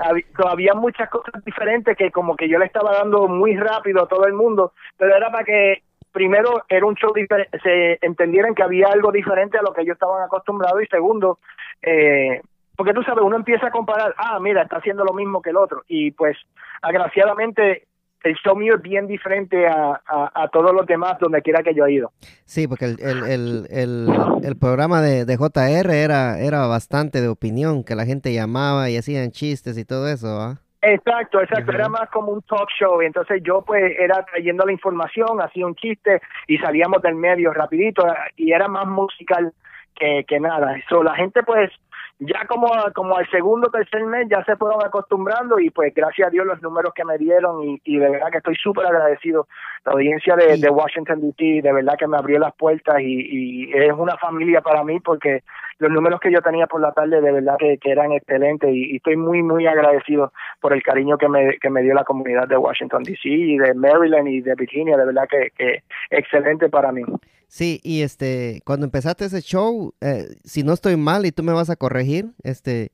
había, 0.45 0.73
muchas 0.73 1.09
cosas 1.09 1.43
diferentes 1.43 1.97
que 1.97 2.11
como 2.11 2.35
que 2.35 2.47
yo 2.47 2.59
le 2.59 2.65
estaba 2.65 2.93
dando 2.93 3.27
muy 3.27 3.55
rápido 3.55 4.03
a 4.03 4.07
todo 4.07 4.25
el 4.25 4.33
mundo, 4.33 4.73
pero 4.97 5.15
era 5.15 5.31
para 5.31 5.43
que 5.43 5.83
primero 6.11 6.63
era 6.69 6.85
un 6.85 6.95
show 6.95 7.13
diferente, 7.13 7.59
se 7.61 7.99
entendieran 8.01 8.55
que 8.55 8.63
había 8.63 8.87
algo 8.87 9.11
diferente 9.11 9.57
a 9.57 9.61
lo 9.61 9.73
que 9.73 9.81
ellos 9.81 9.93
estaban 9.93 10.23
acostumbrados 10.23 10.81
y 10.81 10.87
segundo, 10.87 11.39
eh, 11.81 12.41
porque 12.75 12.93
tú 12.93 13.03
sabes, 13.03 13.23
uno 13.23 13.35
empieza 13.35 13.67
a 13.67 13.71
comparar, 13.71 14.13
ah, 14.17 14.39
mira, 14.39 14.63
está 14.63 14.77
haciendo 14.77 15.03
lo 15.03 15.13
mismo 15.13 15.41
que 15.41 15.49
el 15.49 15.57
otro, 15.57 15.83
y 15.87 16.11
pues, 16.11 16.37
agraciadamente, 16.81 17.87
el 18.23 18.35
show 18.35 18.55
mío 18.55 18.75
es 18.75 18.81
bien 18.81 19.07
diferente 19.07 19.67
a, 19.67 20.01
a, 20.07 20.47
todos 20.49 20.73
los 20.73 20.85
demás 20.85 21.17
donde 21.19 21.41
quiera 21.41 21.61
que 21.63 21.73
yo 21.73 21.85
haya 21.85 21.95
ido. 21.95 22.11
Sí, 22.45 22.67
porque 22.67 22.85
el, 22.85 22.99
el, 22.99 23.67
el, 23.69 24.07
el, 24.43 24.57
programa 24.57 25.01
de, 25.01 25.25
de, 25.25 25.37
JR 25.37 25.93
era, 25.93 26.39
era 26.39 26.65
bastante 26.67 27.21
de 27.21 27.27
opinión, 27.27 27.83
que 27.83 27.95
la 27.95 28.05
gente 28.05 28.33
llamaba 28.33 28.89
y 28.89 28.97
hacían 28.97 29.31
chistes 29.31 29.77
y 29.77 29.85
todo 29.85 30.07
eso, 30.07 30.27
¿ah? 30.41 30.59
Exacto, 30.81 31.41
exacto, 31.41 31.71
era 31.71 31.89
más 31.89 32.07
como 32.11 32.31
un 32.31 32.41
talk 32.43 32.69
show, 32.79 33.01
y 33.01 33.07
entonces 33.07 33.41
yo 33.43 33.63
pues 33.65 33.83
era 33.99 34.23
trayendo 34.23 34.63
la 34.63 34.71
información, 34.71 35.41
hacía 35.41 35.65
un 35.65 35.75
chiste 35.75 36.21
y 36.47 36.57
salíamos 36.59 37.01
del 37.01 37.15
medio 37.15 37.51
rapidito 37.51 38.05
y 38.35 38.51
era 38.51 38.67
más 38.67 38.87
musical 38.87 39.53
que, 39.95 40.23
que 40.27 40.39
nada. 40.39 40.77
Eso, 40.77 41.03
la 41.03 41.15
gente 41.15 41.41
pues 41.43 41.71
ya 42.19 42.45
como, 42.47 42.67
como 42.95 43.15
al 43.15 43.29
segundo 43.29 43.69
tercer 43.69 44.03
mes 44.05 44.27
ya 44.27 44.43
se 44.43 44.55
fueron 44.55 44.83
acostumbrando 44.83 45.59
y 45.59 45.69
pues 45.69 45.93
gracias 45.93 46.27
a 46.27 46.31
Dios 46.31 46.47
los 46.47 46.61
números 46.63 46.93
que 46.95 47.05
me 47.05 47.17
dieron 47.17 47.63
y, 47.63 47.81
y 47.83 47.97
de 47.97 48.09
verdad 48.09 48.31
que 48.31 48.39
estoy 48.39 48.55
súper 48.55 48.87
agradecido. 48.87 49.47
La 49.85 49.91
audiencia 49.93 50.35
de, 50.35 50.57
de, 50.57 50.69
Washington 50.69 51.21
DC 51.21 51.61
de 51.61 51.71
verdad 51.71 51.93
que 51.97 52.07
me 52.07 52.17
abrió 52.17 52.39
las 52.39 52.55
puertas 52.55 52.99
y, 53.01 53.69
y, 53.69 53.71
es 53.73 53.93
una 53.93 54.17
familia 54.17 54.61
para 54.61 54.83
mí 54.83 54.99
porque 54.99 55.43
los 55.77 55.91
números 55.91 56.19
que 56.19 56.31
yo 56.31 56.41
tenía 56.41 56.65
por 56.65 56.81
la 56.81 56.91
tarde 56.91 57.21
de 57.21 57.31
verdad 57.31 57.55
que, 57.59 57.77
que 57.77 57.91
eran 57.91 58.11
excelentes 58.11 58.69
y, 58.71 58.93
y, 58.93 58.95
estoy 58.97 59.15
muy 59.15 59.43
muy 59.43 59.67
agradecido 59.67 60.33
por 60.59 60.73
el 60.73 60.81
cariño 60.81 61.17
que 61.19 61.29
me, 61.29 61.59
que 61.59 61.69
me 61.69 61.83
dio 61.83 61.93
la 61.93 62.03
comunidad 62.03 62.47
de 62.47 62.57
Washington 62.57 63.03
DC 63.03 63.29
y 63.29 63.57
de 63.59 63.75
Maryland 63.75 64.27
y 64.27 64.41
de 64.41 64.55
Virginia 64.55 64.97
de 64.97 65.05
verdad 65.05 65.27
que, 65.29 65.51
que 65.55 65.83
excelente 66.09 66.67
para 66.67 66.91
mí 66.91 67.03
Sí, 67.47 67.79
y 67.83 68.01
este, 68.01 68.61
cuando 68.65 68.85
empezaste 68.85 69.25
ese 69.25 69.41
show, 69.41 69.93
eh, 70.01 70.25
si 70.43 70.63
no 70.63 70.73
estoy 70.73 70.97
mal 70.97 71.25
y 71.25 71.31
tú 71.31 71.43
me 71.43 71.53
vas 71.53 71.69
a 71.69 71.77
corregir, 71.77 72.31
este, 72.43 72.91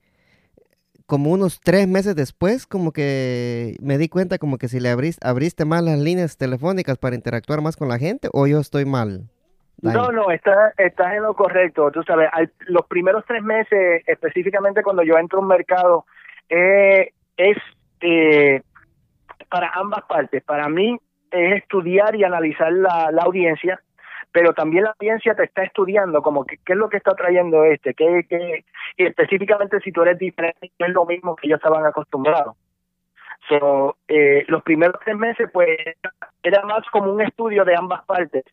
como 1.07 1.31
unos 1.31 1.59
tres 1.59 1.87
meses 1.87 2.15
después, 2.15 2.67
como 2.67 2.91
que 2.91 3.75
me 3.81 3.97
di 3.97 4.09
cuenta 4.09 4.37
como 4.37 4.57
que 4.57 4.67
si 4.67 4.79
le 4.79 4.89
abriste, 4.89 5.27
abriste 5.27 5.65
más 5.65 5.83
las 5.83 5.99
líneas 5.99 6.37
telefónicas 6.37 6.97
para 6.97 7.15
interactuar 7.15 7.61
más 7.61 7.75
con 7.75 7.89
la 7.89 7.97
gente, 7.97 8.29
o 8.31 8.45
yo 8.45 8.59
estoy 8.59 8.85
mal. 8.85 9.23
No, 9.81 10.11
no, 10.11 10.31
estás, 10.31 10.73
estás 10.77 11.13
en 11.13 11.23
lo 11.23 11.33
correcto. 11.33 11.91
Tú 11.91 12.03
sabes, 12.03 12.29
los 12.67 12.85
primeros 12.85 13.25
tres 13.27 13.43
meses, 13.43 14.03
específicamente 14.07 14.81
cuando 14.81 15.03
yo 15.03 15.17
entro 15.17 15.39
a 15.39 15.41
un 15.41 15.47
mercado, 15.47 16.05
eh, 16.47 17.11
es 17.35 17.57
eh, 17.99 18.61
para 19.49 19.71
ambas 19.73 20.05
partes. 20.05 20.41
Para 20.43 20.69
mí 20.69 20.97
es 21.31 21.57
estudiar 21.57 22.15
y 22.15 22.23
analizar 22.23 22.71
la, 22.71 23.11
la 23.11 23.23
audiencia 23.23 23.81
pero 24.33 24.53
también 24.53 24.85
la 24.85 24.95
audiencia 24.99 25.35
te 25.35 25.43
está 25.43 25.63
estudiando 25.63 26.21
como 26.23 26.43
qué 26.43 26.57
es 26.65 26.75
lo 26.75 26.89
que 26.89 26.97
está 26.97 27.13
trayendo 27.13 27.63
este, 27.63 27.93
qué, 27.93 28.25
qué, 28.27 28.65
y 28.97 29.05
específicamente 29.05 29.79
si 29.81 29.91
tú 29.91 30.01
eres 30.01 30.17
diferente, 30.17 30.71
no 30.79 30.87
es 30.87 30.91
lo 30.91 31.05
mismo 31.05 31.35
que 31.35 31.47
ellos 31.47 31.57
estaban 31.57 31.85
acostumbrados. 31.85 32.57
So, 33.47 33.97
eh, 34.07 34.43
los 34.47 34.63
primeros 34.63 34.95
tres 35.05 35.15
meses, 35.17 35.49
pues, 35.53 35.77
era 36.41 36.63
más 36.63 36.83
como 36.91 37.11
un 37.11 37.21
estudio 37.21 37.63
de 37.63 37.75
ambas 37.75 38.03
partes. 38.05 38.43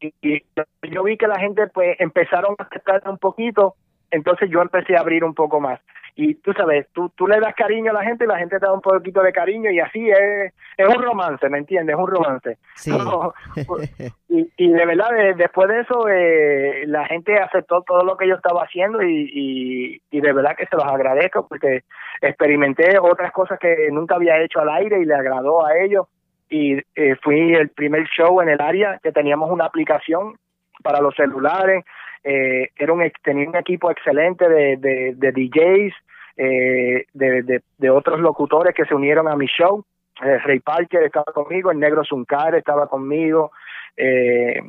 Y, 0.00 0.44
yo 0.82 1.02
vi 1.02 1.16
que 1.16 1.26
la 1.26 1.40
gente, 1.40 1.66
pues, 1.66 1.98
empezaron 1.98 2.54
a 2.58 2.62
aceptar 2.62 3.02
un 3.06 3.18
poquito, 3.18 3.74
entonces 4.12 4.48
yo 4.50 4.62
empecé 4.62 4.96
a 4.96 5.00
abrir 5.00 5.24
un 5.24 5.34
poco 5.34 5.60
más. 5.60 5.80
Y 6.20 6.34
tú 6.34 6.52
sabes, 6.52 6.88
tú, 6.92 7.10
tú 7.10 7.28
le 7.28 7.38
das 7.38 7.54
cariño 7.54 7.92
a 7.92 7.94
la 7.94 8.02
gente 8.02 8.24
y 8.24 8.26
la 8.26 8.38
gente 8.38 8.58
te 8.58 8.66
da 8.66 8.72
un 8.72 8.80
poquito 8.80 9.22
de 9.22 9.30
cariño 9.30 9.70
y 9.70 9.78
así 9.78 10.10
es, 10.10 10.52
es 10.76 10.88
un 10.88 11.00
romance, 11.00 11.48
¿me 11.48 11.58
entiendes? 11.58 11.94
Es 11.94 12.00
un 12.00 12.08
romance. 12.08 12.58
Sí. 12.74 12.90
y, 14.28 14.50
y 14.56 14.72
de 14.72 14.84
verdad, 14.84 15.10
después 15.36 15.68
de 15.68 15.78
eso, 15.78 16.08
eh, 16.08 16.82
la 16.88 17.06
gente 17.06 17.38
aceptó 17.38 17.82
todo 17.82 18.02
lo 18.02 18.16
que 18.16 18.26
yo 18.26 18.34
estaba 18.34 18.64
haciendo 18.64 19.00
y, 19.00 19.30
y, 19.32 20.02
y, 20.10 20.20
de 20.20 20.32
verdad 20.32 20.56
que 20.56 20.66
se 20.66 20.74
los 20.74 20.86
agradezco 20.86 21.46
porque 21.46 21.84
experimenté 22.20 22.98
otras 22.98 23.30
cosas 23.30 23.60
que 23.60 23.88
nunca 23.92 24.16
había 24.16 24.42
hecho 24.42 24.58
al 24.58 24.70
aire 24.70 24.98
y 24.98 25.04
le 25.04 25.14
agradó 25.14 25.64
a 25.64 25.78
ellos. 25.78 26.08
Y 26.50 26.78
eh, 26.96 27.14
fui 27.22 27.54
el 27.54 27.68
primer 27.68 28.08
show 28.08 28.40
en 28.42 28.48
el 28.48 28.60
área 28.60 28.98
que 29.04 29.12
teníamos 29.12 29.52
una 29.52 29.66
aplicación 29.66 30.34
para 30.82 31.00
los 31.00 31.14
celulares. 31.14 31.84
Eh, 32.24 32.70
era 32.74 32.92
un, 32.92 33.08
tenía 33.22 33.48
un 33.48 33.54
equipo 33.54 33.88
excelente 33.88 34.48
de, 34.48 34.76
de, 34.78 35.14
de 35.14 35.30
DJs, 35.30 35.94
eh, 36.38 37.04
de, 37.12 37.60
de, 37.78 37.90
otros 37.90 38.20
locutores 38.20 38.74
que 38.74 38.84
se 38.84 38.94
unieron 38.94 39.28
a 39.28 39.36
mi 39.36 39.46
show. 39.46 39.84
Eh, 40.24 40.38
Ray 40.38 40.60
Parker 40.60 41.02
estaba 41.02 41.32
conmigo, 41.32 41.70
el 41.70 41.78
Negro 41.78 42.04
Zuncar 42.04 42.54
estaba 42.54 42.86
conmigo. 42.86 43.50
Eh, 43.96 44.62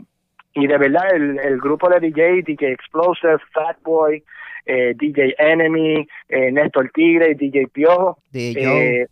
y 0.56 0.68
de 0.68 0.78
verdad 0.78 1.14
el, 1.14 1.40
el 1.40 1.60
grupo 1.60 1.88
de 1.90 2.00
DJ, 2.00 2.42
DJ 2.42 2.72
Explosive, 2.72 3.38
Fatboy, 3.54 4.24
eh, 4.66 4.94
DJ 4.96 5.36
Enemy, 5.38 6.08
eh, 6.28 6.52
Néstor 6.52 6.90
Tigre, 6.92 7.36
DJ 7.36 7.68
Piojo. 7.68 8.18
DJ 8.32 9.08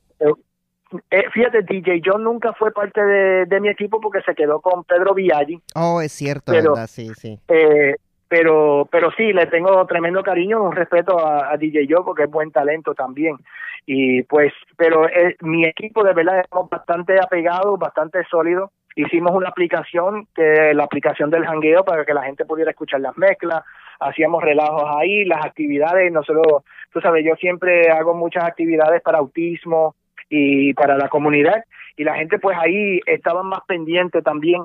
eh, 1.12 1.24
fíjate, 1.34 1.64
DJ 1.64 2.02
John 2.04 2.24
nunca 2.24 2.54
fue 2.54 2.72
parte 2.72 3.04
de, 3.04 3.46
de, 3.46 3.60
mi 3.60 3.68
equipo 3.68 4.00
porque 4.00 4.22
se 4.22 4.34
quedó 4.34 4.62
con 4.62 4.86
Pedro 4.86 5.14
Villaggi. 5.14 5.60
Oh, 5.76 6.02
es 6.02 6.14
cierto, 6.14 6.54
pero, 6.54 6.74
¿verdad? 6.74 6.88
Sí, 6.88 7.12
sí. 7.16 7.38
Eh, 7.50 7.96
pero, 8.28 8.88
pero 8.92 9.12
sí, 9.12 9.34
le 9.34 9.46
tengo 9.48 9.86
tremendo 9.86 10.24
cariño, 10.24 10.64
un 10.64 10.76
respeto 10.76 11.26
a, 11.26 11.56
DJ 11.58 11.88
Joe 11.90 12.04
porque 12.04 12.24
es 12.24 12.30
buen 12.30 12.52
talento 12.52 12.94
también. 12.94 13.38
Y 13.86 14.24
pues, 14.24 14.54
pero 14.76 15.08
eh, 15.08 15.36
mi 15.42 15.66
equipo 15.66 16.04
de 16.04 16.14
verdad 16.14 16.40
es 16.40 16.46
bastante 16.70 17.20
apegado, 17.20 17.78
bastante 17.78 18.24
sólido. 18.30 18.72
Hicimos 18.96 19.34
una 19.34 19.50
aplicación, 19.50 20.28
que 20.36 20.74
la 20.74 20.84
aplicación 20.84 21.30
del 21.30 21.46
jangueo 21.46 21.84
para 21.84 22.04
que 22.04 22.14
la 22.14 22.24
gente 22.24 22.46
pudiera 22.46 22.72
escuchar 22.72 23.00
las 23.00 23.18
mezclas. 23.18 23.64
Hacíamos 24.00 24.44
relajos 24.44 24.84
ahí, 24.98 25.24
las 25.26 25.46
actividades, 25.46 26.12
nosotros, 26.12 26.64
tú 26.92 27.00
sabes, 27.02 27.24
yo 27.26 27.36
siempre 27.36 27.90
hago 27.90 28.14
muchas 28.14 28.44
actividades 28.44 29.02
para 29.02 29.20
autismo 29.20 29.96
y 30.30 30.74
para 30.74 30.98
la 30.98 31.10
comunidad 31.10 31.64
y 31.98 32.04
la 32.04 32.16
gente 32.16 32.40
pues 32.40 32.58
ahí 32.58 33.02
estaba 33.06 33.44
más 33.44 33.62
pendiente 33.68 34.22
también 34.22 34.62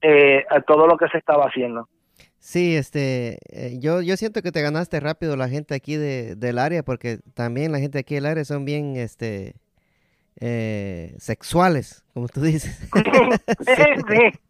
eh, 0.00 0.44
a 0.48 0.60
todo 0.60 0.86
lo 0.86 0.96
que 0.96 1.08
se 1.08 1.18
estaba 1.18 1.46
haciendo. 1.46 1.88
Sí, 2.38 2.76
este, 2.76 3.38
eh, 3.50 3.78
yo, 3.78 4.00
yo 4.00 4.16
siento 4.16 4.42
que 4.42 4.52
te 4.52 4.62
ganaste 4.62 5.00
rápido 5.00 5.36
la 5.36 5.48
gente 5.48 5.74
aquí 5.74 5.96
de, 5.96 6.34
del 6.36 6.58
área, 6.58 6.82
porque 6.82 7.18
también 7.34 7.72
la 7.72 7.78
gente 7.78 7.98
aquí 7.98 8.14
del 8.14 8.26
área 8.26 8.44
son 8.44 8.64
bien, 8.64 8.96
este, 8.96 9.56
eh, 10.40 11.14
sexuales, 11.18 12.04
como 12.14 12.28
tú 12.28 12.40
dices. 12.40 12.88
sí, 13.66 13.82
sí. 14.08 14.38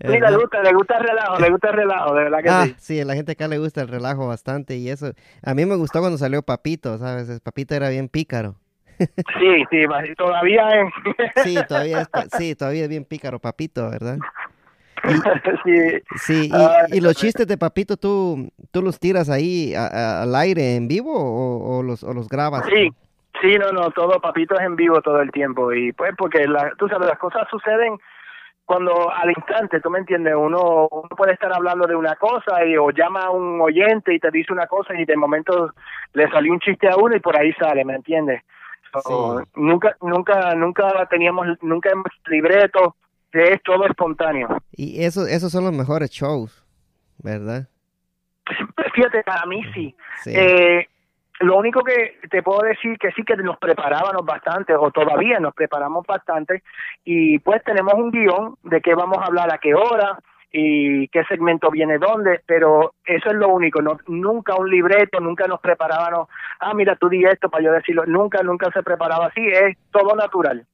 Sí, 0.00 0.08
le 0.08 0.36
gusta, 0.36 0.62
le 0.62 0.72
gusta 0.72 0.96
el 0.96 1.04
relajo, 1.04 1.38
le 1.38 1.50
gusta 1.50 1.68
el 1.68 1.74
relajo, 1.74 2.14
de 2.14 2.24
verdad 2.24 2.42
que 2.42 2.48
ah, 2.48 2.64
sí. 2.64 2.74
Sí, 2.78 3.00
a 3.00 3.04
la 3.04 3.14
gente 3.14 3.32
acá 3.32 3.48
le 3.48 3.58
gusta 3.58 3.82
el 3.82 3.88
relajo 3.88 4.26
bastante 4.26 4.76
y 4.76 4.88
eso. 4.88 5.12
A 5.42 5.52
mí 5.52 5.66
me 5.66 5.76
gustó 5.76 6.00
cuando 6.00 6.16
salió 6.16 6.42
Papito, 6.42 6.96
¿sabes? 6.96 7.40
Papito 7.40 7.74
era 7.74 7.90
bien 7.90 8.08
pícaro. 8.08 8.56
Sí, 8.98 9.64
sí, 9.70 9.84
todavía 10.16 10.68
es. 10.80 11.44
Sí, 11.44 11.58
todavía 11.68 12.00
es, 12.00 12.08
sí, 12.38 12.54
todavía 12.54 12.84
es 12.84 12.88
bien 12.88 13.04
pícaro, 13.04 13.38
Papito, 13.38 13.90
¿verdad? 13.90 14.18
sí, 15.64 16.02
sí 16.16 16.50
y, 16.90 16.96
y, 16.96 17.00
los 17.00 17.14
chistes 17.14 17.46
de 17.46 17.58
Papito, 17.58 17.96
¿tú, 17.96 18.50
tú 18.70 18.82
los 18.82 18.98
tiras 18.98 19.28
ahí 19.28 19.74
a, 19.74 19.86
a, 19.86 20.22
al 20.22 20.34
aire 20.34 20.76
en 20.76 20.88
vivo 20.88 21.12
o, 21.12 21.78
o, 21.78 21.82
los, 21.82 22.02
o 22.02 22.12
los 22.12 22.28
grabas? 22.28 22.64
Sí, 22.66 22.90
sí, 23.40 23.58
no, 23.58 23.72
no, 23.72 23.90
todo 23.90 24.20
Papito 24.20 24.54
es 24.54 24.62
en 24.62 24.76
vivo 24.76 25.00
todo 25.02 25.20
el 25.20 25.30
tiempo 25.30 25.72
y 25.72 25.92
pues 25.92 26.12
porque 26.16 26.46
la, 26.46 26.72
tú 26.78 26.88
sabes, 26.88 27.08
las 27.08 27.18
cosas 27.18 27.46
suceden 27.50 27.98
cuando 28.66 29.10
al 29.12 29.30
instante, 29.30 29.80
tú 29.80 29.88
me 29.90 30.00
entiendes, 30.00 30.34
uno, 30.36 30.88
uno 30.90 31.08
puede 31.16 31.34
estar 31.34 31.52
hablando 31.52 31.86
de 31.86 31.94
una 31.94 32.16
cosa 32.16 32.64
y 32.64 32.76
o 32.76 32.90
llama 32.90 33.20
a 33.20 33.30
un 33.30 33.60
oyente 33.60 34.12
y 34.12 34.18
te 34.18 34.30
dice 34.32 34.52
una 34.52 34.66
cosa 34.66 34.92
y 34.94 35.04
de 35.04 35.16
momento 35.16 35.72
le 36.14 36.28
salió 36.28 36.52
un 36.52 36.58
chiste 36.58 36.88
a 36.88 36.96
uno 36.96 37.14
y 37.14 37.20
por 37.20 37.38
ahí 37.38 37.52
sale, 37.52 37.84
¿me 37.84 37.94
entiendes? 37.94 38.42
So, 39.04 39.38
sí. 39.38 39.44
Nunca, 39.54 39.96
nunca, 40.00 40.54
nunca 40.56 41.06
teníamos, 41.08 41.46
nunca 41.62 41.90
hemos 41.90 42.06
libreto, 42.26 42.96
es 43.38 43.62
todo 43.62 43.86
espontáneo. 43.86 44.48
Y 44.72 45.04
eso, 45.04 45.26
esos 45.26 45.52
son 45.52 45.64
los 45.64 45.72
mejores 45.72 46.10
shows, 46.10 46.64
¿verdad? 47.18 47.68
Fíjate, 48.94 49.22
para 49.24 49.46
mí 49.46 49.62
sí. 49.74 49.94
sí. 50.22 50.32
Eh, 50.34 50.86
lo 51.40 51.58
único 51.58 51.82
que 51.82 52.18
te 52.30 52.42
puedo 52.42 52.62
decir 52.62 52.98
que 52.98 53.12
sí 53.12 53.22
que 53.22 53.36
nos 53.36 53.58
preparábamos 53.58 54.24
bastante 54.24 54.74
o 54.74 54.90
todavía 54.90 55.38
nos 55.38 55.54
preparamos 55.54 56.06
bastante 56.06 56.62
y 57.04 57.38
pues 57.40 57.62
tenemos 57.62 57.94
un 57.94 58.10
guion 58.10 58.56
de 58.62 58.80
qué 58.80 58.94
vamos 58.94 59.18
a 59.18 59.26
hablar 59.26 59.52
a 59.52 59.58
qué 59.58 59.74
hora 59.74 60.18
y 60.50 61.08
qué 61.08 61.24
segmento 61.24 61.70
viene 61.70 61.98
dónde, 61.98 62.40
pero 62.46 62.94
eso 63.04 63.28
es 63.28 63.34
lo 63.34 63.48
único, 63.48 63.82
no, 63.82 63.98
nunca 64.06 64.54
un 64.54 64.70
libreto, 64.70 65.20
nunca 65.20 65.46
nos 65.46 65.60
preparábamos, 65.60 66.28
ah, 66.60 66.72
mira, 66.72 66.96
tú 66.96 67.10
di 67.10 67.24
esto 67.24 67.50
para 67.50 67.64
yo 67.64 67.72
decirlo, 67.72 68.06
nunca, 68.06 68.42
nunca 68.42 68.70
se 68.72 68.82
preparaba 68.82 69.26
así, 69.26 69.46
es 69.46 69.76
todo 69.90 70.16
natural. 70.16 70.66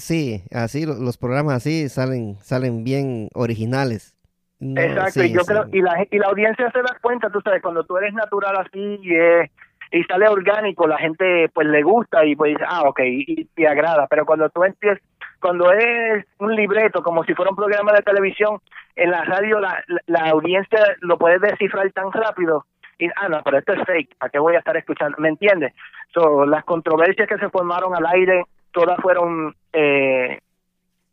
Sí, 0.00 0.42
así 0.52 0.86
los 0.86 1.16
programas 1.18 1.56
así 1.56 1.88
salen 1.88 2.36
salen 2.40 2.84
bien 2.84 3.28
originales. 3.34 4.16
No, 4.58 4.80
Exacto, 4.80 5.20
sí, 5.20 5.26
y 5.26 5.32
yo 5.32 5.40
sí. 5.40 5.46
creo 5.48 5.64
y 5.72 5.82
la 5.82 6.06
y 6.10 6.18
la 6.18 6.26
audiencia 6.28 6.70
se 6.70 6.78
da 6.78 6.96
cuenta, 7.02 7.30
tú 7.30 7.40
sabes, 7.42 7.62
cuando 7.62 7.84
tú 7.84 7.96
eres 7.98 8.14
natural 8.14 8.56
así 8.56 8.98
y 9.02 9.14
es 9.14 9.50
y 9.92 10.02
sale 10.04 10.28
orgánico, 10.28 10.86
la 10.86 10.98
gente 10.98 11.48
pues 11.54 11.66
le 11.68 11.82
gusta 11.82 12.24
y 12.24 12.34
pues 12.34 12.52
dice, 12.52 12.64
ah, 12.68 12.82
ok, 12.88 13.00
y 13.04 13.44
te 13.54 13.68
agrada, 13.68 14.06
pero 14.08 14.26
cuando 14.26 14.48
tú 14.50 14.64
empiezas, 14.64 15.00
cuando 15.40 15.70
es 15.72 16.24
un 16.38 16.54
libreto, 16.56 17.02
como 17.02 17.22
si 17.24 17.34
fuera 17.34 17.50
un 17.50 17.56
programa 17.56 17.92
de 17.92 18.02
televisión, 18.02 18.58
en 18.96 19.10
la 19.10 19.24
radio 19.24 19.60
la, 19.60 19.84
la, 19.86 20.00
la 20.06 20.30
audiencia 20.30 20.80
lo 21.00 21.18
puede 21.18 21.38
descifrar 21.38 21.90
tan 21.92 22.10
rápido, 22.10 22.64
y, 22.98 23.08
ah, 23.16 23.28
no, 23.28 23.42
pero 23.44 23.58
esto 23.58 23.74
es 23.74 23.84
fake, 23.84 24.16
¿para 24.18 24.30
qué 24.30 24.38
voy 24.38 24.54
a 24.54 24.58
estar 24.58 24.76
escuchando? 24.76 25.18
¿Me 25.18 25.28
entiendes? 25.28 25.74
So, 26.14 26.46
las 26.46 26.64
controversias 26.64 27.28
que 27.28 27.38
se 27.38 27.50
formaron 27.50 27.94
al 27.94 28.06
aire, 28.06 28.44
todas 28.76 28.98
fueron 29.00 29.56
eh, 29.72 30.38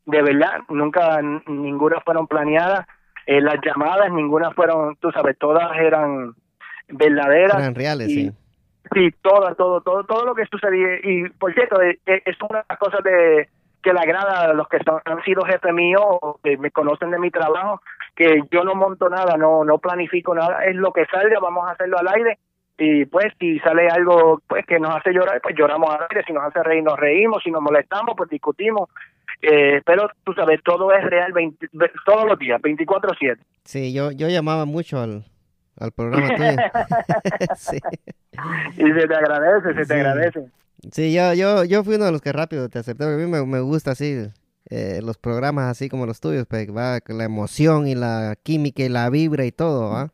de 0.05 0.21
verdad, 0.21 0.59
nunca, 0.67 1.21
ninguna 1.21 2.01
fueron 2.01 2.27
planeadas, 2.27 2.85
eh, 3.25 3.39
las 3.39 3.55
llamadas, 3.63 4.11
ninguna 4.11 4.51
fueron, 4.51 4.97
tú 4.97 5.11
sabes, 5.11 5.37
todas 5.37 5.77
eran 5.77 6.33
verdaderas. 6.89 7.57
Eran 7.57 7.75
reales, 7.75 8.09
y, 8.09 8.13
sí. 8.13 8.31
Sí, 8.93 9.11
todo, 9.21 9.55
todo, 9.55 9.79
todo, 9.79 10.03
todo 10.03 10.25
lo 10.25 10.35
que 10.35 10.45
sucedía. 10.45 10.99
Y 11.03 11.29
por 11.29 11.53
cierto, 11.53 11.81
es, 11.81 11.97
es 12.05 12.35
una 12.41 12.59
de 12.59 12.65
las 12.67 12.77
cosas 12.77 13.01
de 13.03 13.47
que 13.81 13.93
le 13.93 13.99
agrada 13.99 14.41
a 14.41 14.53
los 14.53 14.67
que 14.67 14.79
son, 14.85 14.99
han 15.05 15.23
sido 15.23 15.43
jefe 15.43 15.71
mío 15.71 15.99
o 16.01 16.39
que 16.43 16.57
me 16.57 16.71
conocen 16.71 17.11
de 17.11 17.19
mi 17.19 17.31
trabajo, 17.31 17.81
que 18.13 18.41
yo 18.51 18.63
no 18.65 18.75
monto 18.75 19.09
nada, 19.09 19.37
no 19.37 19.63
no 19.63 19.77
planifico 19.77 20.35
nada, 20.35 20.65
es 20.65 20.75
lo 20.75 20.91
que 20.91 21.05
salga, 21.05 21.39
vamos 21.39 21.65
a 21.67 21.71
hacerlo 21.71 21.97
al 21.97 22.07
aire 22.09 22.39
y 22.77 23.05
pues 23.05 23.27
si 23.39 23.59
sale 23.59 23.87
algo 23.87 24.41
pues 24.47 24.65
que 24.65 24.79
nos 24.79 24.95
hace 24.95 25.11
llorar, 25.11 25.39
pues 25.41 25.55
lloramos 25.57 25.93
al 25.93 26.07
aire, 26.09 26.23
si 26.25 26.33
nos 26.33 26.43
hace 26.43 26.63
reír 26.63 26.83
nos 26.83 26.99
reímos, 26.99 27.43
si 27.43 27.51
nos 27.51 27.61
molestamos 27.61 28.15
pues 28.17 28.29
discutimos, 28.29 28.89
eh, 29.41 29.81
pero 29.85 30.09
tú 30.23 30.33
sabes, 30.33 30.61
todo 30.63 30.91
es 30.93 31.03
real 31.03 31.31
20, 31.33 31.69
todos 32.05 32.25
los 32.25 32.39
días, 32.39 32.61
24/7. 32.61 33.37
Sí, 33.63 33.93
yo 33.93 34.11
yo 34.11 34.27
llamaba 34.29 34.65
mucho 34.65 34.99
al 34.99 35.25
al 35.79 35.91
programa 35.91 36.27
tuyo. 36.35 36.49
sí. 37.57 37.77
Y 38.77 38.91
se 38.91 39.07
te 39.07 39.15
agradece, 39.15 39.73
se 39.73 39.85
te 39.85 39.93
agradece. 39.93 40.45
Sí, 40.91 41.13
yo, 41.13 41.33
yo, 41.33 41.63
yo 41.63 41.83
fui 41.83 41.95
uno 41.95 42.05
de 42.05 42.11
los 42.11 42.21
que 42.21 42.33
rápido 42.33 42.67
te 42.69 42.79
acepté, 42.79 43.05
porque 43.05 43.23
a 43.23 43.25
mí 43.25 43.31
me, 43.31 43.45
me 43.45 43.61
gusta 43.61 43.91
así, 43.91 44.27
eh, 44.69 44.99
los 45.01 45.17
programas 45.17 45.69
así 45.69 45.87
como 45.87 46.05
los 46.05 46.19
tuyos, 46.19 46.45
pues, 46.47 46.67
va 46.75 46.99
la 47.07 47.23
emoción 47.23 47.87
y 47.87 47.95
la 47.95 48.35
química 48.43 48.83
y 48.83 48.89
la 48.89 49.09
vibra 49.09 49.45
y 49.45 49.51
todo, 49.51 49.89
¿va? 49.89 50.11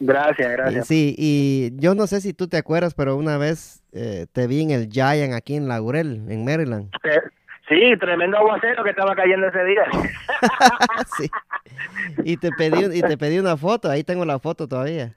Gracias, 0.00 0.50
gracias. 0.50 0.86
Sí, 0.86 1.14
y 1.18 1.72
yo 1.76 1.94
no 1.94 2.06
sé 2.06 2.22
si 2.22 2.32
tú 2.32 2.48
te 2.48 2.56
acuerdas, 2.56 2.94
pero 2.94 3.16
una 3.16 3.36
vez 3.36 3.82
eh, 3.92 4.26
te 4.32 4.46
vi 4.46 4.62
en 4.62 4.70
el 4.70 4.88
Giant 4.88 5.34
aquí 5.34 5.56
en 5.56 5.68
Laurel, 5.68 6.24
en 6.28 6.44
Maryland. 6.44 6.90
Sí, 7.68 7.96
tremendo 8.00 8.38
aguacero 8.38 8.82
que 8.82 8.90
estaba 8.90 9.14
cayendo 9.14 9.46
ese 9.46 9.62
día. 9.64 9.82
sí. 11.18 11.30
Y 12.24 12.36
te 12.38 12.50
pedí 12.50 12.98
y 12.98 13.02
te 13.02 13.16
pedí 13.18 13.38
una 13.38 13.56
foto, 13.56 13.90
ahí 13.90 14.02
tengo 14.02 14.24
la 14.24 14.38
foto 14.38 14.66
todavía. 14.66 15.14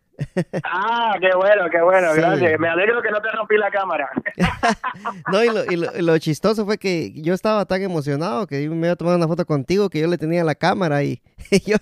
Ah, 0.63 1.15
qué 1.19 1.29
bueno, 1.35 1.63
qué 1.71 1.81
bueno, 1.81 2.13
sí. 2.13 2.19
gracias. 2.19 2.59
Me 2.59 2.67
alegro 2.67 3.01
que 3.01 3.09
no 3.09 3.21
te 3.21 3.31
rompí 3.31 3.57
la 3.57 3.71
cámara. 3.71 4.09
no, 5.31 5.43
y 5.43 5.47
lo, 5.47 5.65
y, 5.65 5.75
lo, 5.77 5.97
y 5.97 6.01
lo, 6.01 6.17
chistoso 6.19 6.65
fue 6.65 6.77
que 6.77 7.13
yo 7.15 7.33
estaba 7.33 7.65
tan 7.65 7.81
emocionado 7.81 8.45
que 8.45 8.69
me 8.69 8.87
iba 8.87 8.91
a 8.91 8.95
tomar 8.95 9.15
una 9.15 9.27
foto 9.27 9.45
contigo 9.45 9.89
que 9.89 10.01
yo 10.01 10.07
le 10.07 10.17
tenía 10.17 10.43
la 10.43 10.55
cámara 10.55 11.03
y, 11.03 11.21
y 11.51 11.71
yo 11.71 11.77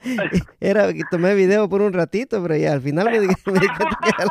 era 0.60 0.92
que 0.92 1.02
tomé 1.10 1.34
video 1.34 1.68
por 1.68 1.82
un 1.82 1.92
ratito, 1.92 2.42
pero 2.42 2.56
ya 2.56 2.72
al 2.72 2.80
final 2.80 3.10
me, 3.10 3.20
di, 3.20 3.26
me 3.46 3.60
di 3.60 3.68
cuenta 3.68 3.98
que 4.02 4.10
era 4.10 4.24
la... 4.24 4.30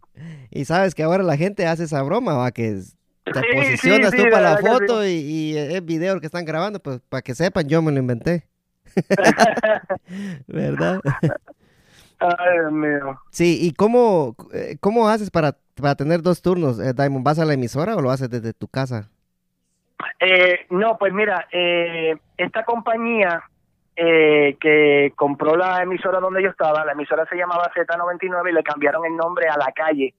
y, 0.51 0.59
y, 0.61 0.65
sabes 0.65 0.93
que 0.93 1.03
ahora 1.03 1.23
la 1.23 1.37
gente 1.37 1.65
hace 1.65 1.83
esa 1.85 2.01
broma, 2.03 2.33
va 2.33 2.51
que 2.51 2.81
te 3.23 3.33
sí, 3.33 3.45
posicionas 3.55 4.11
sí, 4.11 4.17
tú 4.17 4.23
para 4.29 4.51
la 4.51 4.57
foto 4.57 5.05
y, 5.05 5.11
y 5.11 5.57
es 5.57 5.83
video 5.83 6.19
que 6.19 6.25
están 6.27 6.45
grabando, 6.45 6.79
pues 6.79 6.99
para 7.09 7.21
que 7.21 7.33
sepan, 7.33 7.67
yo 7.67 7.81
me 7.81 7.91
lo 7.91 7.99
inventé. 7.99 8.47
¿Verdad? 10.47 11.01
Ay, 12.19 12.59
Dios 12.59 12.71
mío. 12.71 13.19
Sí, 13.31 13.57
¿y 13.61 13.71
cómo, 13.71 14.35
eh, 14.53 14.77
cómo 14.79 15.09
haces 15.09 15.29
para, 15.29 15.57
para 15.75 15.95
tener 15.95 16.21
dos 16.21 16.41
turnos, 16.41 16.79
eh, 16.79 16.93
Diamond? 16.93 17.25
¿Vas 17.25 17.39
a 17.39 17.45
la 17.45 17.53
emisora 17.53 17.95
o 17.95 18.01
lo 18.01 18.11
haces 18.11 18.29
desde 18.29 18.53
tu 18.53 18.67
casa? 18.67 19.09
Eh, 20.19 20.65
no, 20.69 20.97
pues 20.97 21.13
mira, 21.13 21.47
eh, 21.51 22.15
esta 22.37 22.63
compañía 22.63 23.43
eh, 23.95 24.57
que 24.59 25.13
compró 25.15 25.55
la 25.55 25.83
emisora 25.83 26.19
donde 26.19 26.41
yo 26.41 26.49
estaba, 26.49 26.85
la 26.85 26.93
emisora 26.93 27.25
se 27.25 27.35
llamaba 27.35 27.71
Z99 27.75 28.49
y 28.49 28.53
le 28.53 28.63
cambiaron 28.63 29.05
el 29.05 29.15
nombre 29.15 29.47
a 29.47 29.57
la 29.57 29.71
calle 29.71 30.13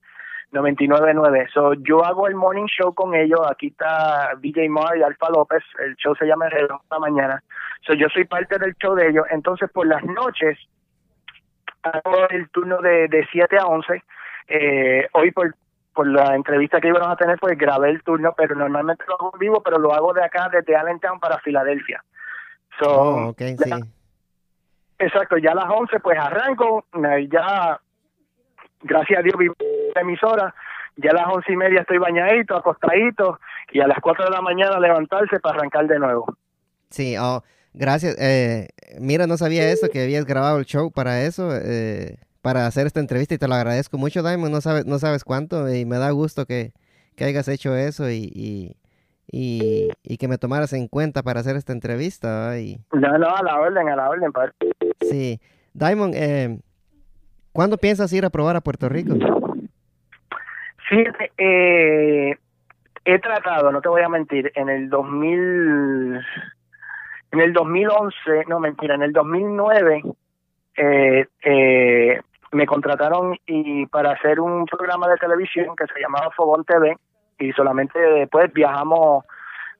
999. 0.53 1.49
So, 1.53 1.74
yo 1.74 2.05
hago 2.05 2.28
el 2.28 2.37
morning 2.37 2.66
show 2.66 2.95
con 2.95 3.14
ellos. 3.14 3.41
Aquí 3.51 3.68
está 3.68 4.35
DJ 4.39 4.68
Mar 4.68 4.97
y 4.97 5.03
Alfa 5.03 5.28
López. 5.30 5.62
El 5.80 5.97
show 5.97 6.14
se 6.14 6.26
llama 6.26 6.47
El 6.47 6.53
reloj 6.53 6.80
la 6.91 6.99
mañana. 6.99 7.43
So, 7.85 7.95
yo 7.95 8.09
soy 8.09 8.24
parte 8.24 8.59
del 8.59 8.74
show 8.76 8.95
de 8.95 9.09
ellos. 9.09 9.26
Entonces, 9.30 9.70
por 9.70 9.87
las 9.87 10.05
noches, 10.05 10.59
hago 11.82 12.28
el 12.30 12.49
turno 12.51 12.80
de, 12.80 13.09
de 13.09 13.26
7 13.32 13.59
a 13.59 13.66
11. 13.66 14.03
Eh, 14.49 15.09
hoy, 15.12 15.30
por, 15.32 15.55
por 15.95 16.07
la 16.09 16.34
entrevista 16.34 16.80
que 16.80 16.88
íbamos 16.88 17.09
a 17.09 17.16
tener, 17.16 17.38
pues 17.38 17.57
grabé 17.57 17.90
el 17.90 18.03
turno, 18.03 18.34
pero 18.36 18.55
normalmente 18.57 19.05
lo 19.07 19.14
hago 19.14 19.30
en 19.34 19.38
vivo, 19.38 19.62
pero 19.62 19.78
lo 19.78 19.95
hago 19.95 20.12
de 20.12 20.24
acá, 20.24 20.49
desde 20.53 20.74
Allentown 20.76 21.20
para 21.20 21.38
Filadelfia. 21.38 22.03
So, 22.80 22.90
Oh, 22.90 23.28
ok, 23.28 23.38
sí. 23.38 23.57
ya- 23.70 23.78
Exacto, 24.99 25.36
ya 25.38 25.53
a 25.53 25.55
las 25.57 25.66
11 25.68 25.99
pues 26.01 26.18
arranco, 26.18 26.84
ya 27.30 27.78
gracias 28.82 29.18
a 29.18 29.22
Dios 29.22 29.34
vivo 29.36 29.55
en 29.59 29.92
la 29.95 30.01
emisora, 30.03 30.55
ya 30.97 31.11
a 31.11 31.14
las 31.14 31.26
once 31.34 31.53
y 31.53 31.57
media 31.57 31.80
estoy 31.80 31.99
bañadito, 31.99 32.57
acostadito, 32.57 33.38
y 33.72 33.80
a 33.80 33.86
las 33.88 33.99
4 34.01 34.24
de 34.24 34.30
la 34.30 34.40
mañana 34.40 34.78
levantarse 34.78 35.40
para 35.40 35.59
arrancar 35.59 35.86
de 35.88 35.99
nuevo. 35.99 36.26
Sí, 36.90 37.16
oh, 37.18 37.42
gracias. 37.72 38.16
Eh, 38.20 38.68
mira, 39.01 39.26
no 39.26 39.36
sabía 39.36 39.68
eso, 39.70 39.88
que 39.92 40.03
habías 40.05 40.24
grabado 40.26 40.59
el 40.59 40.64
show 40.64 40.92
para 40.92 41.22
eso, 41.22 41.51
eh, 41.55 42.18
para 42.45 42.66
hacer 42.66 42.86
esta 42.86 43.01
entrevista 43.01 43.34
y 43.34 43.38
te 43.38 43.49
lo 43.49 43.55
agradezco 43.55 43.97
mucho, 43.97 44.22
Diamond. 44.22 44.53
No 44.53 44.61
sabes, 44.61 44.84
no 44.84 44.99
sabes 44.99 45.24
cuánto 45.24 45.74
y 45.74 45.86
me 45.86 45.97
da 45.97 46.11
gusto 46.11 46.45
que, 46.45 46.72
que 47.16 47.24
hayas 47.24 47.49
hecho 47.49 47.74
eso 47.74 48.11
y, 48.11 48.30
y, 48.34 48.76
y, 49.32 49.88
y 50.03 50.18
que 50.18 50.28
me 50.28 50.36
tomaras 50.36 50.74
en 50.74 50.86
cuenta 50.86 51.22
para 51.22 51.40
hacer 51.40 51.57
esta 51.57 51.72
entrevista. 51.72 52.59
Y, 52.61 52.78
No, 52.92 53.16
no, 53.16 53.34
a 53.34 53.42
la 53.42 53.59
orden, 53.59 53.88
a 53.88 53.97
la 53.97 54.11
orden, 54.11 54.30
padre. 54.30 54.53
sí, 55.01 55.40
Diamond, 55.72 56.12
eh, 56.14 56.59
¿cuándo 57.55 57.78
piensas 57.78 58.12
ir 58.12 58.26
a 58.26 58.30
probar 58.30 58.57
a 58.57 58.61
Puerto 58.61 58.90
Rico? 58.90 59.14
Fíjate, 60.90 61.32
eh, 61.38 62.36
he 63.07 63.18
tratado, 63.20 63.72
no 63.72 63.80
te 63.80 63.88
voy 63.88 64.03
a 64.03 64.09
mentir, 64.11 64.53
en 64.55 64.68
el 64.68 64.90
2000, 64.90 66.20
en 67.32 67.40
el 67.40 67.53
2011, 67.55 68.14
no 68.49 68.61
mentira, 68.61 68.97
en 68.97 69.03
el 69.03 69.14
2009, 69.14 70.03
eh, 70.76 71.26
eh, 71.42 72.20
me 72.55 72.66
contrataron 72.66 73.36
y 73.46 73.86
para 73.86 74.12
hacer 74.12 74.40
un 74.40 74.64
programa 74.66 75.09
de 75.09 75.16
televisión 75.16 75.74
que 75.76 75.86
se 75.86 76.00
llamaba 76.00 76.30
Fogón 76.30 76.64
TV 76.64 76.96
y 77.38 77.52
solamente 77.52 77.98
después 77.98 78.52
viajamos 78.52 79.24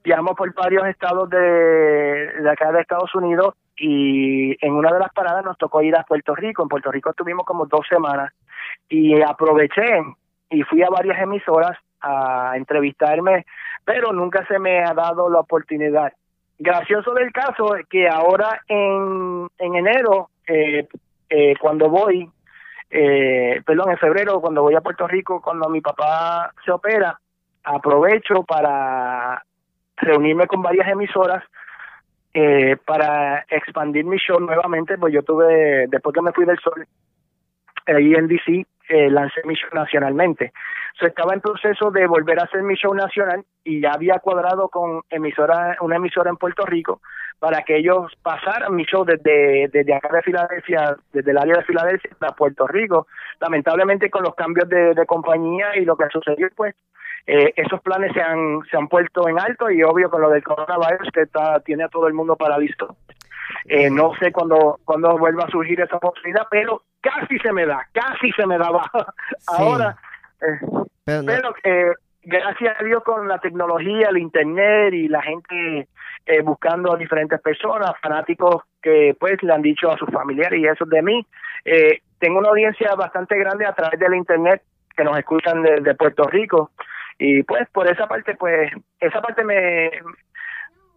viajamos 0.03 0.35
por 0.37 0.53
varios 0.55 0.87
estados 0.87 1.31
de, 1.31 2.29
acá 2.51 2.71
de 2.73 2.81
Estados 2.81 3.15
Unidos 3.15 3.55
y 3.77 4.55
en 4.65 4.75
una 4.75 4.93
de 4.93 4.99
las 4.99 5.13
paradas 5.13 5.45
nos 5.45 5.57
tocó 5.57 5.83
ir 5.83 5.97
a 5.97 6.05
Puerto 6.05 6.35
Rico. 6.35 6.63
En 6.63 6.69
Puerto 6.69 6.93
Rico 6.93 7.11
estuvimos 7.11 7.47
como 7.47 7.65
dos 7.67 7.87
semanas 7.89 8.33
y 8.89 9.21
aproveché 9.23 10.03
y 10.51 10.63
fui 10.63 10.83
a 10.83 10.91
varias 10.91 11.21
emisoras 11.23 11.79
a 12.03 12.53
entrevistarme, 12.55 13.47
pero 13.85 14.13
nunca 14.13 14.47
se 14.47 14.59
me 14.59 14.85
ha 14.85 14.93
dado 14.93 15.31
la 15.31 15.41
oportunidad. 15.41 16.13
Gracioso 16.59 17.15
del 17.15 17.33
caso 17.33 17.75
es 17.75 17.87
que 17.89 18.07
ahora 18.07 18.61
en, 18.69 19.49
en 19.59 19.75
enero, 19.75 20.29
eh, 20.47 20.87
eh, 21.31 21.55
cuando 21.59 21.89
voy, 21.89 22.31
eh, 22.97 23.61
perdón, 23.67 23.91
en 23.91 23.99
febrero, 23.99 24.41
cuando 24.41 24.63
voy 24.63 24.77
a 24.77 24.81
Puerto 24.81 25.09
Rico, 25.09 25.43
cuando 25.43 25.69
mi 25.69 25.81
papá 25.81 26.53
se 26.65 26.71
opera, 26.71 27.19
aprovecho 27.65 28.45
para 28.45 29.43
reunirme 29.97 30.47
con 30.47 30.63
varias 30.63 30.87
emisoras 30.87 31.43
eh, 32.33 32.77
para 32.87 33.45
expandir 33.49 34.05
mi 34.05 34.17
show 34.19 34.39
nuevamente, 34.39 34.97
pues 34.97 35.13
yo 35.13 35.25
tuve, 35.25 35.89
después 35.89 36.15
que 36.15 36.23
me 36.23 36.31
fui 36.31 36.45
del 36.45 36.61
sol, 36.61 36.87
ahí 37.87 38.15
en 38.15 38.29
DC, 38.29 38.65
eh, 38.89 39.11
lancé 39.11 39.41
mi 39.45 39.55
show 39.55 39.71
nacionalmente. 39.73 40.53
So, 40.99 41.07
estaba 41.07 41.35
en 41.35 41.41
proceso 41.41 41.91
de 41.91 42.07
volver 42.07 42.39
a 42.39 42.45
hacer 42.45 42.63
mi 42.63 42.75
show 42.75 42.95
nacional 42.95 43.45
y 43.65 43.81
ya 43.81 43.93
había 43.93 44.19
cuadrado 44.19 44.69
con 44.69 45.03
emisora, 45.11 45.77
una 45.81 45.97
emisora 45.97 46.31
en 46.31 46.37
Puerto 46.37 46.65
Rico 46.65 47.01
para 47.39 47.63
que 47.63 47.77
ellos 47.77 48.13
pasaran 48.23 48.75
mi 48.75 48.85
show 48.85 49.05
desde, 49.05 49.69
desde 49.69 49.95
acá 49.95 50.09
de 50.15 50.23
Filadelfia, 50.23 50.97
desde 51.13 51.31
el 51.31 51.39
área 51.39 51.57
de 51.57 51.65
Filadelfia 51.65 52.11
a 52.21 52.33
Puerto 52.33 52.67
Rico. 52.67 53.07
Lamentablemente 53.41 54.09
con 54.09 54.23
los 54.23 54.35
cambios 54.35 54.69
de, 54.69 54.95
de 54.95 55.07
compañía 55.07 55.77
y 55.77 55.85
lo 55.85 55.97
que 55.97 56.07
sucedió, 56.11 56.49
pues 56.57 56.75
eh, 57.27 57.53
esos 57.57 57.81
planes 57.81 58.13
se 58.13 58.21
han, 58.21 58.61
se 58.71 58.77
han 58.77 58.89
puesto 58.89 59.29
en 59.29 59.39
alto 59.39 59.71
y 59.71 59.83
obvio 59.83 60.11
con 60.11 60.21
lo 60.21 60.31
del 60.31 60.43
coronavirus 60.43 61.09
que 61.13 61.23
está, 61.23 61.61
tiene 61.61 61.85
a 61.85 61.89
todo 61.89 62.07
el 62.07 62.15
mundo 62.15 62.37
paralizado. 62.37 62.97
Eh, 63.67 63.91
no 63.91 64.13
sé 64.21 64.33
cuándo 64.33 64.81
cuando 64.85 65.17
vuelva 65.19 65.45
a 65.45 65.51
surgir 65.51 65.81
esa 65.81 65.97
oportunidad, 65.97 66.47
pero 66.51 66.83
casi 67.01 67.39
se 67.39 67.53
me 67.53 67.67
da, 67.67 67.87
casi 67.93 68.31
se 68.33 68.47
me 68.47 68.59
daba. 68.59 68.91
Ahora, 69.49 69.97
eh, 70.41 71.23
Pero 71.27 71.55
eh, 71.63 71.93
gracias 72.23 72.81
a 72.81 72.85
Dios 72.85 73.03
con 73.05 73.29
la 73.29 73.39
tecnología, 73.39 74.09
el 74.11 74.19
internet 74.19 74.95
y 74.95 75.09
la 75.09 75.23
gente 75.23 75.89
eh, 76.27 76.41
buscando 76.43 76.93
a 76.93 76.97
diferentes 76.97 77.41
personas, 77.41 77.93
fanáticos 78.01 78.63
que 78.83 79.15
pues 79.19 79.43
le 79.43 79.53
han 79.53 79.63
dicho 79.63 79.91
a 79.91 79.99
sus 79.99 80.11
familiares 80.11 80.59
y 80.59 80.67
eso 80.67 80.85
de 80.87 81.03
mí, 81.03 81.27
eh, 81.65 82.01
tengo 82.19 82.39
una 82.39 82.49
audiencia 82.49 82.95
bastante 82.95 83.39
grande 83.39 83.67
a 83.67 83.75
través 83.75 84.01
del 84.01 84.15
internet 84.15 84.63
que 84.97 85.05
nos 85.05 85.19
escuchan 85.19 85.63
de, 85.63 85.81
de 85.81 85.95
Puerto 85.95 86.25
Rico. 86.25 86.71
Y 87.19 87.43
pues 87.43 87.69
por 87.71 87.87
esa 87.87 88.07
parte 88.07 88.35
pues 88.37 88.73
esa 88.99 89.21
parte 89.21 89.45
me 89.45 89.91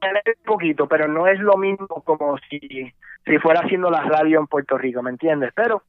un 0.01 0.43
poquito, 0.45 0.87
pero 0.87 1.07
no 1.07 1.27
es 1.27 1.39
lo 1.39 1.57
mismo 1.57 1.87
como 1.87 2.37
si 2.49 2.59
si 3.25 3.37
fuera 3.39 3.61
haciendo 3.61 3.89
la 3.89 4.01
radio 4.03 4.39
en 4.39 4.47
Puerto 4.47 4.77
Rico, 4.77 5.01
¿me 5.03 5.09
entiendes? 5.09 5.51
Pero 5.55 5.83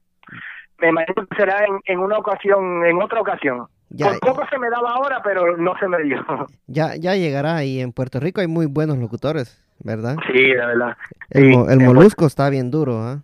me 0.81 0.89
imagino 0.89 1.27
que 1.27 1.37
será 1.37 1.65
en, 1.65 1.79
en 1.87 1.99
una 2.01 2.19
ocasión, 2.19 2.85
en 2.85 3.01
otra 3.01 3.21
ocasión. 3.21 3.67
Ya- 3.91 4.11
Por 4.11 4.21
poco 4.21 4.47
se 4.51 4.59
me 4.59 4.69
daba 4.71 4.91
ahora, 4.91 5.21
pero 5.23 5.57
no 5.57 5.75
se 5.79 5.89
me 5.89 6.03
dio. 6.03 6.19
ya, 6.67 6.97
ya 6.97 7.15
llegará 7.15 7.65
y 7.65 7.81
en 7.81 7.93
Puerto 7.93 8.19
Rico 8.21 8.41
hay 8.41 8.47
muy 8.49 8.67
buenos 8.67 8.99
locutores, 8.99 9.63
¿verdad? 9.79 10.17
Sí, 10.27 10.43
de 10.45 10.57
verdad. 10.57 10.97
El, 11.31 11.45
Sí, 11.55 11.59
el 11.71 11.81
molusco 11.81 12.27
está 12.27 12.51
bien 12.51 12.71
duro, 12.71 13.01
¿ah? 13.03 13.21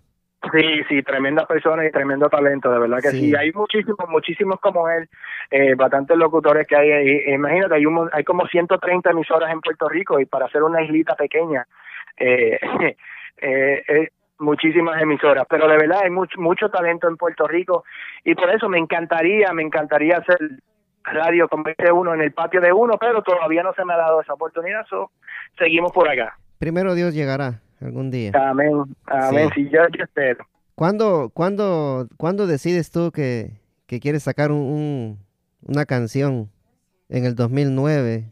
Sí, 0.53 0.82
sí, 0.88 1.03
tremenda 1.03 1.47
persona 1.47 1.86
y 1.86 1.90
tremendo 1.90 2.28
talento, 2.28 2.70
de 2.70 2.78
verdad 2.78 2.99
que 3.01 3.11
Sí. 3.11 3.30
sí. 3.30 3.34
Hay 3.36 3.53
muchísimos, 3.53 4.09
muchísimos 4.09 4.61
como 4.61 4.88
él, 4.88 5.09
eh, 5.51 5.74
bastantes 5.74 6.16
locutores 6.16 6.66
que 6.66 6.76
hay 6.76 6.90
ahí. 6.92 7.34
Imagínate, 7.34 7.74
hay, 7.74 7.86
un, 7.86 8.09
hay 8.12 8.24
como 8.24 8.47
130 8.47 9.11
emisoras 9.11 9.51
en 9.53 9.61
Puerto 9.61 9.88
Rico 9.88 10.20
y 10.20 10.26
para 10.26 10.47
hacer 10.47 10.62
una 10.62 10.82
islita 10.82 11.14
pequeña, 11.14 11.66
eh, 12.16 12.59
eh, 13.40 13.82
eh, 13.88 14.09
muchísimas 14.38 15.01
emisoras. 15.01 15.47
Pero 15.49 15.68
de 15.68 15.76
verdad 15.76 16.01
hay 16.05 16.11
mucho, 16.11 16.40
mucho 16.40 16.68
talento 16.68 17.09
en 17.09 17.16
Puerto 17.16 17.47
Rico 17.47 17.84
y 18.24 18.34
por 18.34 18.51
eso 18.51 18.68
me 18.68 18.78
encantaría, 18.78 19.53
me 19.53 19.62
encantaría 19.62 20.18
hacer 20.18 20.38
radio 21.05 21.49
como 21.49 21.64
dice 21.64 21.92
uno 21.92 22.14
en 22.14 22.22
el 22.22 22.32
patio 22.32 22.61
de 22.61 22.72
uno, 22.72 22.95
pero 22.99 23.22
todavía 23.22 23.62
no 23.62 23.72
se 23.74 23.84
me 23.84 23.92
ha 23.92 23.99
dado 23.99 24.22
esa 24.22 24.32
oportunidad, 24.32 24.86
so, 24.86 25.11
seguimos 25.59 25.92
por 25.92 26.09
acá. 26.09 26.36
Primero 26.59 26.95
Dios 26.95 27.14
llegará 27.14 27.61
algún 27.81 28.11
día. 28.11 28.33
Amén, 28.35 28.70
amén, 29.07 29.49
Sí. 29.55 29.64
sí, 29.64 29.70
yo, 29.70 29.81
yo 29.97 30.05
espero. 30.05 30.47
¿Cuándo, 30.75 31.31
cuándo, 31.33 32.09
cuándo 32.16 32.47
decides 32.47 32.91
tú 32.91 33.12
que, 33.12 33.51
que 33.87 34.01
quieres 34.01 34.22
sacar 34.25 34.51
un, 34.51 34.59
un- 34.59 35.18
una 35.66 35.85
canción 35.87 36.51
en 37.09 37.25
el 37.25 37.35
2009? 37.35 38.25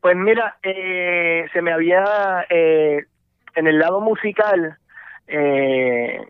Pues 0.00 0.16
mira, 0.16 0.58
eh, 0.62 1.46
se 1.52 1.60
me 1.62 1.72
había, 1.72 2.04
eh, 2.50 3.04
en 3.56 3.66
el 3.66 3.78
lado 3.78 4.00
musical, 4.00 4.78
eh, 5.26 6.20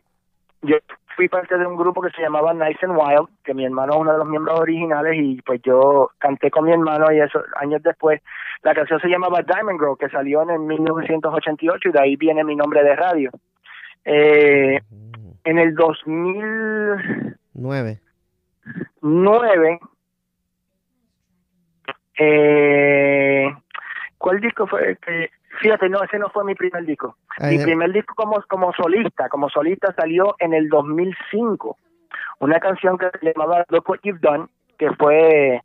yo 0.63 0.77
fui 1.19 1.29
parte 1.29 1.59
de 1.59 1.67
un 1.67 1.75
grupo 1.77 2.01
que 2.01 2.11
se 2.11 2.23
llamaba 2.23 2.55
Nice 2.55 2.79
and 2.87 2.97
Wild, 2.97 3.29
que 3.43 3.53
mi 3.53 3.65
hermano 3.65 3.93
es 3.93 3.99
uno 3.99 4.13
de 4.13 4.19
los 4.19 4.29
miembros 4.29 4.61
originales 4.61 5.15
y 5.17 5.43
pues 5.43 5.61
yo 5.63 6.13
canté 6.19 6.49
con 6.49 6.65
mi 6.65 6.71
hermano 6.71 7.11
y 7.11 7.19
eso 7.19 7.43
años 7.57 7.83
después. 7.83 8.23
La 8.63 8.73
canción 8.73 9.01
se 9.01 9.09
llamaba 9.09 9.43
Diamond 9.43 9.81
Girl, 9.81 9.99
que 9.99 10.09
salió 10.11 10.43
en 10.43 10.51
el 10.51 10.61
1988 10.61 11.89
y 11.89 11.93
de 11.93 12.01
ahí 12.01 12.15
viene 12.15 12.45
mi 12.45 12.55
nombre 12.55 12.85
de 12.85 12.95
radio. 12.95 13.33
Eh, 14.05 14.81
en 15.43 15.59
el 15.59 15.75
2000 15.75 17.37
Nueve. 17.55 17.99
nueve 19.03 19.81
eh, 22.17 23.53
¿cuál 24.19 24.39
disco 24.39 24.69
fue? 24.69 24.97
que 25.05 25.31
fíjate, 25.61 25.89
no, 25.89 26.03
ese 26.03 26.19
no 26.19 26.29
fue 26.31 26.45
mi 26.45 26.55
primer 26.55 26.85
disco. 26.85 27.17
Ah, 27.39 27.49
mi 27.49 27.59
primer 27.59 27.93
disco 27.93 28.15
como, 28.15 28.43
como 28.49 28.73
solista, 28.73 29.29
como 29.29 29.49
solista 29.49 29.93
salió 29.95 30.35
en 30.39 30.55
el 30.55 30.69
2005. 30.69 31.77
Una 32.41 32.61
canción 32.61 32.99
que 32.99 33.11
se 33.19 33.33
llamaba 33.33 33.65
Look 33.69 33.89
What 33.89 34.01
You've 34.03 34.21
Done, 34.21 34.47
que 34.79 34.91
fue, 34.93 35.63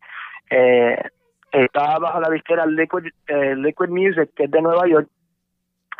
eh, 0.49 1.03
estaba 1.51 1.99
bajo 1.99 2.19
la 2.19 2.29
disquera 2.29 2.65
Liquid, 2.65 3.05
eh, 3.27 3.55
Liquid 3.55 3.89
Music, 3.89 4.31
que 4.35 4.45
es 4.45 4.51
de 4.51 4.61
Nueva 4.61 4.87
York, 4.87 5.07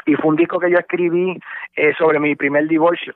y 0.06 0.16
fue 0.16 0.32
un 0.32 0.36
disco 0.36 0.60
que 0.60 0.72
yo 0.72 0.78
escribí 0.78 1.40
eh, 1.76 1.94
sobre 1.98 2.20
mi 2.20 2.36
primer 2.36 2.68
divorcio. 2.68 3.14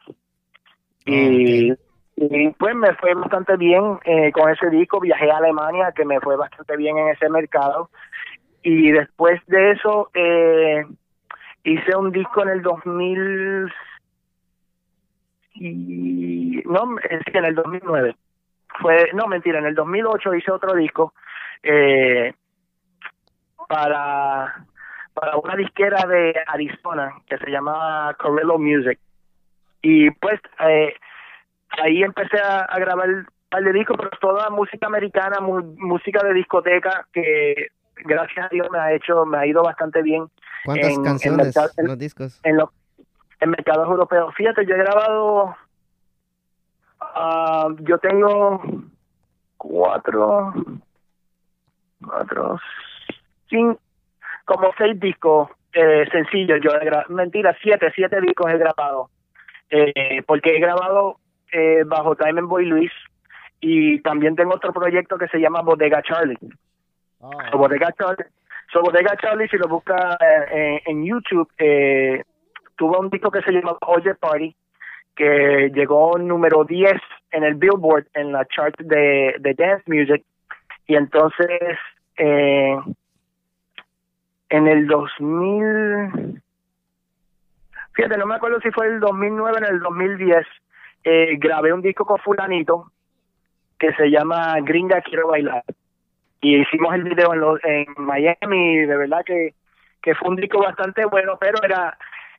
Y, 1.06 1.74
y, 2.16 2.50
pues 2.52 2.76
me 2.76 2.94
fue 2.96 3.14
bastante 3.14 3.58
bien 3.58 4.00
eh, 4.06 4.32
con 4.32 4.50
ese 4.50 4.70
disco. 4.70 5.00
Viajé 5.00 5.32
a 5.32 5.38
Alemania, 5.38 5.92
que 5.96 6.06
me 6.06 6.20
fue 6.20 6.36
bastante 6.36 6.76
bien 6.78 6.98
en 6.98 7.10
ese 7.10 7.30
mercado. 7.30 7.90
Y 8.70 8.92
después 8.92 9.40
de 9.46 9.72
eso 9.72 10.12
eh, 10.14 10.86
hice 11.64 11.96
un 11.96 12.12
disco 12.12 12.44
en 12.44 12.50
el 12.50 12.62
2000 12.62 13.74
y 15.54 16.62
no, 16.66 16.98
en 17.10 17.46
el 17.46 17.56
2009 17.56 18.18
fue, 18.82 19.10
no 19.14 19.28
mentira, 19.28 19.60
en 19.60 19.68
el 19.68 19.74
2008 19.74 20.36
hice 20.36 20.52
otro 20.52 20.74
disco 20.74 21.14
eh, 21.64 22.34
para 23.70 24.66
para 25.14 25.38
una 25.38 25.56
disquera 25.56 26.06
de 26.06 26.36
Arizona 26.46 27.14
que 27.26 27.38
se 27.38 27.50
llamaba 27.50 28.16
Corello 28.16 28.60
Music. 28.60 29.00
Y 29.82 30.12
pues 30.12 30.42
eh, 30.68 30.94
ahí 31.70 32.04
empecé 32.04 32.38
a, 32.38 32.68
grabar 32.78 33.08
un 33.08 33.28
par 33.50 33.64
de 33.64 33.72
discos 33.72 33.96
pero 33.98 34.10
toda 34.20 34.50
música 34.50 34.88
americana 34.88 35.40
música 35.40 36.22
de 36.22 36.34
discoteca 36.34 37.08
que 37.14 37.70
gracias 38.06 38.46
a 38.46 38.50
Dios 38.50 38.68
me 38.72 38.80
ha 38.80 38.94
hecho 38.94 39.26
me 39.26 39.38
ha 39.38 39.46
ido 39.46 39.64
bastante 39.64 40.02
bien 40.02 40.30
¿Cuántas 40.68 41.00
canciones 41.00 41.56
en, 41.78 41.88
los 41.88 41.98
discos? 41.98 42.40
En 42.44 42.58
los 42.58 42.70
en 43.40 43.50
mercados 43.52 43.88
europeos. 43.88 44.34
Fíjate, 44.36 44.66
yo 44.66 44.76
he 44.76 44.80
grabado, 44.80 45.56
uh, 47.00 47.76
yo 47.80 47.98
tengo 48.00 48.62
cuatro, 49.56 50.54
cuatro, 52.04 52.60
cinco, 53.50 53.80
como 54.46 54.72
seis 54.78 55.00
discos 55.00 55.50
eh, 55.74 56.06
sencillos. 56.12 56.60
Yo 56.62 56.72
he 56.72 56.86
grabado, 56.86 57.14
mentira, 57.14 57.56
siete, 57.62 57.92
siete 57.96 58.20
discos 58.22 58.52
he 58.52 58.58
grabado. 58.58 59.10
Eh, 59.70 60.22
porque 60.26 60.56
he 60.56 60.60
grabado 60.60 61.20
eh, 61.52 61.84
bajo 61.86 62.16
Time 62.16 62.42
Boy 62.42 62.66
Luis 62.66 62.92
y 63.60 64.00
también 64.02 64.36
tengo 64.36 64.56
otro 64.56 64.72
proyecto 64.72 65.18
que 65.18 65.28
se 65.28 65.40
llama 65.40 65.62
Bodega 65.62 66.02
Charlie. 66.02 66.38
Oh. 67.20 67.58
Bodega 67.58 67.92
Charlie. 67.98 68.26
So, 68.72 68.82
Bodega 68.82 69.16
Charlie, 69.18 69.48
si 69.48 69.58
lo 69.58 69.68
busca 69.68 70.18
eh, 70.20 70.82
en, 70.86 70.98
en 70.98 71.06
YouTube, 71.06 71.50
eh, 71.58 72.24
tuvo 72.76 73.00
un 73.00 73.10
disco 73.10 73.32
que 73.32 73.42
se 73.42 73.52
llama 73.52 73.78
Oye 73.88 74.16
Party, 74.16 74.56
que 75.16 75.72
llegó 75.74 76.18
número 76.18 76.64
10 76.64 76.94
en 77.32 77.44
el 77.44 77.56
Billboard, 77.56 78.08
en 78.14 78.32
la 78.32 78.46
chart 78.46 78.78
de, 78.80 79.36
de 79.40 79.54
dance 79.54 79.84
music. 79.88 80.24
Y 80.86 80.96
entonces, 80.96 81.78
eh, 82.18 82.78
en 84.50 84.68
el 84.68 84.88
2000, 84.88 86.42
fíjate, 87.94 88.18
no 88.18 88.26
me 88.26 88.36
acuerdo 88.36 88.62
si 88.62 88.72
fue 88.72 88.88
el 88.88 89.00
2009 89.00 89.52
o 89.52 89.58
en 89.58 89.66
el 89.66 89.80
2010, 89.80 90.48
eh, 91.04 91.38
grabé 91.38 91.74
un 91.74 91.82
disco 91.82 92.06
con 92.06 92.20
fulanito 92.20 92.92
que 93.80 93.94
se 93.94 94.10
llama 94.10 94.60
Gringa 94.62 95.02
Quiero 95.02 95.28
Bailar. 95.28 95.64
Y 96.42 96.62
hicimos 96.62 96.94
el 96.94 97.04
video 97.04 97.34
en, 97.34 97.44
en 97.64 98.06
Miami, 98.06 98.78
de 98.86 98.98
verdad 98.98 99.24
que, 99.26 99.54
que 100.02 100.16
fue 100.16 100.30
un 100.30 100.36
disco 100.36 100.60
bastante 100.60 101.06
bueno, 101.06 101.38
pero 101.40 101.58
era 101.64 101.98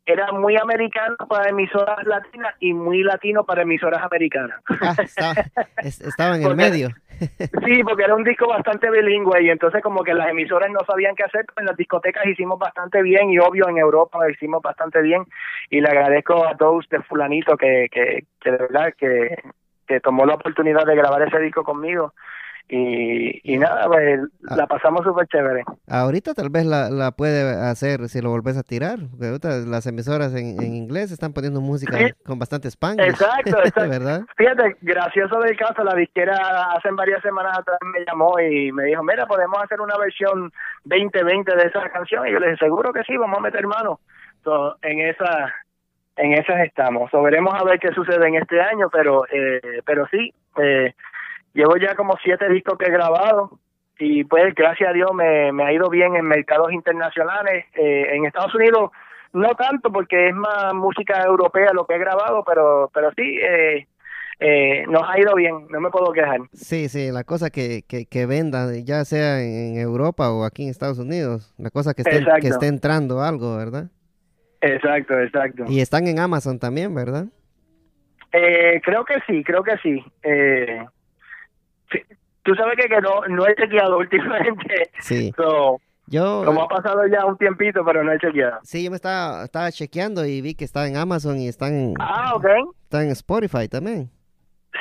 era 0.08 0.32
muy 0.32 0.56
americano 0.56 1.16
para 1.28 1.50
emisoras 1.50 2.02
latinas 2.06 2.54
y 2.60 2.72
muy 2.72 3.02
latino 3.02 3.44
para 3.44 3.62
emisoras 3.62 4.02
americanas. 4.02 4.60
Ah, 5.20 5.34
estaba, 5.82 6.36
en 6.36 6.42
el 6.42 6.56
medio. 6.56 6.88
sí, 7.18 7.82
porque 7.84 8.04
era 8.04 8.14
un 8.14 8.24
disco 8.24 8.48
bastante 8.48 8.90
bilingüe 8.90 9.42
y 9.42 9.50
entonces 9.50 9.82
como 9.82 10.02
que 10.02 10.14
las 10.14 10.30
emisoras 10.30 10.70
no 10.70 10.80
sabían 10.86 11.14
qué 11.14 11.24
hacer, 11.24 11.44
pues 11.46 11.58
en 11.58 11.66
las 11.66 11.76
discotecas 11.76 12.24
hicimos 12.26 12.58
bastante 12.58 13.02
bien 13.02 13.30
y 13.30 13.38
obvio 13.38 13.68
en 13.68 13.76
Europa 13.76 14.18
hicimos 14.30 14.62
bastante 14.62 15.02
bien 15.02 15.24
y 15.68 15.80
le 15.80 15.88
agradezco 15.88 16.46
a 16.46 16.56
todos 16.56 16.84
usted 16.84 17.00
fulanito 17.02 17.56
que, 17.56 17.88
que, 17.90 18.24
que 18.40 18.50
de 18.50 18.56
verdad 18.56 18.94
que, 18.96 19.36
que 19.86 20.00
tomó 20.00 20.24
la 20.24 20.34
oportunidad 20.34 20.86
de 20.86 20.96
grabar 20.96 21.22
ese 21.22 21.40
disco 21.40 21.64
conmigo 21.64 22.14
y, 22.68 23.54
y 23.54 23.58
nada, 23.58 23.86
pues 23.86 24.20
ah. 24.48 24.56
la 24.56 24.66
pasamos 24.66 25.02
súper 25.02 25.26
chévere. 25.28 25.64
Ahorita 25.88 26.34
tal 26.34 26.50
vez 26.50 26.66
la, 26.66 26.90
la 26.90 27.12
puede 27.12 27.42
hacer 27.42 28.08
si 28.08 28.20
lo 28.20 28.30
volvés 28.30 28.58
a 28.58 28.62
tirar, 28.62 28.98
porque 29.10 29.26
ahorita 29.26 29.48
las 29.66 29.86
emisoras 29.86 30.34
en, 30.34 30.62
en 30.62 30.74
inglés 30.74 31.10
están 31.10 31.32
poniendo 31.32 31.60
música 31.62 31.96
con 32.24 32.38
bastante 32.38 32.68
spanglish. 32.68 33.08
Exacto, 33.08 33.58
exacto. 33.64 33.88
¿verdad? 33.88 34.20
Fíjate, 34.36 34.76
gracioso 34.82 35.40
del 35.40 35.56
caso, 35.56 35.82
la 35.82 35.94
disquera 35.94 36.36
hace 36.76 36.90
varias 36.92 37.22
semanas 37.22 37.58
atrás 37.58 37.78
me 37.82 38.04
llamó 38.04 38.38
y 38.38 38.70
me 38.72 38.84
dijo, 38.84 39.02
mira, 39.02 39.26
podemos 39.26 39.58
hacer 39.62 39.80
una 39.80 39.96
versión 39.96 40.52
2020 40.84 41.56
de 41.56 41.62
esa 41.62 41.88
canción. 41.88 42.26
Y 42.26 42.32
yo 42.32 42.38
le 42.38 42.50
dije, 42.50 42.64
seguro 42.64 42.92
que 42.92 43.02
sí, 43.04 43.16
vamos 43.16 43.38
a 43.38 43.42
meter 43.42 43.66
mano. 43.66 44.00
en 44.82 45.00
esa 45.00 45.54
en 46.16 46.32
esas 46.34 46.60
estamos. 46.66 47.12
O 47.14 47.22
veremos 47.22 47.54
a 47.54 47.64
ver 47.64 47.78
qué 47.78 47.92
sucede 47.92 48.26
en 48.26 48.34
este 48.34 48.60
año, 48.60 48.88
pero 48.90 49.24
eh, 49.30 49.80
pero 49.86 50.06
sí, 50.08 50.34
eh, 50.60 50.92
Llevo 51.54 51.76
ya 51.76 51.94
como 51.94 52.16
siete 52.22 52.48
discos 52.48 52.78
que 52.78 52.86
he 52.86 52.92
grabado 52.92 53.58
y 53.98 54.24
pues 54.24 54.54
gracias 54.54 54.90
a 54.90 54.92
Dios 54.92 55.12
me, 55.12 55.52
me 55.52 55.64
ha 55.64 55.72
ido 55.72 55.88
bien 55.88 56.14
en 56.14 56.24
mercados 56.24 56.72
internacionales. 56.72 57.66
Eh, 57.74 58.14
en 58.14 58.24
Estados 58.26 58.54
Unidos 58.54 58.90
no 59.32 59.54
tanto 59.54 59.90
porque 59.92 60.28
es 60.28 60.34
más 60.34 60.74
música 60.74 61.22
europea 61.22 61.72
lo 61.72 61.86
que 61.86 61.94
he 61.94 61.98
grabado, 61.98 62.44
pero, 62.44 62.90
pero 62.94 63.10
sí, 63.16 63.38
eh, 63.42 63.86
eh, 64.40 64.84
nos 64.88 65.02
ha 65.02 65.18
ido 65.18 65.34
bien, 65.34 65.66
no 65.68 65.80
me 65.80 65.90
puedo 65.90 66.12
quejar. 66.12 66.40
Sí, 66.52 66.88
sí, 66.88 67.10
la 67.10 67.24
cosa 67.24 67.50
que, 67.50 67.82
que, 67.88 68.06
que 68.06 68.26
venda, 68.26 68.68
ya 68.84 69.04
sea 69.04 69.42
en 69.42 69.76
Europa 69.78 70.30
o 70.30 70.44
aquí 70.44 70.62
en 70.62 70.70
Estados 70.70 70.98
Unidos, 70.98 71.54
la 71.58 71.70
cosa 71.70 71.92
que 71.94 72.02
esté, 72.02 72.24
que 72.40 72.48
esté 72.48 72.68
entrando 72.68 73.20
algo, 73.20 73.56
¿verdad? 73.56 73.90
Exacto, 74.60 75.18
exacto. 75.18 75.64
Y 75.68 75.80
están 75.80 76.06
en 76.06 76.18
Amazon 76.18 76.58
también, 76.58 76.94
¿verdad? 76.94 77.26
Eh, 78.32 78.80
creo 78.84 79.04
que 79.04 79.14
sí, 79.26 79.42
creo 79.42 79.62
que 79.62 79.76
sí. 79.78 80.04
Eh, 80.22 80.84
tú 82.42 82.54
sabes 82.54 82.76
que, 82.76 82.88
que 82.88 83.00
no, 83.00 83.20
no 83.28 83.46
he 83.46 83.54
chequeado 83.54 83.98
últimamente. 83.98 84.90
Sí. 85.00 85.32
yo, 86.06 86.42
como 86.44 86.62
ha 86.62 86.68
pasado 86.68 87.06
ya 87.06 87.24
un 87.24 87.36
tiempito, 87.36 87.84
pero 87.84 88.02
no 88.02 88.12
he 88.12 88.18
chequeado. 88.18 88.58
Sí, 88.62 88.84
yo 88.84 88.90
me 88.90 88.96
estaba, 88.96 89.44
estaba 89.44 89.70
chequeando 89.70 90.24
y 90.24 90.40
vi 90.40 90.54
que 90.54 90.64
está 90.64 90.86
en 90.86 90.96
Amazon 90.96 91.38
y 91.38 91.48
están 91.48 91.74
en, 91.74 91.94
ah, 92.00 92.34
está 92.82 93.02
en 93.02 93.10
Spotify 93.10 93.68
también. 93.68 94.10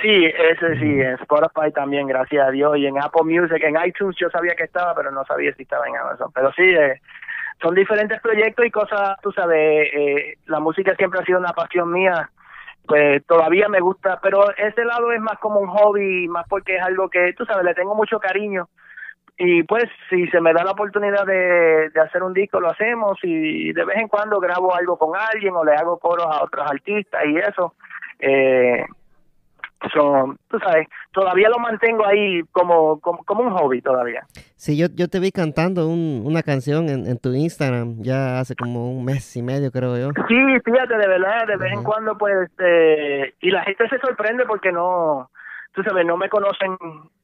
Sí, 0.02 0.26
ese 0.26 0.80
sí, 0.80 1.02
en 1.02 1.16
Spotify 1.22 1.72
también, 1.74 2.08
gracias 2.08 2.48
a 2.48 2.52
Dios. 2.52 2.78
Y 2.78 2.86
en 2.86 3.00
Apple 3.00 3.24
Music, 3.24 3.64
en 3.64 3.76
iTunes 3.84 4.16
yo 4.20 4.30
sabía 4.30 4.56
que 4.56 4.64
estaba, 4.64 4.94
pero 4.94 5.12
no 5.12 5.26
sabía 5.26 5.54
si 5.56 5.64
estaba 5.64 5.88
en 5.88 5.96
Amazon. 5.96 6.32
Pero 6.34 6.52
sí, 6.54 6.64
eh, 6.64 7.02
son 7.62 7.74
diferentes 7.74 8.22
proyectos 8.22 8.66
y 8.66 8.72
cosas, 8.72 9.18
tú 9.24 9.32
sabes, 9.32 9.90
eh, 9.94 10.38
la 10.46 10.60
música 10.60 10.96
siempre 10.96 11.20
ha 11.20 11.26
sido 11.26 11.40
una 11.40 11.54
pasión 11.54 11.92
mía 11.92 12.30
pues 12.88 13.26
todavía 13.26 13.68
me 13.68 13.80
gusta, 13.80 14.20
pero 14.22 14.56
ese 14.56 14.86
lado 14.86 15.12
es 15.12 15.20
más 15.20 15.38
como 15.40 15.60
un 15.60 15.68
hobby, 15.68 16.28
más 16.28 16.46
porque 16.48 16.78
es 16.78 16.82
algo 16.82 17.10
que, 17.10 17.34
tú 17.34 17.46
sabes, 17.46 17.66
le 17.66 17.74
tengo 17.74 17.96
mucho 17.96 18.20
cariño. 18.20 18.70
Y 19.38 19.62
pues 19.64 19.84
si 20.10 20.28
se 20.28 20.42
me 20.42 20.52
da 20.52 20.64
la 20.64 20.72
oportunidad 20.72 21.26
de, 21.26 21.90
de 21.90 22.02
hacer 22.02 22.24
un 22.24 22.34
disco, 22.34 22.60
lo 22.60 22.72
hacemos 22.72 23.20
y 23.22 23.72
de 23.72 23.86
vez 23.86 23.98
en 23.98 24.08
cuando 24.08 24.40
grabo 24.40 24.74
algo 24.74 24.98
con 24.98 25.12
alguien 25.16 25.54
o 25.56 25.64
le 25.64 25.76
hago 25.76 26.00
coros 26.00 26.26
a 26.26 26.44
otros 26.44 26.66
artistas 26.70 27.22
y 27.26 27.38
eso. 27.38 27.76
Eh, 28.20 28.84
son, 29.94 30.38
tú 30.50 30.60
sabes, 30.60 30.88
todavía 31.12 31.50
lo 31.50 31.60
mantengo 31.60 32.06
ahí 32.06 32.42
como, 32.52 33.00
como, 33.00 33.42
un 33.42 33.52
hobby 33.52 33.82
todavía. 33.82 34.26
Sí, 34.56 34.78
yo, 34.78 34.88
yo 34.96 35.08
te 35.08 35.20
vi 35.20 35.32
cantando 35.32 35.88
un, 35.88 36.24
una 36.26 36.44
canción 36.44 36.90
en, 36.90 37.06
en, 37.06 37.18
tu 37.20 37.34
Instagram 37.34 38.02
ya 38.02 38.40
hace 38.40 38.56
como 38.56 38.92
un 38.92 39.06
mes 39.06 39.36
y 39.36 39.42
medio, 39.42 39.72
creo 39.72 39.98
yo. 39.98 40.10
Sí, 40.28 40.36
fíjate, 40.66 40.98
de 40.98 41.08
verdad, 41.08 41.48
de 41.48 41.58
vez 41.58 41.74
en 41.74 41.84
cuando, 41.84 42.18
pues, 42.18 42.50
eh, 42.60 43.34
y 43.42 43.52
la 43.52 43.64
gente 43.64 43.88
se 43.90 44.00
sorprende 44.00 44.46
porque 44.46 44.72
no, 44.72 45.30
tú 45.78 45.84
sabes, 45.84 46.08
no 46.08 46.18
me 46.18 46.28
conocen 46.28 46.76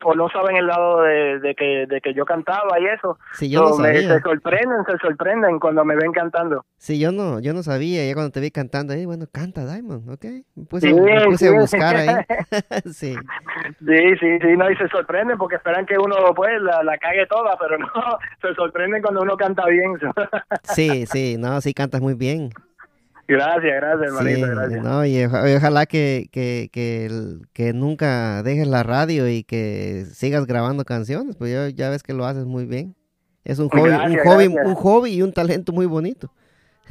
o 0.04 0.14
no 0.14 0.30
saben 0.30 0.56
el 0.56 0.68
lado 0.68 1.02
de, 1.02 1.40
de, 1.40 1.56
que, 1.56 1.88
de 1.88 2.02
que 2.02 2.14
yo 2.14 2.24
cantaba 2.24 2.80
y 2.80 2.86
eso. 2.86 3.18
Sí, 3.34 3.50
yo 3.50 3.62
no 3.62 3.74
sabía. 3.74 4.14
se 4.14 4.22
sorprenden, 4.22 4.86
se 4.86 4.96
sorprenden 5.00 5.60
cuando 5.60 5.84
me 5.84 5.96
ven 5.96 6.12
cantando. 6.12 6.64
Sí, 6.78 7.00
yo 7.00 7.12
no, 7.12 7.40
yo 7.40 7.54
no 7.54 7.64
sabía, 7.64 8.06
ya 8.06 8.14
cuando 8.14 8.32
te 8.32 8.42
vi 8.42 8.52
cantando, 8.52 8.94
ahí, 8.94 9.08
bueno, 9.08 9.26
canta 9.32 9.66
Diamond, 9.66 10.08
¿ok? 10.08 10.26
Me 10.54 10.66
puse, 10.66 10.90
a 10.90 11.52
buscar 11.60 11.96
ahí. 11.96 12.10
sí. 12.94 13.16
Sí, 13.80 14.18
sí, 14.20 14.40
sí, 14.40 14.56
no, 14.56 14.70
y 14.70 14.76
se 14.76 14.88
sorprenden 14.90 15.40
porque 15.40 15.56
esperan 15.56 15.88
que 15.88 15.98
uno, 15.98 16.16
pues, 16.36 16.62
la, 16.62 16.84
la 16.84 16.96
cague 17.00 17.26
toda, 17.26 17.58
pero 17.58 17.80
no, 17.80 17.88
se 18.42 18.54
sorprenden 18.54 19.02
cuando 19.02 19.22
uno 19.22 19.36
canta 19.36 19.66
bien. 19.66 19.94
sí, 20.62 21.08
sí, 21.08 21.38
no, 21.40 21.60
sí 21.60 21.74
cantas 21.74 22.02
muy 22.02 22.14
bien. 22.14 22.52
Gracias, 23.28 23.74
gracias, 23.76 24.08
hermanito, 24.08 24.48
gracias. 24.48 24.84
No, 24.84 25.06
y, 25.06 25.24
ojalá 25.24 25.86
que, 25.86 26.28
que, 26.32 26.70
que, 26.72 27.10
que, 27.54 27.74
nunca 27.74 28.44
dejes 28.44 28.68
la 28.68 28.84
radio 28.84 29.30
y 29.30 29.44
que 29.44 30.04
sigas 30.12 30.46
grabando 30.46 30.84
canciones, 30.84 31.36
pues 31.38 31.52
ya, 31.52 31.70
ya 31.70 31.90
ves 31.90 32.04
que 32.04 32.14
lo 32.14 32.26
haces 32.26 32.46
muy 32.46 32.66
bien. 32.66 32.96
Es 33.46 33.60
un 33.60 33.70
hobby, 33.70 33.90
un 33.90 34.18
hobby, 34.20 34.48
un 34.48 34.76
hobby 34.76 35.14
y 35.14 35.22
un 35.22 35.34
talento 35.34 35.72
muy 35.72 35.86
bonito. 35.86 36.32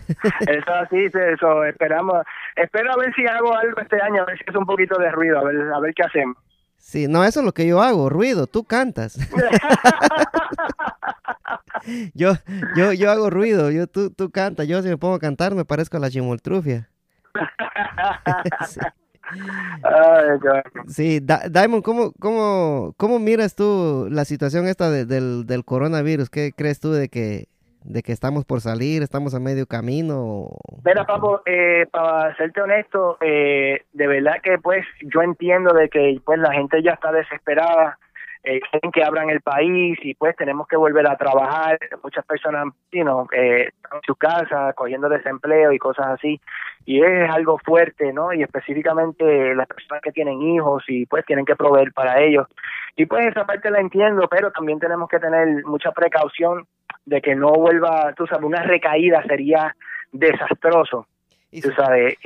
Eso 0.41 0.73
así, 0.75 1.07
eso 1.15 1.65
esperamos. 1.65 2.25
Espero 2.57 2.93
a 2.93 2.97
ver 2.97 3.15
si 3.15 3.25
hago 3.25 3.57
algo 3.57 3.81
este 3.81 4.03
año, 4.03 4.23
a 4.23 4.27
ver 4.27 4.37
si 4.37 4.45
es 4.47 4.57
un 4.57 4.67
poquito 4.67 4.99
de 4.99 5.11
ruido, 5.11 5.39
a 5.39 5.45
ver, 5.45 5.57
a 5.73 5.79
ver 5.79 5.95
qué 5.95 6.03
hacemos. 6.03 6.37
Sí, 6.83 7.07
no, 7.07 7.25
eso 7.25 7.41
es 7.41 7.47
lo 7.47 7.55
que 7.55 7.65
yo 7.65 7.81
hago, 7.81 8.09
ruido, 8.09 8.49
tú 8.49 8.65
cantas. 8.65 9.17
yo, 12.13 12.33
yo, 12.77 12.93
yo 12.93 13.13
hago 13.13 13.31
ruido, 13.31 13.71
yo, 13.71 13.87
tú, 13.87 14.11
tú 14.11 14.31
cantas, 14.31 14.67
yo 14.67 14.83
si 14.83 14.89
me 14.89 14.99
pongo 14.99 15.15
a 15.15 15.21
cantar 15.21 15.55
me 15.55 15.65
parezco 15.65 15.97
a 15.97 16.01
la 16.01 16.11
chimoltrufia. 16.11 16.91
sí, 20.89 21.21
Diamond, 21.21 21.85
¿cómo, 21.85 22.11
cómo, 22.19 22.95
¿cómo 22.97 23.21
miras 23.21 23.55
tú 23.55 24.09
la 24.11 24.25
situación 24.25 24.67
esta 24.67 24.91
del, 24.91 25.47
del 25.47 25.65
coronavirus? 25.65 26.31
¿Qué 26.31 26.53
crees 26.53 26.81
tú 26.81 26.91
de 26.91 27.09
que 27.09 27.47
de 27.85 28.03
que 28.03 28.13
estamos 28.13 28.45
por 28.45 28.61
salir, 28.61 29.03
estamos 29.03 29.35
a 29.35 29.41
medio 29.41 29.67
camino. 29.67 30.49
Mira, 30.85 31.05
Papo, 31.05 31.43
eh, 31.47 31.87
para 31.91 32.35
serte 32.37 32.61
honesto, 32.61 33.19
eh, 33.21 33.83
de 33.93 34.07
verdad 34.07 34.37
que 34.43 34.59
pues 34.59 34.85
yo 35.03 35.23
entiendo 35.23 35.75
de 35.75 35.89
que 35.89 36.21
pues 36.25 36.39
la 36.39 36.53
gente 36.53 36.83
ya 36.83 36.93
está 36.93 37.13
desesperada, 37.13 37.99
eh, 38.45 38.61
quieren 38.71 38.91
que 38.91 39.05
abran 39.05 39.31
el 39.31 39.41
país 39.41 39.97
y 40.03 40.15
pues 40.15 40.35
tenemos 40.35 40.67
que 40.67 40.77
volver 40.77 41.09
a 41.09 41.17
trabajar. 41.17 41.79
Muchas 42.03 42.25
personas, 42.27 42.67
you 42.91 43.03
know, 43.03 43.29
eh, 43.33 43.69
están 43.69 43.99
en 43.99 44.03
su 44.05 44.17
casa 44.17 44.73
cogiendo 44.73 45.09
desempleo 45.09 45.73
y 45.73 45.79
cosas 45.79 46.07
así. 46.07 46.41
Y 46.85 47.01
es 47.03 47.31
algo 47.31 47.59
fuerte, 47.59 48.13
¿no? 48.13 48.33
Y 48.33 48.43
específicamente 48.43 49.55
las 49.55 49.69
personas 49.69 50.03
que 50.03 50.11
tienen 50.11 50.43
hijos 50.43 50.83
y 50.89 51.07
pues 51.07 51.25
tienen 51.25 51.45
que 51.45 51.55
proveer 51.55 51.93
para 51.93 52.21
ellos. 52.21 52.49
Y 52.97 53.07
pues 53.07 53.27
esa 53.27 53.47
parte 53.47 53.71
la 53.71 53.81
entiendo, 53.81 54.27
pero 54.29 54.51
también 54.51 54.81
tenemos 54.81 55.09
que 55.09 55.21
tener 55.21 55.65
mucha 55.65 55.93
precaución 55.93 56.67
de 57.05 57.21
que 57.21 57.35
no 57.35 57.53
vuelva, 57.53 58.13
tú 58.15 58.27
sabes, 58.27 58.45
una 58.45 58.63
recaída 58.63 59.23
sería 59.25 59.75
desastroso, 60.13 61.07
tú 61.51 61.71
sabes, 61.73 62.17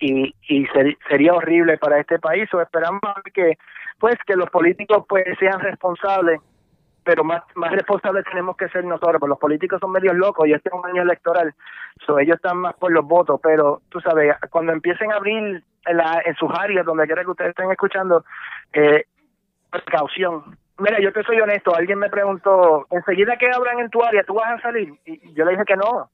y, 0.00 0.34
y, 0.48 0.66
sería 1.08 1.34
horrible 1.34 1.78
para 1.78 2.00
este 2.00 2.18
país, 2.18 2.52
o 2.52 2.60
esperamos 2.60 3.00
que, 3.32 3.58
pues, 3.98 4.16
que 4.26 4.36
los 4.36 4.50
políticos, 4.50 5.04
pues, 5.08 5.24
sean 5.38 5.60
responsables, 5.60 6.40
pero 7.04 7.22
más, 7.22 7.42
más 7.54 7.72
responsables 7.72 8.24
tenemos 8.24 8.56
que 8.56 8.68
ser 8.68 8.84
nosotros, 8.84 9.16
porque 9.20 9.30
los 9.30 9.38
políticos 9.38 9.78
son 9.80 9.92
medios 9.92 10.16
locos 10.16 10.48
y 10.48 10.52
este 10.52 10.70
es 10.70 10.74
un 10.74 10.86
año 10.86 11.02
electoral, 11.02 11.54
so, 12.06 12.18
ellos 12.18 12.36
están 12.36 12.58
más 12.58 12.74
por 12.74 12.92
los 12.92 13.04
votos, 13.04 13.40
pero, 13.42 13.82
tú 13.88 14.00
sabes, 14.00 14.34
cuando 14.50 14.72
empiecen 14.72 15.12
a 15.12 15.16
abrir 15.16 15.62
en, 15.86 15.96
la, 15.96 16.22
en 16.24 16.34
sus 16.36 16.50
áreas, 16.52 16.84
donde 16.84 17.06
quiera 17.06 17.24
que 17.24 17.30
ustedes 17.30 17.50
estén 17.50 17.70
escuchando, 17.70 18.24
eh, 18.72 19.04
precaución, 19.70 20.56
Mira, 20.78 20.98
yo 21.00 21.12
te 21.12 21.22
soy 21.22 21.40
honesto, 21.40 21.74
alguien 21.74 22.00
me 22.00 22.10
preguntó, 22.10 22.86
enseguida 22.90 23.36
que 23.36 23.48
abran 23.48 23.78
en 23.78 23.90
tu 23.90 24.02
área, 24.02 24.24
¿tú 24.24 24.34
vas 24.34 24.58
a 24.58 24.60
salir? 24.60 24.92
Y 25.04 25.32
yo 25.32 25.44
le 25.44 25.52
dije 25.52 25.64
que 25.64 25.76
no. 25.76 26.10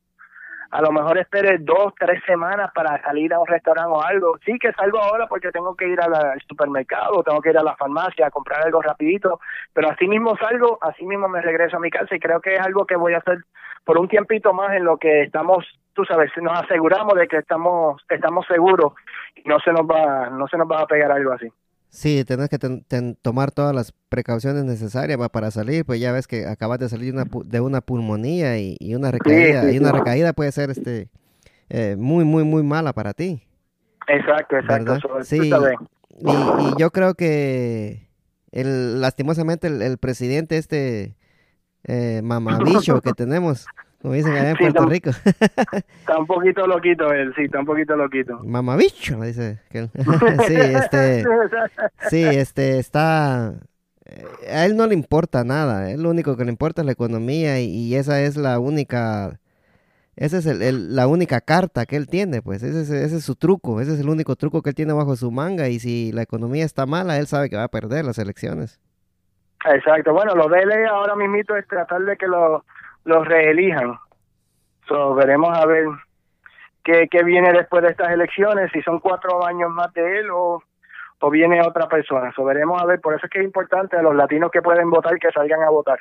A 0.70 0.80
lo 0.82 0.92
mejor 0.92 1.18
espere 1.18 1.58
dos, 1.58 1.92
tres 1.98 2.22
semanas 2.24 2.70
para 2.72 3.02
salir 3.02 3.32
a 3.34 3.40
un 3.40 3.46
restaurante 3.46 3.90
o 3.90 4.02
algo. 4.02 4.38
Sí 4.44 4.56
que 4.58 4.72
salgo 4.72 5.00
ahora 5.00 5.26
porque 5.26 5.50
tengo 5.50 5.74
que 5.74 5.88
ir 5.88 6.00
al 6.00 6.40
supermercado, 6.46 7.22
tengo 7.24 7.40
que 7.40 7.50
ir 7.50 7.58
a 7.58 7.62
la 7.62 7.74
farmacia 7.74 8.26
a 8.26 8.30
comprar 8.30 8.64
algo 8.64 8.80
rapidito, 8.80 9.40
pero 9.72 9.90
así 9.90 10.06
mismo 10.06 10.36
salgo, 10.36 10.78
así 10.82 11.04
mismo 11.06 11.26
me 11.26 11.40
regreso 11.40 11.78
a 11.78 11.80
mi 11.80 11.90
casa 11.90 12.14
y 12.14 12.20
creo 12.20 12.40
que 12.40 12.54
es 12.54 12.60
algo 12.60 12.86
que 12.86 12.96
voy 12.96 13.14
a 13.14 13.18
hacer 13.18 13.38
por 13.84 13.98
un 13.98 14.08
tiempito 14.08 14.52
más 14.52 14.76
en 14.76 14.84
lo 14.84 14.98
que 14.98 15.22
estamos, 15.22 15.66
tú 15.94 16.04
sabes, 16.04 16.30
nos 16.40 16.60
aseguramos 16.60 17.14
de 17.14 17.26
que 17.26 17.38
estamos 17.38 18.00
estamos 18.08 18.46
seguros 18.46 18.92
y 19.34 19.48
no 19.48 19.58
se 19.58 19.72
nos 19.72 19.82
va 19.82 20.28
no 20.30 20.46
se 20.46 20.56
nos 20.56 20.70
va 20.70 20.82
a 20.82 20.86
pegar 20.86 21.10
algo 21.10 21.32
así. 21.32 21.48
Sí, 21.90 22.24
tenés 22.24 22.48
que 22.48 22.58
tomar 23.20 23.50
todas 23.50 23.74
las 23.74 23.92
precauciones 24.08 24.64
necesarias 24.64 25.18
para 25.30 25.50
salir, 25.50 25.84
pues 25.84 26.00
ya 26.00 26.12
ves 26.12 26.28
que 26.28 26.46
acabas 26.46 26.78
de 26.78 26.88
salir 26.88 27.12
una 27.12 27.24
de 27.44 27.60
una 27.60 27.80
pulmonía 27.80 28.58
y, 28.60 28.94
una 28.94 29.10
recaída, 29.10 29.72
y 29.72 29.78
una 29.78 29.90
recaída 29.90 30.32
puede 30.32 30.52
ser 30.52 30.70
este 30.70 31.08
eh, 31.68 31.96
muy, 31.98 32.24
muy, 32.24 32.44
muy 32.44 32.62
mala 32.62 32.92
para 32.92 33.12
ti. 33.12 33.42
Exacto, 34.06 34.56
exacto. 34.56 35.24
sí, 35.24 35.50
y, 36.18 36.78
yo 36.78 36.90
creo 36.92 37.14
que 37.14 38.08
el, 38.52 39.00
lastimosamente 39.00 39.66
el, 39.66 39.98
presidente 39.98 40.58
este 40.58 41.16
eh, 41.84 42.20
mamabicho 42.22 43.00
que 43.00 43.12
tenemos 43.12 43.66
como 44.00 44.14
dicen 44.14 44.32
allá 44.32 44.50
en 44.50 44.56
Puerto 44.56 44.86
Rico. 44.86 45.10
está 46.00 46.18
un 46.18 46.26
poquito 46.26 46.66
loquito 46.66 47.12
él, 47.12 47.34
sí, 47.36 47.42
está 47.44 47.60
un 47.60 47.66
poquito 47.66 47.96
loquito. 47.96 48.40
Mamabicho, 48.44 49.20
dice. 49.20 49.58
sí, 49.70 50.54
este, 50.54 51.24
sí, 52.08 52.24
este, 52.24 52.78
está... 52.78 53.54
Eh, 54.06 54.24
a 54.50 54.64
él 54.64 54.76
no 54.76 54.86
le 54.86 54.94
importa 54.94 55.44
nada, 55.44 55.90
él 55.90 56.02
lo 56.02 56.10
único 56.10 56.36
que 56.36 56.44
le 56.44 56.50
importa 56.50 56.80
es 56.80 56.86
la 56.86 56.92
economía 56.92 57.60
y, 57.60 57.94
esa 57.94 58.22
es 58.22 58.36
la 58.36 58.58
única... 58.58 59.38
Esa 60.16 60.38
es 60.38 60.46
el, 60.46 60.94
la 60.94 61.06
única 61.06 61.40
carta 61.40 61.86
que 61.86 61.96
él 61.96 62.06
tiene, 62.06 62.42
pues 62.42 62.62
ese 62.62 62.82
es, 62.82 62.90
ese 62.90 63.16
es 63.16 63.24
su 63.24 63.36
truco, 63.36 63.80
ese 63.80 63.94
es 63.94 64.00
el 64.00 64.08
único 64.08 64.36
truco 64.36 64.60
que 64.60 64.70
él 64.70 64.74
tiene 64.76 64.92
bajo 64.92 65.16
su 65.16 65.30
manga 65.30 65.68
y 65.68 65.78
si 65.78 66.12
la 66.12 66.20
economía 66.20 66.64
está 66.64 66.84
mala, 66.84 67.16
él 67.16 67.26
sabe 67.26 67.48
que 67.48 67.56
va 67.56 67.64
a 67.64 67.68
perder 67.68 68.04
las 68.04 68.18
elecciones. 68.18 68.80
Exacto, 69.64 70.12
bueno, 70.12 70.34
lo 70.34 70.48
de 70.48 70.58
él 70.60 70.70
ahora 70.90 71.16
mismo 71.16 71.36
es 71.56 71.66
tratar 71.68 72.02
de 72.02 72.16
que 72.16 72.26
lo 72.26 72.64
los 73.04 73.26
reelijan. 73.26 73.98
So, 74.88 75.14
veremos 75.14 75.56
a 75.56 75.66
ver 75.66 75.86
qué, 76.82 77.08
qué 77.10 77.22
viene 77.22 77.52
después 77.52 77.82
de 77.82 77.90
estas 77.90 78.10
elecciones, 78.10 78.70
si 78.72 78.82
son 78.82 79.00
cuatro 79.00 79.44
años 79.46 79.70
más 79.70 79.92
de 79.94 80.20
él 80.20 80.30
o, 80.30 80.62
o 81.20 81.30
viene 81.30 81.60
otra 81.62 81.88
persona. 81.88 82.32
So, 82.34 82.44
veremos 82.44 82.80
a 82.82 82.86
ver, 82.86 83.00
por 83.00 83.14
eso 83.14 83.26
es 83.26 83.30
que 83.30 83.38
es 83.38 83.44
importante 83.44 83.96
a 83.96 84.02
los 84.02 84.14
latinos 84.14 84.50
que 84.50 84.62
pueden 84.62 84.90
votar 84.90 85.18
que 85.18 85.30
salgan 85.30 85.62
a 85.62 85.70
votar. 85.70 86.00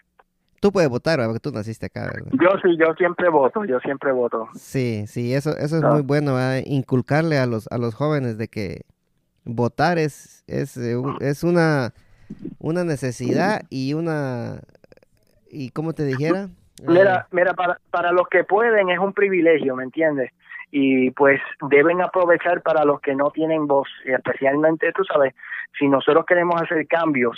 Tú 0.61 0.71
puedes 0.73 0.89
votar, 0.89 1.23
porque 1.23 1.39
tú 1.39 1.51
naciste 1.51 1.85
acá, 1.85 2.11
¿verdad? 2.13 2.31
Yo 2.33 2.49
sí, 2.61 2.75
yo 2.77 2.93
siempre 2.95 3.29
voto, 3.29 3.63
yo 3.63 3.79
siempre 3.79 4.11
voto. 4.11 4.49
Sí, 4.55 5.05
sí, 5.07 5.33
eso, 5.33 5.55
eso 5.55 5.77
es 5.77 5.83
muy 5.83 6.01
bueno, 6.01 6.35
inculcarle 6.65 7.37
a 7.37 7.45
los, 7.45 7.71
a 7.71 7.77
los 7.77 7.95
jóvenes 7.95 8.37
de 8.37 8.49
que 8.49 8.81
votar 9.45 9.97
es, 9.97 10.43
es, 10.47 10.75
eh, 10.75 11.01
es 11.21 11.43
una, 11.43 11.93
una 12.59 12.83
necesidad 12.83 13.61
y 13.69 13.93
una, 13.93 14.59
y 15.49 15.69
como 15.69 15.93
te 15.93 16.03
dijera, 16.03 16.49
Mira, 16.87 17.27
mira 17.31 17.53
para, 17.53 17.77
para 17.91 18.11
los 18.11 18.27
que 18.27 18.43
pueden 18.43 18.89
es 18.89 18.99
un 18.99 19.13
privilegio, 19.13 19.75
¿me 19.75 19.83
entiendes? 19.83 20.31
Y 20.71 21.11
pues 21.11 21.41
deben 21.69 22.01
aprovechar 22.01 22.61
para 22.61 22.85
los 22.85 23.01
que 23.01 23.15
no 23.15 23.31
tienen 23.31 23.67
voz, 23.67 23.87
especialmente, 24.05 24.91
tú 24.93 25.03
sabes, 25.03 25.33
si 25.77 25.87
nosotros 25.87 26.25
queremos 26.25 26.61
hacer 26.61 26.87
cambios 26.87 27.37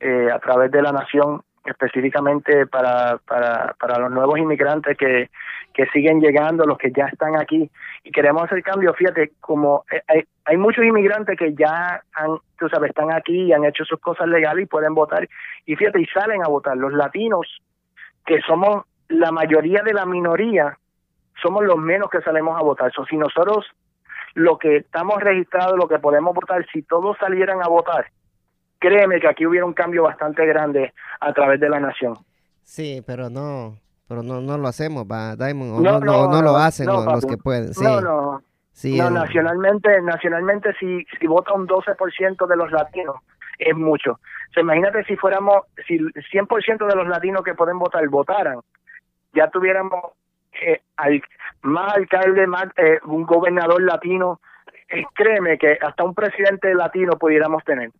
eh, 0.00 0.28
a 0.32 0.38
través 0.38 0.70
de 0.70 0.82
la 0.82 0.92
nación, 0.92 1.42
específicamente 1.64 2.66
para, 2.66 3.18
para, 3.26 3.74
para 3.80 3.98
los 3.98 4.10
nuevos 4.12 4.38
inmigrantes 4.38 4.96
que, 4.96 5.30
que 5.72 5.86
siguen 5.86 6.20
llegando, 6.20 6.64
los 6.64 6.78
que 6.78 6.92
ya 6.92 7.06
están 7.06 7.36
aquí, 7.36 7.70
y 8.04 8.10
queremos 8.10 8.44
hacer 8.44 8.62
cambios, 8.62 8.96
fíjate, 8.96 9.32
como 9.40 9.84
eh, 9.90 10.02
hay, 10.06 10.24
hay 10.44 10.56
muchos 10.56 10.84
inmigrantes 10.84 11.36
que 11.38 11.54
ya 11.54 12.02
han, 12.14 12.38
tú 12.58 12.68
sabes, 12.68 12.90
están 12.90 13.12
aquí 13.12 13.44
y 13.44 13.52
han 13.52 13.64
hecho 13.64 13.84
sus 13.84 13.98
cosas 14.00 14.28
legales 14.28 14.64
y 14.64 14.66
pueden 14.66 14.94
votar, 14.94 15.28
y 15.64 15.76
fíjate, 15.76 16.00
y 16.00 16.06
salen 16.06 16.42
a 16.44 16.48
votar. 16.48 16.76
Los 16.76 16.92
latinos 16.92 17.60
que 18.26 18.40
somos 18.42 18.84
la 19.08 19.30
mayoría 19.30 19.82
de 19.82 19.94
la 19.94 20.04
minoría, 20.04 20.76
somos 21.42 21.64
los 21.64 21.76
menos 21.76 22.10
que 22.10 22.20
salimos 22.20 22.58
a 22.58 22.62
votar. 22.62 22.92
So, 22.92 23.04
si 23.06 23.16
nosotros 23.16 23.64
lo 24.34 24.58
que 24.58 24.78
estamos 24.78 25.20
registrados, 25.20 25.78
lo 25.78 25.88
que 25.88 25.98
podemos 25.98 26.34
votar, 26.34 26.66
si 26.72 26.82
todos 26.82 27.16
salieran 27.18 27.62
a 27.62 27.68
votar, 27.68 28.06
créeme 28.78 29.20
que 29.20 29.28
aquí 29.28 29.46
hubiera 29.46 29.64
un 29.64 29.72
cambio 29.72 30.02
bastante 30.02 30.44
grande 30.44 30.92
a 31.20 31.32
través 31.32 31.60
de 31.60 31.68
la 31.68 31.80
nación. 31.80 32.14
Sí, 32.62 33.02
pero 33.06 33.30
no, 33.30 33.76
pero 34.08 34.22
no, 34.22 34.40
no 34.40 34.58
lo 34.58 34.68
hacemos, 34.68 35.04
va, 35.04 35.36
Diamond, 35.36 35.82
no, 35.82 36.00
no, 36.00 36.28
no, 36.28 36.42
lo 36.42 36.56
hacen 36.56 36.86
los, 36.86 37.24
que 37.24 37.38
pueden. 37.38 37.72
Sí. 37.72 37.84
No, 37.84 38.00
no. 38.00 38.42
Sí, 38.72 38.98
no, 38.98 39.08
nacionalmente, 39.08 40.02
nacionalmente 40.02 40.74
si, 40.78 41.06
si 41.18 41.26
vota 41.26 41.54
un 41.54 41.66
12% 41.66 42.46
de 42.46 42.56
los 42.56 42.70
latinos, 42.70 43.16
es 43.58 43.74
mucho. 43.74 44.20
Imagínate 44.56 45.04
si 45.04 45.16
fuéramos, 45.16 45.64
si 45.86 45.94
el 45.94 46.12
100% 46.12 46.86
de 46.86 46.96
los 46.96 47.08
latinos 47.08 47.42
que 47.42 47.54
pueden 47.54 47.78
votar 47.78 48.06
votaran, 48.08 48.60
ya 49.34 49.48
tuviéramos 49.48 50.12
eh, 50.62 50.80
al, 50.96 51.22
más 51.62 51.94
alcalde, 51.94 52.46
más 52.46 52.66
eh, 52.76 52.98
un 53.04 53.24
gobernador 53.24 53.82
latino, 53.82 54.40
eh, 54.88 55.04
créeme 55.14 55.58
que 55.58 55.78
hasta 55.80 56.04
un 56.04 56.14
presidente 56.14 56.74
latino 56.74 57.12
pudiéramos 57.18 57.62
tener. 57.64 57.90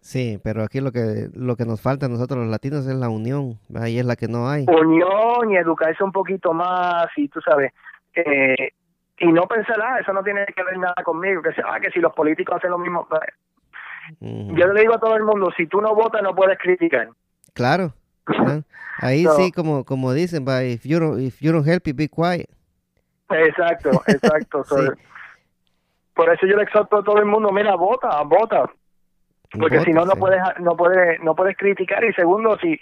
Sí, 0.00 0.40
pero 0.42 0.62
aquí 0.62 0.80
lo 0.80 0.92
que 0.92 1.28
lo 1.34 1.56
que 1.56 1.66
nos 1.66 1.82
falta 1.82 2.06
a 2.06 2.08
nosotros 2.08 2.38
los 2.38 2.48
latinos 2.48 2.86
es 2.86 2.94
la 2.94 3.10
unión, 3.10 3.58
ahí 3.78 3.98
es 3.98 4.06
la 4.06 4.16
que 4.16 4.28
no 4.28 4.48
hay. 4.48 4.64
Unión 4.66 5.50
y 5.50 5.56
educarse 5.56 6.02
un 6.02 6.10
poquito 6.10 6.54
más, 6.54 7.06
y 7.16 7.28
tú 7.28 7.40
sabes, 7.42 7.72
eh, 8.14 8.70
y 9.18 9.26
no 9.26 9.42
pensar, 9.42 9.76
ah, 9.82 9.98
eso 10.00 10.12
no 10.14 10.22
tiene 10.22 10.46
que 10.46 10.62
ver 10.62 10.78
nada 10.78 10.94
conmigo, 11.04 11.42
que, 11.42 11.50
ah, 11.62 11.78
que 11.78 11.90
si 11.90 12.00
los 12.00 12.14
políticos 12.14 12.56
hacen 12.56 12.70
lo 12.70 12.78
mismo, 12.78 13.06
yo 14.20 14.66
le 14.66 14.80
digo 14.80 14.94
a 14.94 15.00
todo 15.00 15.16
el 15.16 15.24
mundo, 15.24 15.50
si 15.56 15.66
tú 15.66 15.80
no 15.80 15.94
votas 15.94 16.22
no 16.22 16.34
puedes 16.34 16.58
criticar. 16.58 17.08
Claro. 17.54 17.92
Ahí 18.98 19.24
sí, 19.36 19.52
como 19.52 19.84
como 19.84 20.12
dicen, 20.12 20.44
if 20.64 20.84
you 20.84 20.98
don't, 20.98 21.20
if 21.20 21.40
you 21.40 21.52
don't 21.52 21.66
help 21.66 21.84
be 21.94 22.08
quiet. 22.08 22.48
Exacto, 23.30 23.90
exacto. 24.06 24.64
Por 26.14 26.32
eso 26.32 26.46
yo 26.46 26.56
le 26.56 26.64
exhorto 26.64 26.98
a 26.98 27.04
todo 27.04 27.18
el 27.18 27.26
mundo, 27.26 27.50
mira, 27.52 27.74
vota, 27.76 28.22
vota. 28.22 28.70
Porque 29.58 29.80
si 29.80 29.92
no, 29.92 30.04
no 30.04 30.14
puedes, 30.14 30.40
no 30.60 30.76
puedes, 30.76 31.20
no 31.22 31.34
puedes 31.34 31.56
criticar. 31.56 32.04
Y 32.04 32.12
segundo, 32.12 32.56
si 32.60 32.78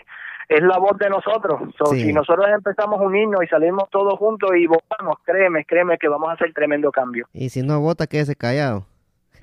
es 0.49 0.63
la 0.63 0.79
voz 0.79 0.99
de 0.99 1.09
nosotros. 1.11 1.61
Si 1.93 2.13
nosotros 2.13 2.47
empezamos 2.49 3.01
a 3.01 3.05
unirnos 3.05 3.43
y 3.45 3.47
salimos 3.47 3.89
todos 3.91 4.19
juntos 4.19 4.51
y 4.57 4.67
votamos, 4.67 5.17
créeme, 5.25 5.65
créeme 5.65 5.99
que 5.99 6.09
vamos 6.09 6.31
a 6.31 6.33
hacer 6.33 6.53
tremendo 6.53 6.91
cambio. 6.91 7.27
Y 7.33 7.51
si 7.51 7.63
no 7.63 7.81
vota, 7.81 8.07
quédese 8.07 8.35
callado. 8.35 8.87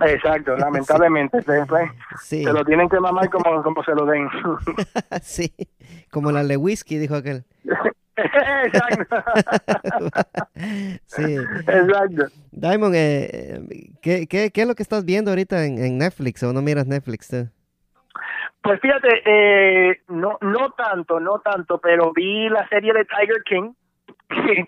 Exacto, 0.02 0.56
lamentablemente. 0.58 1.42
Se, 2.22 2.44
lo 2.44 2.66
tienen 2.66 2.90
que 2.90 3.00
mamar 3.00 3.30
como, 3.30 3.64
como 3.64 3.84
se 3.84 3.94
lo 3.94 4.06
den. 4.06 4.28
sí, 5.22 5.52
como 6.12 6.32
la 6.32 6.58
whisky, 6.58 6.98
dijo 6.98 7.16
aquel. 7.16 7.44
Exacto. 8.18 9.16
sí. 11.06 11.36
Exacto. 11.68 12.26
Diamond, 12.52 12.96
eh, 12.96 13.62
¿qué, 14.02 14.28
qué, 14.28 14.52
qué 14.52 14.62
es 14.62 14.68
lo 14.68 14.76
que 14.76 14.84
estás 14.84 15.04
viendo 15.06 15.32
ahorita 15.32 15.66
en, 15.66 15.84
en 15.84 15.98
Netflix 15.98 16.42
o 16.44 16.54
no 16.54 16.62
miras 16.62 16.88
Netflix 16.88 17.28
tú? 17.28 17.50
Pues 18.62 18.80
fíjate, 18.82 19.22
eh, 19.26 20.02
no, 20.08 20.38
no 20.42 20.72
tanto, 20.72 21.20
no 21.20 21.40
tanto, 21.40 21.78
pero 21.78 22.12
vi 22.14 22.50
la 22.50 22.68
serie 22.68 22.94
de 22.94 23.06
Tiger 23.06 23.44
King, 23.44 23.74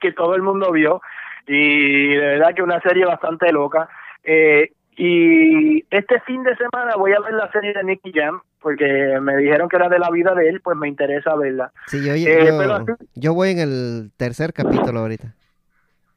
que 0.02 0.12
todo 0.12 0.36
el 0.36 0.44
mundo 0.44 0.72
vio, 0.72 1.02
y 1.48 2.10
de 2.10 2.28
verdad 2.28 2.54
que 2.56 2.62
una 2.62 2.80
serie 2.82 3.06
bastante 3.06 3.52
loca. 3.52 3.90
Eh, 4.24 4.74
y 4.98 5.86
este 5.92 6.20
fin 6.22 6.44
de 6.44 6.56
semana 6.58 6.96
voy 6.98 7.14
a 7.14 7.20
ver 7.20 7.34
la 7.34 7.52
serie 7.52 7.74
de 7.74 7.84
Nicky 7.84 8.12
Jam, 8.14 8.42
porque 8.60 9.18
me 9.22 9.38
dijeron 9.38 9.70
que 9.70 9.76
era 9.78 9.90
de 9.90 10.00
la 10.00 10.10
vida 10.10 10.34
de 10.34 10.50
él, 10.50 10.62
pues 10.62 10.76
me 10.78 10.88
interesa 10.88 11.36
verla. 11.36 11.72
Sí, 11.86 12.04
yo, 12.04 12.14
Eh, 12.14 12.46
yo, 12.48 12.58
pero 12.58 12.74
así- 12.74 13.06
yo 13.16 13.34
voy 13.34 13.52
en 13.52 13.60
el 13.60 14.12
tercer 14.18 14.54
capítulo 14.54 15.00
ahorita. 15.02 15.34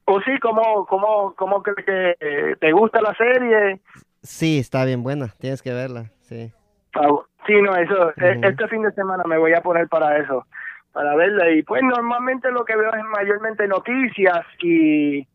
¿O 0.06 0.20
sí? 0.22 0.32
¿Cómo, 0.40 0.86
cómo, 0.86 1.34
cómo 1.36 1.62
crees 1.62 1.86
que 1.86 2.16
eh, 2.20 2.56
te 2.58 2.72
gusta 2.72 3.00
la 3.00 3.14
serie? 3.14 3.80
Sí, 4.22 4.58
está 4.58 4.84
bien 4.84 5.02
buena, 5.02 5.28
tienes 5.38 5.62
que 5.62 5.72
verla, 5.72 6.10
sí. 6.22 6.52
Ah, 6.94 7.08
Sí, 7.46 7.54
no, 7.62 7.74
eso, 7.74 8.08
Ujú. 8.08 8.46
este 8.46 8.68
fin 8.68 8.82
de 8.82 8.92
semana 8.92 9.24
me 9.26 9.38
voy 9.38 9.54
a 9.54 9.62
poner 9.62 9.88
para 9.88 10.18
eso, 10.18 10.46
para 10.92 11.16
verla. 11.16 11.50
Y 11.50 11.62
pues 11.62 11.82
normalmente 11.82 12.50
lo 12.50 12.64
que 12.64 12.76
veo 12.76 12.92
es 12.92 13.02
mayormente 13.04 13.66
noticias 13.66 14.44
y, 14.62 15.26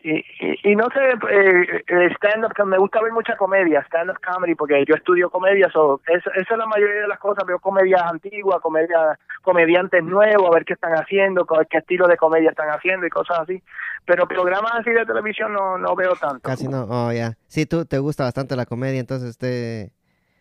y, 0.00 0.18
y, 0.18 0.72
y 0.72 0.76
no 0.76 0.86
sé, 0.90 1.00
eh, 1.30 1.82
eh, 1.88 2.10
stand-up, 2.16 2.52
me 2.66 2.78
gusta 2.78 3.02
ver 3.02 3.12
mucha 3.12 3.36
comedia, 3.36 3.80
stand-up 3.88 4.18
comedy, 4.24 4.54
porque 4.54 4.84
yo 4.86 4.94
estudio 4.94 5.30
comedia, 5.30 5.68
so, 5.72 6.00
eso, 6.06 6.30
esa 6.34 6.54
es 6.54 6.58
la 6.58 6.66
mayoría 6.66 7.02
de 7.02 7.08
las 7.08 7.18
cosas, 7.18 7.44
veo 7.46 7.58
comedias 7.58 8.02
antiguas, 8.02 8.60
comedia, 8.60 9.18
comediantes 9.42 10.04
nuevos, 10.04 10.48
a 10.48 10.54
ver 10.54 10.64
qué 10.64 10.74
están 10.74 10.92
haciendo, 10.92 11.46
qué 11.68 11.78
estilo 11.78 12.06
de 12.06 12.16
comedia 12.16 12.50
están 12.50 12.68
haciendo 12.68 13.06
y 13.06 13.10
cosas 13.10 13.40
así. 13.40 13.62
Pero 14.04 14.28
programas 14.28 14.72
así 14.74 14.90
de 14.90 15.04
televisión 15.06 15.52
no, 15.52 15.76
no 15.78 15.96
veo 15.96 16.14
tanto. 16.14 16.40
Casi 16.40 16.68
no, 16.68 16.84
oh, 16.88 17.10
ya. 17.12 17.32
Sí, 17.48 17.66
tú 17.66 17.84
te 17.84 17.98
gusta 17.98 18.24
bastante 18.24 18.54
la 18.54 18.66
comedia, 18.66 19.00
entonces 19.00 19.36
te, 19.38 19.90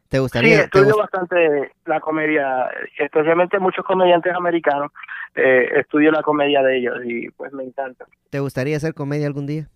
te 0.09 0.17
Sí, 0.17 0.21
gustaría... 0.21 0.57
te 0.57 0.63
estudio 0.65 0.93
gust- 0.95 0.99
bastante 0.99 1.71
la 1.85 1.99
comedia, 1.99 2.69
especialmente 2.99 3.57
muchos 3.57 3.83
comediantes 3.85 4.35
americanos, 4.35 4.91
eh, 5.35 5.79
estudio 5.79 6.11
la 6.11 6.21
comedia 6.21 6.61
de 6.61 6.77
ellos 6.77 6.97
y 7.05 7.29
pues 7.31 7.51
me 7.53 7.63
encanta. 7.63 8.05
¿Te 8.29 8.39
gustaría 8.39 8.77
hacer 8.77 8.93
comedia 8.93 9.27
algún 9.27 9.45
día? 9.45 9.67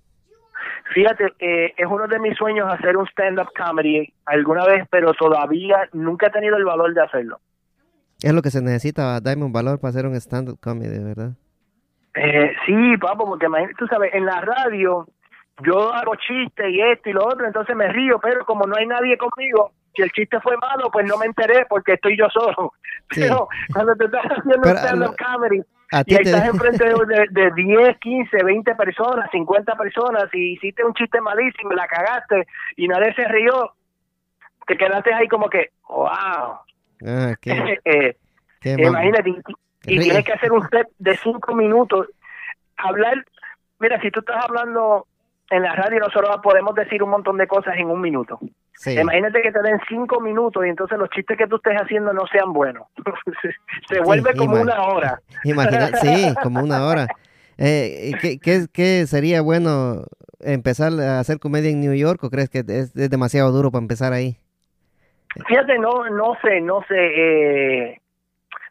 Fíjate, 0.93 1.33
eh, 1.39 1.73
es 1.77 1.85
uno 1.85 2.07
de 2.07 2.19
mis 2.19 2.35
sueños 2.35 2.71
hacer 2.71 2.97
un 2.97 3.05
stand-up 3.07 3.49
comedy 3.55 4.11
alguna 4.25 4.65
vez, 4.65 4.87
pero 4.89 5.13
todavía 5.13 5.87
nunca 5.93 6.27
he 6.27 6.31
tenido 6.31 6.57
el 6.57 6.65
valor 6.65 6.93
de 6.93 7.01
hacerlo. 7.01 7.39
Es 8.21 8.33
lo 8.33 8.41
que 8.41 8.49
se 8.49 8.61
necesita, 8.61 9.19
Diamond 9.21 9.53
Valor 9.53 9.79
para 9.79 9.89
hacer 9.89 10.05
un 10.05 10.15
stand-up 10.15 10.59
comedy, 10.59 11.01
¿verdad? 11.03 11.31
Eh, 12.15 12.53
sí, 12.65 12.97
papo, 12.97 13.25
porque 13.25 13.47
tú 13.77 13.87
sabes, 13.87 14.13
en 14.13 14.25
la 14.25 14.41
radio 14.41 15.07
yo 15.63 15.93
hago 15.93 16.15
chistes 16.15 16.69
y 16.69 16.81
esto 16.81 17.09
y 17.09 17.13
lo 17.13 17.25
otro, 17.25 17.45
entonces 17.45 17.75
me 17.75 17.87
río, 17.89 18.19
pero 18.19 18.45
como 18.45 18.65
no 18.65 18.75
hay 18.75 18.87
nadie 18.87 19.17
conmigo, 19.17 19.71
si 19.99 20.03
el 20.03 20.11
chiste 20.11 20.39
fue 20.39 20.55
malo, 20.57 20.89
pues 20.91 21.05
no 21.05 21.17
me 21.17 21.25
enteré 21.25 21.65
porque 21.67 21.93
estoy 21.93 22.17
yo 22.17 22.29
solo. 22.29 22.73
Sí. 23.11 23.21
Pero 23.21 23.47
cuando 23.73 23.95
te 23.95 24.05
estás 24.05 24.23
haciendo 24.23 24.61
Pero, 24.61 24.75
un 24.75 24.77
stand-up 24.77 25.15
comedy, 25.17 25.57
y 25.57 26.03
ti 26.03 26.15
ahí 26.15 26.23
te... 26.23 26.29
estás 26.29 26.45
enfrente 26.53 26.85
de, 26.85 26.93
de, 26.93 27.27
de 27.31 27.51
10, 27.55 27.97
15, 27.97 28.43
20 28.43 28.75
personas, 28.75 29.31
50 29.31 29.75
personas, 29.75 30.25
y 30.31 30.53
hiciste 30.53 30.83
un 30.85 30.93
chiste 30.93 31.19
malísimo, 31.19 31.71
la 31.71 31.87
cagaste 31.87 32.45
y 32.77 32.87
nadie 32.87 33.11
se 33.15 33.27
rió, 33.27 33.73
te 34.67 34.77
quedaste 34.77 35.11
ahí 35.11 35.27
como 35.27 35.49
que, 35.49 35.71
wow. 35.87 36.59
Ah, 37.07 37.35
qué, 37.41 37.79
Eh, 37.85 38.15
qué 38.61 38.75
mam- 38.75 38.89
imagínate, 38.89 39.29
y, 39.31 39.95
y 39.95 39.99
tienes 39.99 40.23
que 40.23 40.33
hacer 40.33 40.51
un 40.51 40.69
set 40.69 40.87
de 40.99 41.17
5 41.17 41.55
minutos, 41.55 42.09
hablar, 42.77 43.25
mira, 43.79 43.99
si 44.01 44.11
tú 44.11 44.19
estás 44.19 44.45
hablando 44.45 45.07
en 45.49 45.63
la 45.63 45.73
radio, 45.73 45.99
nosotros 45.99 46.37
podemos 46.43 46.75
decir 46.75 47.01
un 47.01 47.09
montón 47.09 47.37
de 47.37 47.47
cosas 47.47 47.75
en 47.75 47.89
un 47.89 48.01
minuto. 48.01 48.37
Sí. 48.79 48.97
Imagínate 48.97 49.41
que 49.41 49.51
te 49.51 49.61
den 49.61 49.77
5 49.89 50.21
minutos 50.21 50.65
y 50.65 50.69
entonces 50.69 50.97
los 50.97 51.09
chistes 51.09 51.37
que 51.37 51.47
tú 51.47 51.57
estés 51.57 51.75
haciendo 51.75 52.13
no 52.13 52.25
sean 52.27 52.53
buenos. 52.53 52.87
se, 53.89 53.99
vuelve 53.99 54.33
como 54.37 54.55
una 54.55 54.81
hora. 54.83 55.19
Imagina, 55.43 55.87
sí, 56.01 56.33
como 56.41 56.63
una 56.63 56.85
hora. 56.85 57.07
Eh, 57.57 58.13
¿qué, 58.21 58.39
qué, 58.39 58.67
qué 58.71 59.05
sería 59.05 59.41
bueno 59.41 60.05
empezar 60.39 60.93
a 60.93 61.19
hacer 61.19 61.39
comedia 61.39 61.69
en 61.69 61.81
New 61.81 61.93
York 61.93 62.23
o 62.23 62.29
crees 62.29 62.49
que 62.49 62.59
es, 62.59 62.95
es 62.95 63.09
demasiado 63.09 63.51
duro 63.51 63.69
para 63.69 63.81
empezar 63.81 64.13
ahí? 64.13 64.37
Fíjate, 65.45 65.77
no, 65.77 66.09
no 66.11 66.37
sé, 66.41 66.61
no 66.61 66.81
sé, 66.87 66.95
eh, 66.95 68.01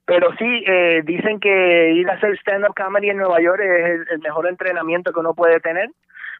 pero 0.06 0.30
sí 0.38 0.64
eh, 0.66 1.02
dicen 1.04 1.38
que 1.38 1.92
ir 1.92 2.08
a 2.08 2.14
hacer 2.14 2.32
stand-up 2.38 2.72
comedy 2.74 3.10
en 3.10 3.18
Nueva 3.18 3.42
York 3.42 3.60
es 3.60 3.90
el, 3.90 4.06
el 4.10 4.18
mejor 4.20 4.48
entrenamiento 4.48 5.12
que 5.12 5.20
uno 5.20 5.34
puede 5.34 5.60
tener, 5.60 5.90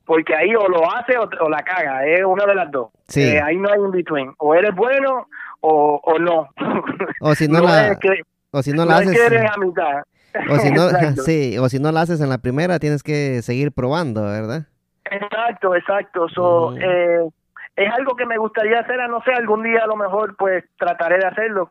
porque 0.09 0.35
ahí 0.35 0.53
o 0.57 0.67
lo 0.69 0.81
hace 0.91 1.17
o, 1.19 1.29
o 1.45 1.49
la 1.49 1.63
caga, 1.63 2.05
es 2.07 2.25
una 2.25 2.45
de 2.47 2.55
las 2.57 2.71
dos. 2.73 2.89
Sí. 3.07 3.23
Eh, 3.23 3.41
ahí 3.41 3.57
no 3.59 3.71
hay 3.71 3.79
in 3.79 3.91
between, 3.93 4.33
o 4.39 4.55
eres 4.55 4.75
bueno 4.75 5.29
o, 5.61 6.01
o 6.03 6.19
no. 6.19 6.49
O 7.21 7.35
si 7.35 7.47
no 7.47 7.61
la- 7.61 7.89
es 7.93 7.99
que, 7.99 8.23
O 8.51 8.63
si 8.63 8.73
no, 8.73 8.85
no 8.85 8.91
la 8.93 9.01
es 9.03 9.09
haces, 9.09 9.21
que 9.21 9.27
eres 9.27 9.51
a 9.51 9.59
mitad. 9.59 10.03
o 10.51 10.57
si 10.57 10.71
no, 10.73 10.89
sí, 11.25 11.59
o 11.59 11.69
si 11.69 11.79
no 11.79 11.93
la 11.93 12.01
haces 12.01 12.21
en 12.23 12.31
la 12.31 12.39
primera, 12.39 12.79
tienes 12.79 13.03
que 13.03 13.43
seguir 13.43 13.71
probando, 13.73 14.23
¿verdad? 14.25 14.63
Exacto, 15.11 15.75
exacto. 15.75 16.29
So, 16.31 16.71
Mm. 16.73 16.79
eh, 16.83 17.29
es 17.77 17.93
algo 17.95 18.17
que 18.17 18.27
me 18.27 18.37
gustaría 18.39 18.81
hacer, 18.81 19.01
a 19.01 19.09
no 19.09 19.21
sé, 19.23 19.33
algún 19.33 19.63
día 19.63 19.85
a 19.85 19.87
lo 19.87 19.97
mejor 19.97 20.35
pues 20.37 20.65
trataré 20.79 21.19
de 21.19 21.27
hacerlo. 21.27 21.71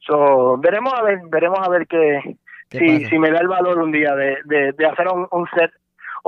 So, 0.00 0.56
veremos 0.58 0.92
a 0.94 1.02
ver, 1.02 1.18
veremos 1.30 1.58
a 1.62 1.68
ver 1.70 1.86
qué, 1.86 2.36
¿Qué 2.68 2.78
si, 2.78 2.98
pasa? 2.98 3.08
si 3.10 3.18
me 3.18 3.30
da 3.30 3.38
el 3.38 3.48
valor 3.48 3.78
un 3.78 3.90
día 3.92 4.14
de, 4.14 4.36
de, 4.44 4.72
de 4.72 4.86
hacer 4.86 5.06
un, 5.08 5.26
un 5.30 5.46
set 5.56 5.70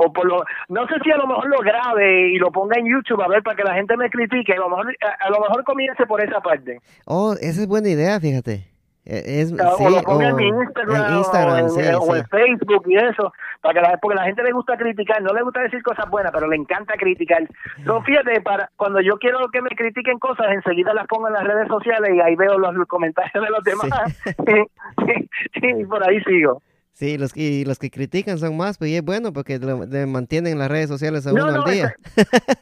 o 0.01 0.13
por 0.13 0.25
lo 0.25 0.43
no 0.69 0.87
sé 0.87 0.95
si 1.03 1.11
a 1.11 1.17
lo 1.17 1.27
mejor 1.27 1.49
lo 1.49 1.59
grabe 1.59 2.29
y 2.29 2.37
lo 2.37 2.51
ponga 2.51 2.79
en 2.79 2.87
YouTube 2.87 3.21
a 3.21 3.27
ver 3.27 3.43
para 3.43 3.57
que 3.57 3.63
la 3.63 3.73
gente 3.73 3.97
me 3.97 4.09
critique, 4.09 4.53
a 4.53 4.57
lo 4.57 4.69
mejor 4.69 4.95
a, 5.01 5.25
a 5.25 5.29
lo 5.29 5.41
mejor 5.41 5.63
comience 5.63 6.05
por 6.05 6.21
esa 6.21 6.39
parte. 6.39 6.79
Oh, 7.05 7.33
esa 7.33 7.61
es 7.61 7.67
buena 7.67 7.89
idea, 7.89 8.19
fíjate. 8.19 8.69
Eh, 9.05 9.41
Es, 9.41 9.51
o 9.51 9.77
sí, 9.77 9.83
lo 9.83 10.01
ponga 10.03 10.29
en 10.29 10.35
mi 10.35 10.47
Instagram, 10.47 11.11
en 11.11 11.17
Instagram, 11.17 11.53
o, 11.53 11.57
en, 11.57 11.69
sí, 11.69 11.81
o 11.99 12.15
en 12.15 12.25
Facebook 12.27 12.83
y 12.85 12.95
eso, 12.95 13.33
para 13.59 13.73
que 13.73 13.81
la, 13.81 13.97
porque 13.97 14.15
la 14.15 14.25
gente 14.25 14.43
le 14.43 14.51
gusta 14.51 14.77
criticar, 14.77 15.21
no 15.21 15.33
le 15.33 15.41
gusta 15.41 15.61
decir 15.61 15.81
cosas 15.81 16.07
buenas, 16.09 16.31
pero 16.31 16.47
le 16.47 16.55
encanta 16.55 16.93
criticar. 16.93 17.47
So, 17.85 18.01
fíjate, 18.03 18.39
para 18.41 18.69
cuando 18.77 19.01
yo 19.01 19.17
quiero 19.17 19.39
que 19.51 19.61
me 19.61 19.69
critiquen 19.69 20.19
cosas, 20.19 20.47
enseguida 20.51 20.93
las 20.93 21.07
pongo 21.07 21.27
en 21.27 21.33
las 21.33 21.43
redes 21.43 21.67
sociales 21.67 22.11
y 22.13 22.21
ahí 22.21 22.35
veo 22.35 22.57
los, 22.57 22.75
comentarios 22.87 23.43
de 23.43 23.49
los 23.49 23.63
demás. 23.63 24.21
y 25.79 25.85
por 25.85 26.07
ahí 26.07 26.21
sigo. 26.23 26.61
Sí, 26.99 27.17
los, 27.17 27.31
y 27.37 27.63
los 27.63 27.79
que 27.79 27.89
critican 27.89 28.37
son 28.39 28.57
más, 28.57 28.77
pues 28.77 28.91
y 28.91 28.95
es 28.97 29.01
bueno 29.05 29.31
porque 29.31 29.57
lo- 29.57 29.85
le 29.85 30.05
mantienen 30.05 30.59
las 30.59 30.69
redes 30.69 30.89
sociales 30.89 31.25
a 31.25 31.31
No, 31.31 31.45
uno 31.45 31.51
no, 31.53 31.63
al 31.63 31.71
día. 31.73 31.95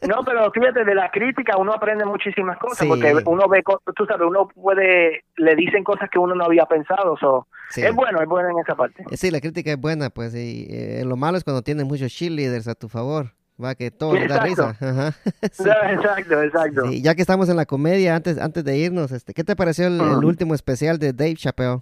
No, 0.07 0.23
pero 0.23 0.51
fíjate, 0.51 0.85
de 0.85 0.93
la 0.93 1.09
crítica 1.09 1.57
uno 1.57 1.73
aprende 1.73 2.05
muchísimas 2.05 2.55
cosas, 2.59 2.77
Sí. 2.77 2.87
porque 2.87 3.15
uno 3.25 3.47
ve, 3.49 3.63
tú 3.95 4.05
sabes, 4.05 4.27
uno 4.27 4.47
puede, 4.49 5.23
le 5.37 5.55
dicen 5.55 5.83
cosas 5.83 6.07
que 6.11 6.19
uno 6.19 6.35
no 6.35 6.43
había 6.45 6.65
pensado, 6.67 7.17
so, 7.19 7.47
Sí. 7.71 7.81
es 7.81 7.95
bueno, 7.95 8.21
es 8.21 8.27
bueno 8.29 8.49
en 8.51 8.59
esa 8.63 8.75
parte. 8.75 9.03
Eh, 9.09 9.17
Sí, 9.17 9.31
la 9.31 9.41
crítica 9.41 9.71
es 9.71 9.81
buena, 9.81 10.11
pues, 10.11 10.35
y 10.35 10.67
eh, 10.69 11.03
lo 11.03 11.17
malo 11.17 11.37
es 11.39 11.43
cuando 11.43 11.63
tienes 11.63 11.85
muchos 11.87 12.11
cheerleaders 12.11 12.67
a 12.67 12.75
tu 12.75 12.89
favor, 12.89 13.31
va, 13.59 13.73
que 13.73 13.89
todo 13.89 14.13
les 14.13 14.29
da 14.29 14.43
risa. 14.43 14.69
Exacto. 14.79 14.85
Ajá. 14.85 15.13
Sí. 15.51 15.63
Exacto, 15.93 16.43
exacto. 16.43 16.81
Ya 16.91 17.15
que 17.15 17.21
estamos 17.23 17.49
en 17.49 17.55
la 17.55 17.65
comedia, 17.65 18.15
antes, 18.15 18.37
antes 18.37 18.63
de 18.63 18.77
irnos, 18.77 19.11
este, 19.11 19.33
¿qué 19.33 19.43
te 19.43 19.55
pareció 19.55 19.87
el, 19.87 19.99
el 19.99 20.17
Mm. 20.21 20.25
último 20.25 20.53
especial 20.53 20.99
de 20.99 21.11
Dave 21.11 21.33
Chappelle? 21.35 21.79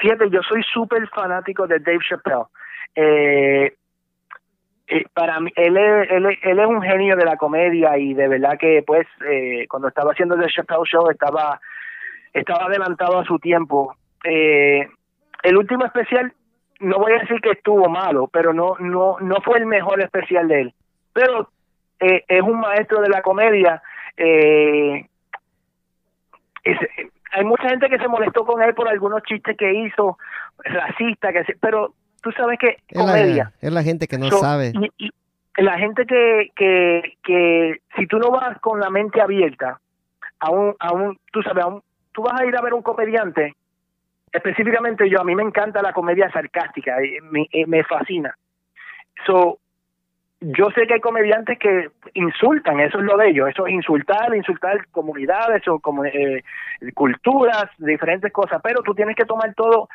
Fíjate, 0.00 0.30
yo 0.30 0.40
soy 0.42 0.62
súper 0.62 1.08
fanático 1.08 1.66
de 1.66 1.78
Dave 1.78 1.98
Chappelle. 2.08 2.44
Eh, 2.94 3.74
eh, 4.88 5.04
para 5.12 5.40
mí, 5.40 5.50
él 5.56 5.76
es, 5.76 6.10
él, 6.10 6.26
es, 6.26 6.38
él 6.42 6.58
es 6.58 6.66
un 6.66 6.80
genio 6.80 7.16
de 7.16 7.24
la 7.24 7.36
comedia 7.36 7.98
y 7.98 8.14
de 8.14 8.28
verdad 8.28 8.56
que, 8.58 8.82
pues, 8.86 9.06
eh, 9.28 9.66
cuando 9.68 9.88
estaba 9.88 10.12
haciendo 10.12 10.38
The 10.38 10.46
Chappelle 10.46 10.84
Show 10.84 11.10
estaba, 11.10 11.60
adelantado 12.32 13.18
a 13.18 13.24
su 13.24 13.38
tiempo. 13.38 13.96
Eh, 14.24 14.88
el 15.42 15.56
último 15.56 15.84
especial, 15.84 16.32
no 16.80 16.98
voy 16.98 17.12
a 17.12 17.20
decir 17.20 17.40
que 17.40 17.50
estuvo 17.50 17.88
malo, 17.88 18.28
pero 18.28 18.52
no, 18.52 18.76
no, 18.78 19.16
no 19.20 19.36
fue 19.42 19.58
el 19.58 19.66
mejor 19.66 20.00
especial 20.00 20.48
de 20.48 20.60
él. 20.62 20.74
Pero 21.12 21.50
eh, 22.00 22.24
es 22.28 22.42
un 22.42 22.60
maestro 22.60 23.00
de 23.00 23.08
la 23.08 23.22
comedia. 23.22 23.82
Eh, 24.16 25.06
hay 27.36 27.44
mucha 27.44 27.68
gente 27.68 27.88
que 27.88 27.98
se 27.98 28.08
molestó 28.08 28.44
con 28.44 28.62
él 28.62 28.74
por 28.74 28.88
algunos 28.88 29.22
chistes 29.24 29.56
que 29.56 29.72
hizo, 29.72 30.18
racista, 30.64 31.32
que 31.32 31.44
pero 31.60 31.92
tú 32.22 32.30
sabes 32.32 32.58
que 32.58 32.78
Es 32.88 32.96
la, 32.96 33.04
comedia. 33.04 33.52
es 33.60 33.72
la 33.72 33.82
gente 33.82 34.06
que 34.08 34.18
no 34.18 34.30
So, 34.30 34.38
sabe. 34.38 34.72
y- 34.98 35.10
y 35.56 35.62
la 35.62 35.78
gente 35.78 36.04
que, 36.06 36.50
que, 36.56 37.16
que 37.22 37.80
si 37.96 38.06
tú 38.06 38.18
no 38.18 38.30
vas 38.30 38.58
con 38.60 38.78
la 38.80 38.90
mente 38.90 39.20
abierta 39.22 39.80
a 40.40 40.50
un, 40.50 40.74
a 40.78 40.92
un 40.92 41.18
tú 41.32 41.42
sabes, 41.42 41.64
a 41.64 41.68
un, 41.68 41.82
tú 42.12 42.22
vas 42.22 42.40
a 42.40 42.44
ir 42.46 42.56
a 42.56 42.62
ver 42.62 42.74
un 42.74 42.82
comediante, 42.82 43.54
específicamente 44.32 45.08
yo, 45.08 45.20
a 45.20 45.24
mí 45.24 45.34
me 45.34 45.42
encanta 45.42 45.80
la 45.82 45.92
comedia 45.92 46.30
sarcástica, 46.30 46.96
me, 47.30 47.46
me 47.66 47.84
fascina. 47.84 48.34
So, 49.26 49.58
yo 50.40 50.70
sé 50.74 50.86
que 50.86 50.94
hay 50.94 51.00
comediantes 51.00 51.58
que 51.58 51.90
insultan, 52.14 52.80
eso 52.80 52.98
es 52.98 53.04
lo 53.04 53.16
de 53.16 53.30
ellos, 53.30 53.48
eso 53.48 53.66
es 53.66 53.72
insultar, 53.72 54.34
insultar 54.34 54.86
comunidades 54.88 55.66
o 55.68 55.80
como, 55.80 56.04
eh, 56.04 56.42
culturas, 56.94 57.66
diferentes 57.78 58.32
cosas, 58.32 58.60
pero 58.62 58.82
tú 58.82 58.94
tienes 58.94 59.16
que 59.16 59.24
tomar 59.24 59.54
todo 59.54 59.88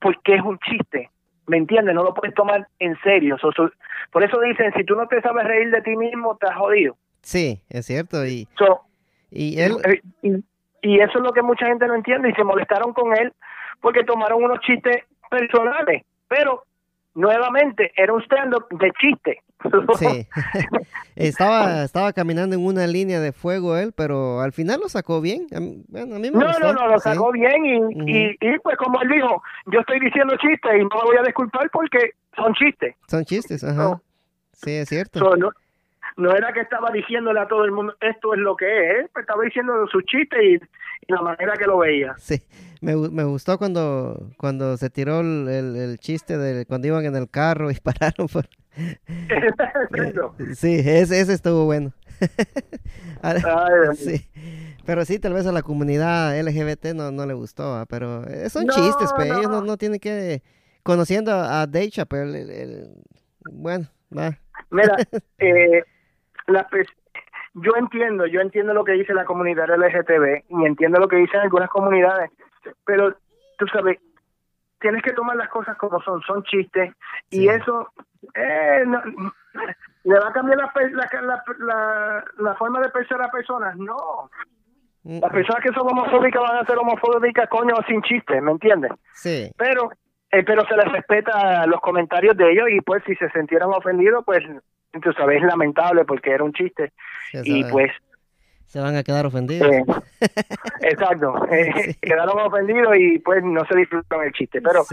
porque 0.00 0.34
es 0.34 0.42
un 0.42 0.58
chiste. 0.58 1.10
¿Me 1.46 1.58
entiendes? 1.58 1.94
No 1.94 2.04
lo 2.04 2.14
puedes 2.14 2.34
tomar 2.34 2.66
en 2.78 2.98
serio. 3.02 3.36
por 4.10 4.24
eso 4.24 4.40
dicen, 4.40 4.72
si 4.76 4.84
tú 4.84 4.94
no 4.94 5.06
te 5.08 5.20
sabes 5.20 5.44
reír 5.46 5.70
de 5.70 5.82
ti 5.82 5.96
mismo, 5.96 6.36
te 6.36 6.46
has 6.46 6.56
jodido. 6.56 6.96
Sí, 7.20 7.60
es 7.68 7.86
cierto. 7.86 8.24
Y, 8.24 8.48
y, 9.30 9.60
él... 9.60 10.02
y, 10.82 11.00
eso 11.00 11.18
es 11.18 11.24
lo 11.24 11.32
que 11.32 11.42
mucha 11.42 11.66
gente 11.66 11.86
no 11.86 11.94
entiende 11.94 12.30
y 12.30 12.34
se 12.34 12.44
molestaron 12.44 12.92
con 12.92 13.14
él 13.16 13.32
porque 13.80 14.04
tomaron 14.04 14.42
unos 14.44 14.60
chistes 14.60 15.04
personales. 15.30 16.02
Pero, 16.28 16.64
nuevamente, 17.14 17.92
era 17.96 18.12
un 18.12 18.22
stand-up 18.22 18.66
de 18.70 18.90
chiste. 19.00 19.42
Sí. 19.98 20.26
estaba, 21.16 21.84
estaba 21.84 22.12
caminando 22.12 22.54
en 22.54 22.64
una 22.64 22.86
línea 22.86 23.20
de 23.20 23.32
fuego 23.32 23.76
él, 23.76 23.92
pero 23.96 24.40
al 24.40 24.52
final 24.52 24.80
lo 24.80 24.88
sacó 24.88 25.20
bien. 25.20 25.46
Bueno, 25.88 26.16
a 26.16 26.18
mí 26.18 26.30
me 26.30 26.38
no, 26.38 26.58
no, 26.58 26.72
no, 26.72 26.88
lo 26.88 26.98
sacó 26.98 27.32
bien 27.32 27.64
y, 27.64 28.36
y, 28.40 28.58
pues 28.58 28.76
como 28.76 29.00
él 29.02 29.08
dijo, 29.08 29.42
yo 29.66 29.80
estoy 29.80 30.00
diciendo 30.00 30.34
chistes 30.36 30.72
y 30.74 30.80
no 30.80 30.88
me 30.88 31.04
voy 31.04 31.16
a 31.18 31.22
disculpar 31.22 31.70
porque 31.70 32.10
son 32.36 32.52
chistes. 32.54 32.94
Son 33.08 33.24
chistes, 33.24 33.64
ajá. 33.64 34.00
sí, 34.52 34.72
es 34.72 34.88
cierto. 34.88 35.20
no, 36.16 36.30
era 36.34 36.52
que 36.52 36.60
estaba 36.60 36.90
diciéndole 36.90 37.40
a 37.40 37.48
todo 37.48 37.64
el 37.64 37.72
mundo 37.72 37.94
esto 38.00 38.34
es 38.34 38.40
lo 38.40 38.56
que 38.56 39.00
es, 39.00 39.10
pues 39.12 39.22
estaba 39.22 39.42
diciendo 39.44 39.86
sus 39.88 40.04
chistes 40.04 40.40
y, 40.42 40.60
la 41.06 41.20
manera 41.20 41.52
que 41.58 41.66
lo 41.66 41.76
veía. 41.76 42.14
Sí, 42.16 42.40
me, 42.80 42.96
me 42.96 43.24
gustó 43.24 43.58
cuando, 43.58 44.30
cuando 44.38 44.78
se 44.78 44.88
tiró 44.88 45.20
el, 45.20 45.46
el, 45.48 45.98
chiste 45.98 46.38
de 46.38 46.64
cuando 46.64 46.86
iban 46.86 47.04
en 47.04 47.14
el 47.14 47.28
carro 47.28 47.70
y 47.70 47.74
pararon 47.82 48.26
por 48.26 48.46
sí, 50.54 50.78
ese, 50.78 51.20
ese 51.20 51.32
estuvo 51.32 51.64
bueno. 51.64 51.92
sí. 53.94 54.28
Pero 54.86 55.04
sí, 55.04 55.18
tal 55.18 55.32
vez 55.32 55.46
a 55.46 55.52
la 55.52 55.62
comunidad 55.62 56.38
LGBT 56.38 56.94
no, 56.94 57.10
no 57.10 57.26
le 57.26 57.34
gustó, 57.34 57.84
pero 57.88 58.24
eh, 58.26 58.50
son 58.50 58.66
chistes, 58.68 59.12
pero 59.16 59.38
ellos 59.38 59.50
no, 59.50 59.62
no 59.62 59.76
tienen 59.76 59.98
que... 59.98 60.42
Conociendo 60.82 61.32
a 61.32 61.66
Dave 61.66 61.88
Chappelle, 61.88 62.40
el, 62.42 62.88
bueno, 63.50 63.86
va. 64.16 64.36
Mira, 64.70 64.96
eh, 65.38 65.82
la, 66.46 66.68
yo 67.54 67.72
entiendo, 67.76 68.26
yo 68.26 68.40
entiendo 68.40 68.74
lo 68.74 68.84
que 68.84 68.92
dice 68.92 69.14
la 69.14 69.24
comunidad 69.24 69.68
LGTB 69.68 70.44
y 70.48 70.66
entiendo 70.66 70.98
lo 70.98 71.08
que 71.08 71.16
dicen 71.16 71.40
algunas 71.40 71.70
comunidades, 71.70 72.30
pero 72.84 73.16
tú 73.58 73.66
sabes, 73.72 73.98
tienes 74.80 75.02
que 75.02 75.12
tomar 75.12 75.36
las 75.36 75.48
cosas 75.48 75.76
como 75.78 76.02
son, 76.02 76.20
son 76.22 76.42
chistes 76.42 76.92
y 77.30 77.48
eso 77.48 77.88
eh, 78.34 78.84
le 80.04 80.18
va 80.18 80.28
a 80.28 80.32
cambiar 80.32 80.58
la, 80.58 81.42
la, 81.58 82.24
la, 82.38 82.54
forma 82.54 82.80
de 82.80 82.88
pensar 82.90 83.20
a 83.22 83.30
personas, 83.30 83.76
no. 83.76 84.30
Las 85.04 85.30
personas 85.32 85.62
que 85.62 85.72
son 85.74 85.86
homofóbicas 85.86 86.42
van 86.42 86.58
a 86.58 86.66
ser 86.66 86.78
homofóbicas, 86.78 87.48
coño, 87.48 87.74
sin 87.86 88.00
chiste, 88.02 88.40
¿me 88.40 88.52
entiendes? 88.52 88.92
Sí. 89.12 89.50
Pero, 89.56 89.90
eh, 90.30 90.42
pero 90.44 90.64
se 90.66 90.76
les 90.76 90.90
respeta 90.92 91.66
los 91.66 91.80
comentarios 91.80 92.36
de 92.36 92.52
ellos 92.52 92.68
y 92.70 92.80
pues 92.80 93.02
si 93.06 93.14
se 93.16 93.28
sintieran 93.30 93.68
ofendidos, 93.68 94.24
pues, 94.24 94.42
tú 95.02 95.12
sabes, 95.12 95.42
es 95.42 95.46
lamentable 95.46 96.04
porque 96.04 96.30
era 96.30 96.44
un 96.44 96.52
chiste. 96.52 96.92
y 97.32 97.64
pues 97.64 97.90
se 98.66 98.80
van 98.80 98.96
a 98.96 99.04
quedar 99.04 99.24
ofendidos. 99.24 99.70
exacto, 100.80 101.46
eh, 101.48 101.94
quedaron 102.02 102.40
ofendidos 102.40 102.96
y 102.98 103.20
pues 103.20 103.44
no 103.44 103.64
se 103.66 103.76
disfrutan 103.76 104.22
el 104.22 104.32
chiste, 104.32 104.60
pero 104.60 104.84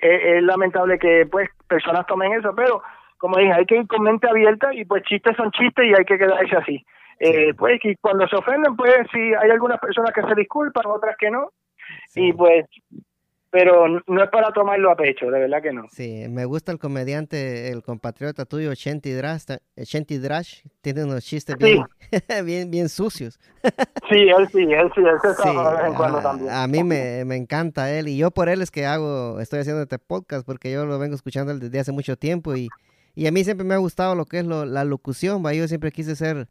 es, 0.00 0.42
lamentable 0.42 0.98
que 0.98 1.26
pues 1.30 1.48
personas 1.68 2.06
tomen 2.06 2.32
eso, 2.32 2.54
pero 2.54 2.82
como 3.18 3.38
dije, 3.38 3.52
hay 3.52 3.64
que 3.66 3.76
ir 3.76 3.86
con 3.86 4.02
mente 4.02 4.28
abierta 4.28 4.72
y 4.74 4.84
pues 4.84 5.02
chistes 5.04 5.36
son 5.36 5.50
chistes 5.52 5.86
y 5.86 5.94
hay 5.94 6.04
que 6.04 6.18
quedarse 6.18 6.56
así. 6.56 6.84
Eh, 7.20 7.54
pues 7.54 7.78
y 7.84 7.94
cuando 7.96 8.26
se 8.28 8.36
ofenden, 8.36 8.76
pues 8.76 8.94
si 9.12 9.18
hay 9.18 9.50
algunas 9.50 9.78
personas 9.78 10.12
que 10.12 10.22
se 10.22 10.34
disculpan, 10.34 10.84
otras 10.86 11.16
que 11.16 11.30
no, 11.30 11.50
y 12.14 12.32
pues 12.32 12.66
pero 13.54 13.86
no 13.88 14.24
es 14.24 14.30
para 14.30 14.50
tomarlo 14.50 14.90
a 14.90 14.96
pecho, 14.96 15.30
de 15.30 15.38
verdad 15.38 15.62
que 15.62 15.72
no. 15.72 15.86
Sí, 15.88 16.24
me 16.28 16.44
gusta 16.44 16.72
el 16.72 16.80
comediante, 16.80 17.70
el 17.70 17.84
compatriota 17.84 18.46
tuyo, 18.46 18.74
Shenty 18.74 19.12
Drash, 19.12 19.44
Shenty 19.76 20.18
Drash 20.18 20.64
tiene 20.80 21.04
unos 21.04 21.24
chistes 21.24 21.54
bien, 21.56 21.84
bien, 22.44 22.68
bien 22.68 22.88
sucios. 22.88 23.38
sí, 24.10 24.28
él 24.28 24.48
sí, 24.50 24.62
él 24.62 24.90
sí, 24.92 25.02
él 25.02 25.18
se 25.22 25.40
sí, 25.40 25.48
de 25.50 25.76
vez 25.76 25.86
en 25.86 25.94
cuando 25.94 26.18
también. 26.18 26.50
A 26.50 26.66
mí 26.66 26.82
me, 26.82 27.24
me, 27.24 27.36
encanta 27.36 27.96
él, 27.96 28.08
y 28.08 28.16
yo 28.16 28.32
por 28.32 28.48
él 28.48 28.60
es 28.60 28.72
que 28.72 28.86
hago, 28.86 29.38
estoy 29.38 29.60
haciendo 29.60 29.82
este 29.82 30.00
podcast, 30.00 30.44
porque 30.44 30.72
yo 30.72 30.84
lo 30.84 30.98
vengo 30.98 31.14
escuchando 31.14 31.56
desde 31.56 31.78
hace 31.78 31.92
mucho 31.92 32.16
tiempo, 32.16 32.56
y, 32.56 32.66
y 33.14 33.28
a 33.28 33.30
mí 33.30 33.44
siempre 33.44 33.64
me 33.64 33.74
ha 33.74 33.78
gustado 33.78 34.16
lo 34.16 34.24
que 34.24 34.40
es 34.40 34.44
lo, 34.44 34.64
la 34.64 34.82
locución, 34.82 35.46
¿va? 35.46 35.54
yo 35.54 35.68
siempre 35.68 35.92
quise 35.92 36.16
ser 36.16 36.48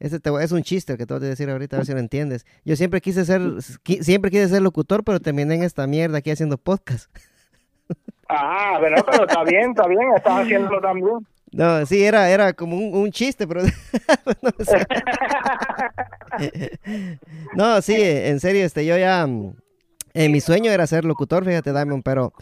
ese 0.00 0.18
es 0.40 0.52
un 0.52 0.62
chiste 0.62 0.96
que 0.96 1.04
te 1.04 1.14
voy 1.14 1.24
a 1.24 1.28
decir 1.28 1.50
ahorita, 1.50 1.76
a 1.76 1.80
ver 1.80 1.86
si 1.86 1.92
lo 1.92 1.98
entiendes. 2.00 2.46
Yo 2.64 2.74
siempre 2.74 3.02
quise 3.02 3.24
ser, 3.24 3.42
siempre 4.00 4.30
quise 4.30 4.48
ser 4.48 4.62
locutor, 4.62 5.04
pero 5.04 5.20
terminé 5.20 5.54
en 5.54 5.62
esta 5.62 5.86
mierda 5.86 6.18
aquí 6.18 6.30
haciendo 6.30 6.56
podcast. 6.56 7.10
Ah, 8.28 8.78
pero, 8.80 9.04
pero 9.04 9.26
está 9.26 9.44
bien, 9.44 9.70
está 9.70 9.86
bien, 9.86 10.08
estás 10.16 10.40
haciéndolo 10.40 10.80
también. 10.80 11.26
No, 11.52 11.84
sí, 11.84 12.02
era, 12.02 12.30
era 12.30 12.52
como 12.52 12.76
un, 12.76 13.10
chiste, 13.10 13.46
pero... 13.46 13.62
no, 17.54 17.82
sí, 17.82 17.96
en 17.98 18.40
serio, 18.40 18.64
este, 18.64 18.86
yo 18.86 18.96
ya... 18.96 19.28
Eh, 20.14 20.28
mi 20.28 20.40
sueño 20.40 20.70
era 20.70 20.86
ser 20.86 21.04
locutor, 21.04 21.44
fíjate, 21.44 21.72
Diamond, 21.72 22.02
pero 22.04 22.32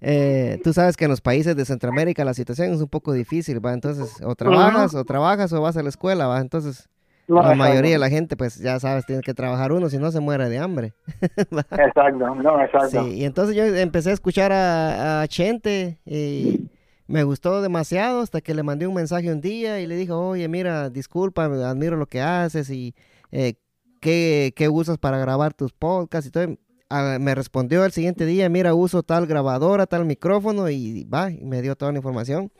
eh, 0.00 0.60
tú 0.62 0.72
sabes 0.72 0.96
que 0.96 1.04
en 1.04 1.10
los 1.10 1.20
países 1.20 1.56
de 1.56 1.64
Centroamérica 1.64 2.24
la 2.24 2.34
situación 2.34 2.72
es 2.72 2.80
un 2.80 2.88
poco 2.88 3.12
difícil, 3.12 3.64
¿va? 3.64 3.72
Entonces, 3.72 4.20
o 4.22 4.34
trabajas, 4.34 4.94
o 4.94 5.04
trabajas, 5.04 5.52
o 5.52 5.60
vas 5.60 5.76
a 5.76 5.82
la 5.82 5.88
escuela, 5.88 6.26
¿va? 6.26 6.40
Entonces, 6.40 6.88
la 7.26 7.54
mayoría 7.54 7.92
de 7.92 7.98
la 7.98 8.08
gente, 8.08 8.36
pues 8.36 8.56
ya 8.56 8.78
sabes, 8.78 9.04
tiene 9.06 9.22
que 9.22 9.34
trabajar 9.34 9.72
uno, 9.72 9.88
si 9.88 9.98
no 9.98 10.10
se 10.10 10.20
muere 10.20 10.48
de 10.48 10.58
hambre. 10.58 10.94
exacto, 11.20 12.34
no, 12.34 12.60
exacto. 12.60 13.04
Sí, 13.04 13.14
y 13.14 13.24
entonces 13.24 13.56
yo 13.56 13.64
empecé 13.64 14.10
a 14.10 14.14
escuchar 14.14 14.52
a, 14.52 15.22
a, 15.22 15.28
Chente 15.28 15.98
y 16.04 16.70
me 17.06 17.24
gustó 17.24 17.62
demasiado 17.62 18.20
hasta 18.20 18.40
que 18.40 18.54
le 18.54 18.62
mandé 18.62 18.86
un 18.86 18.94
mensaje 18.94 19.32
un 19.32 19.40
día 19.40 19.80
y 19.80 19.86
le 19.86 19.96
dije, 19.96 20.12
oye, 20.12 20.46
mira, 20.48 20.90
disculpa, 20.90 21.44
admiro 21.44 21.96
lo 21.96 22.06
que 22.06 22.20
haces 22.20 22.70
y 22.70 22.94
eh, 23.32 23.54
¿qué, 24.00 24.52
¿qué, 24.54 24.68
usas 24.68 24.98
para 24.98 25.18
grabar 25.18 25.54
tus 25.54 25.72
podcasts 25.72 26.28
y 26.28 26.30
todo. 26.30 26.56
Ah, 26.88 27.18
me 27.20 27.34
respondió 27.34 27.84
el 27.84 27.90
siguiente 27.90 28.26
día, 28.26 28.48
mira, 28.48 28.72
uso 28.72 29.02
tal 29.02 29.26
grabadora, 29.26 29.86
tal 29.86 30.04
micrófono 30.04 30.70
y 30.70 31.02
va, 31.04 31.32
y 31.32 31.44
me 31.44 31.60
dio 31.60 31.74
toda 31.74 31.90
la 31.90 31.98
información. 31.98 32.52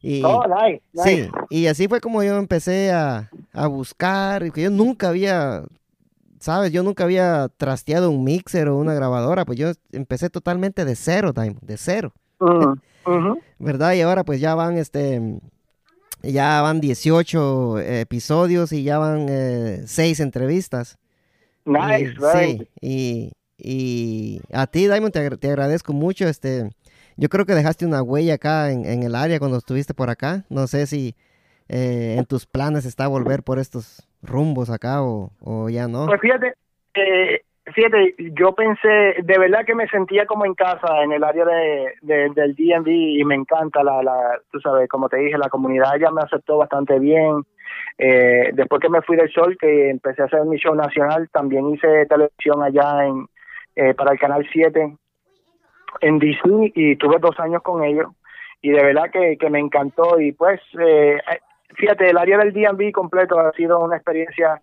Y, 0.00 0.22
oh, 0.24 0.42
Sí, 1.04 1.28
y 1.50 1.66
así 1.66 1.88
fue 1.88 2.00
como 2.00 2.22
yo 2.22 2.36
empecé 2.38 2.92
a, 2.92 3.30
a 3.52 3.66
buscar, 3.66 4.52
que 4.52 4.62
yo 4.62 4.70
nunca 4.70 5.08
había, 5.08 5.64
sabes, 6.38 6.72
yo 6.72 6.82
nunca 6.82 7.04
había 7.04 7.48
trasteado 7.56 8.10
un 8.10 8.22
mixer 8.24 8.68
o 8.68 8.76
una 8.76 8.94
grabadora, 8.94 9.44
pues 9.44 9.58
yo 9.58 9.72
empecé 9.92 10.30
totalmente 10.30 10.84
de 10.84 10.94
cero, 10.94 11.32
de 11.32 11.76
cero. 11.76 12.12
¿Verdad? 13.58 13.94
Y 13.94 14.02
ahora 14.02 14.24
pues 14.24 14.40
ya 14.40 14.54
van, 14.54 14.76
este, 14.76 15.40
ya 16.22 16.62
van 16.62 16.80
18 16.80 17.80
episodios 17.80 18.72
y 18.72 18.82
ya 18.82 18.98
van 18.98 19.26
eh, 19.28 19.82
6 19.86 20.20
entrevistas. 20.20 20.98
Nice, 21.64 22.14
Sí, 22.34 22.68
y, 22.80 23.32
y 23.58 24.40
a 24.52 24.66
ti, 24.66 24.86
Diamond, 24.86 25.12
te, 25.12 25.36
te 25.36 25.48
agradezco 25.48 25.92
mucho, 25.92 26.26
este, 26.28 26.70
yo 27.18 27.28
creo 27.28 27.44
que 27.44 27.54
dejaste 27.54 27.84
una 27.84 28.02
huella 28.02 28.34
acá 28.34 28.70
en, 28.70 28.86
en 28.86 29.02
el 29.02 29.16
área 29.16 29.40
cuando 29.40 29.58
estuviste 29.58 29.92
por 29.92 30.08
acá. 30.08 30.44
No 30.48 30.68
sé 30.68 30.86
si 30.86 31.16
eh, 31.68 32.14
en 32.16 32.24
tus 32.24 32.46
planes 32.46 32.86
está 32.86 33.08
volver 33.08 33.42
por 33.42 33.58
estos 33.58 34.08
rumbos 34.22 34.70
acá 34.70 35.02
o, 35.02 35.68
ya 35.68 35.88
no. 35.88 36.06
Pues 36.06 36.20
fíjate, 36.20 36.54
eh, 36.94 37.42
fíjate, 37.74 38.14
yo 38.38 38.54
pensé, 38.54 39.16
de 39.22 39.38
verdad 39.38 39.64
que 39.66 39.74
me 39.74 39.88
sentía 39.88 40.26
como 40.26 40.46
en 40.46 40.54
casa 40.54 41.02
en 41.02 41.12
el 41.12 41.24
área 41.24 41.44
de, 41.44 42.30
del 42.34 42.54
DMV 42.54 42.88
y 42.88 43.24
me 43.24 43.34
encanta 43.34 43.82
la, 43.82 44.00
la, 44.02 44.40
tú 44.52 44.60
sabes, 44.60 44.88
como 44.88 45.08
te 45.08 45.18
dije, 45.18 45.36
la 45.36 45.48
comunidad 45.48 45.96
ya 46.00 46.12
me 46.12 46.22
aceptó 46.22 46.56
bastante 46.56 47.00
bien. 47.00 47.42
Eh, 47.98 48.50
después 48.54 48.80
que 48.80 48.88
me 48.88 49.02
fui 49.02 49.16
del 49.16 49.30
sol, 49.32 49.56
que 49.60 49.90
empecé 49.90 50.22
a 50.22 50.26
hacer 50.26 50.44
mi 50.44 50.56
show 50.56 50.74
nacional, 50.74 51.28
también 51.32 51.68
hice 51.74 52.06
televisión 52.06 52.62
allá 52.62 53.06
en 53.06 53.26
eh, 53.74 53.94
para 53.94 54.12
el 54.12 54.18
canal 54.18 54.46
7 54.52 54.96
en 56.00 56.18
Disney 56.18 56.72
y 56.74 56.96
tuve 56.96 57.18
dos 57.20 57.38
años 57.40 57.62
con 57.62 57.84
ellos 57.84 58.08
y 58.60 58.70
de 58.70 58.82
verdad 58.82 59.10
que, 59.12 59.36
que 59.38 59.50
me 59.50 59.60
encantó 59.60 60.20
y 60.20 60.32
pues 60.32 60.60
eh, 60.80 61.18
fíjate 61.74 62.10
el 62.10 62.18
área 62.18 62.38
del 62.38 62.52
D&B 62.52 62.92
completo 62.92 63.38
ha 63.38 63.52
sido 63.52 63.78
una 63.80 63.96
experiencia 63.96 64.60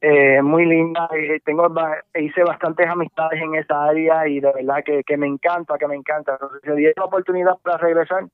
eh, 0.00 0.42
muy 0.42 0.66
linda 0.66 1.08
tengo 1.44 1.72
hice 2.14 2.42
bastantes 2.42 2.86
amistades 2.86 3.40
en 3.42 3.54
esa 3.54 3.84
área 3.84 4.26
y 4.28 4.40
de 4.40 4.52
verdad 4.52 4.82
que, 4.84 5.02
que 5.04 5.16
me 5.16 5.26
encanta 5.26 5.78
que 5.78 5.88
me 5.88 5.94
encanta. 5.94 6.32
Entonces 6.32 6.60
si 6.62 6.70
diera 6.72 6.94
la 6.96 7.04
oportunidad 7.04 7.56
para 7.62 7.78
regresar 7.78 8.24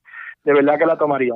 de 0.43 0.53
verdad 0.53 0.77
que 0.77 0.85
la 0.85 0.97
tomaría 0.97 1.33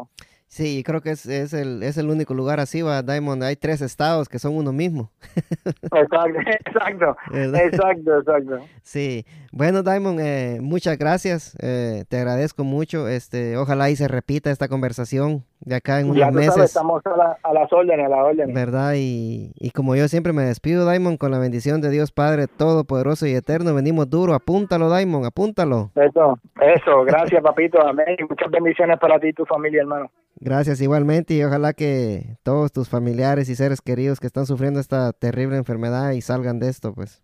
Sí, 0.48 0.84
creo 0.86 1.02
que 1.02 1.12
es, 1.12 1.26
es, 1.26 1.54
el, 1.54 1.84
es 1.84 1.98
el 1.98 2.10
único 2.10 2.34
lugar 2.34 2.60
así, 2.60 2.82
va, 2.82 3.02
Diamond. 3.02 3.44
Hay 3.44 3.56
tres 3.56 3.82
estados 3.82 4.30
que 4.30 4.40
son 4.40 4.56
uno 4.56 4.72
mismo. 4.72 5.12
exacto, 5.66 6.40
exacto, 6.66 7.18
exacto, 7.34 8.20
exacto. 8.20 8.60
Sí, 8.82 9.26
bueno, 9.52 9.84
Diamond, 9.84 10.20
eh, 10.22 10.60
muchas 10.62 10.98
gracias. 10.98 11.58
Eh, 11.62 12.06
te 12.08 12.18
agradezco 12.18 12.64
mucho. 12.64 13.08
Este, 13.08 13.58
ojalá 13.58 13.90
y 13.90 13.96
se 13.96 14.08
repita 14.08 14.52
esta 14.52 14.68
conversación 14.68 15.44
de 15.60 15.76
acá 15.76 16.00
en 16.00 16.12
unos 16.12 16.32
meses. 16.32 16.64
estamos 16.64 17.02
a, 17.06 17.38
a, 17.42 17.54
las 17.54 17.74
órdenes, 17.74 18.06
a 18.06 18.10
las 18.10 18.20
órdenes. 18.20 18.56
¿Verdad? 18.56 18.94
Y, 18.96 19.52
y 19.56 19.72
como 19.72 19.96
yo 19.96 20.08
siempre 20.08 20.32
me 20.32 20.44
despido, 20.44 20.90
Diamond, 20.90 21.18
con 21.18 21.32
la 21.32 21.40
bendición 21.40 21.82
de 21.82 21.90
Dios 21.90 22.12
Padre 22.12 22.48
Todopoderoso 22.48 23.26
y 23.28 23.34
Eterno. 23.34 23.74
Venimos 23.74 24.10
duro. 24.10 24.34
Apúntalo, 24.34 24.96
Diamond, 24.96 25.26
apúntalo. 25.26 25.92
Eso, 25.96 26.40
eso. 26.62 27.04
Gracias, 27.04 27.42
papito. 27.44 27.86
Amén. 27.86 28.16
Muchas 28.30 28.52
bendiciones 28.52 29.00
para 29.00 29.20
ti 29.20 29.30
y 29.30 29.34
tu 29.34 29.46
familia, 29.46 29.82
hermano. 29.82 30.12
Gracias 30.38 30.82
igualmente 30.82 31.34
y 31.34 31.44
ojalá 31.44 31.74
que 31.74 32.38
todos 32.44 32.72
tus 32.72 32.90
familiares 32.90 33.50
y 33.50 33.56
seres 33.56 33.82
queridos 33.82 34.20
que 34.20 34.28
están 34.28 34.46
sufriendo 34.46 34.80
esta 34.80 35.14
terrible 35.14 35.58
enfermedad 35.58 36.12
y 36.12 36.22
salgan 36.22 36.60
de 36.60 36.70
esto, 36.70 36.94
pues. 36.94 37.24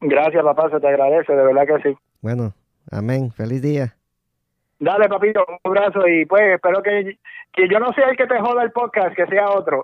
Gracias, 0.00 0.44
papá, 0.44 0.70
se 0.70 0.78
te 0.78 0.86
agradece, 0.86 1.32
de 1.32 1.42
verdad 1.42 1.66
que 1.66 1.90
sí. 1.90 1.98
Bueno, 2.20 2.54
amén, 2.90 3.32
feliz 3.32 3.60
día. 3.62 3.96
Dale, 4.80 5.08
papito, 5.08 5.44
un 5.48 5.58
abrazo 5.64 6.06
y 6.06 6.24
pues 6.26 6.54
espero 6.54 6.80
que, 6.82 7.18
que 7.52 7.68
yo 7.68 7.80
no 7.80 7.92
sea 7.94 8.10
el 8.10 8.16
que 8.16 8.28
te 8.28 8.38
joda 8.38 8.62
el 8.62 8.70
podcast, 8.70 9.16
que 9.16 9.26
sea 9.26 9.50
otro. 9.50 9.82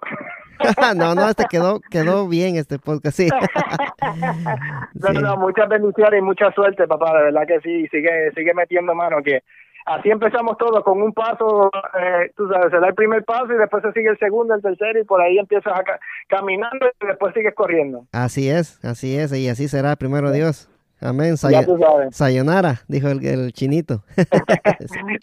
no, 0.97 1.17
no, 1.17 1.29
este 1.29 1.47
quedó, 1.51 1.81
quedó 1.91 2.29
bien 2.29 2.55
este 2.55 2.79
podcast, 2.79 3.17
sí. 3.17 3.29
no, 4.95 5.21
no, 5.21 5.37
muchas 5.39 5.69
bendiciones 5.69 6.21
y 6.21 6.23
mucha 6.23 6.53
suerte, 6.53 6.87
papá, 6.87 7.17
de 7.19 7.25
verdad 7.25 7.47
que 7.49 7.61
sí, 7.61 7.89
sigue, 7.89 8.31
sigue 8.37 8.55
metiendo 8.55 8.95
mano, 8.95 9.17
que 9.25 9.43
así 9.85 10.11
empezamos 10.11 10.57
todos 10.59 10.83
con 10.85 11.01
un 11.03 11.13
paso, 11.13 11.71
eh, 11.99 12.33
tú 12.37 12.49
sabes, 12.49 12.71
se 12.71 12.79
da 12.79 12.89
el 12.89 12.95
primer 12.95 13.25
paso 13.25 13.53
y 13.53 13.57
después 13.59 13.83
se 13.83 13.93
sigue 13.93 14.09
el 14.09 14.19
segundo, 14.19 14.55
el 14.55 14.63
tercero 14.63 15.01
y 15.01 15.05
por 15.05 15.21
ahí 15.21 15.39
empiezas 15.39 15.73
a 15.73 15.85
caminando 16.29 16.87
y 17.01 17.07
después 17.07 17.35
sigues 17.35 17.55
corriendo. 17.55 18.07
Así 18.13 18.49
es, 18.49 18.85
así 18.85 19.17
es, 19.17 19.33
y 19.33 19.49
así 19.49 19.69
será, 19.69 19.97
primero 19.97 20.31
Dios. 20.33 20.69
Amén. 21.01 21.37
Sayonara, 21.37 22.81
dijo 22.89 23.09
el, 23.09 23.25
el 23.27 23.53
chinito. 23.53 24.03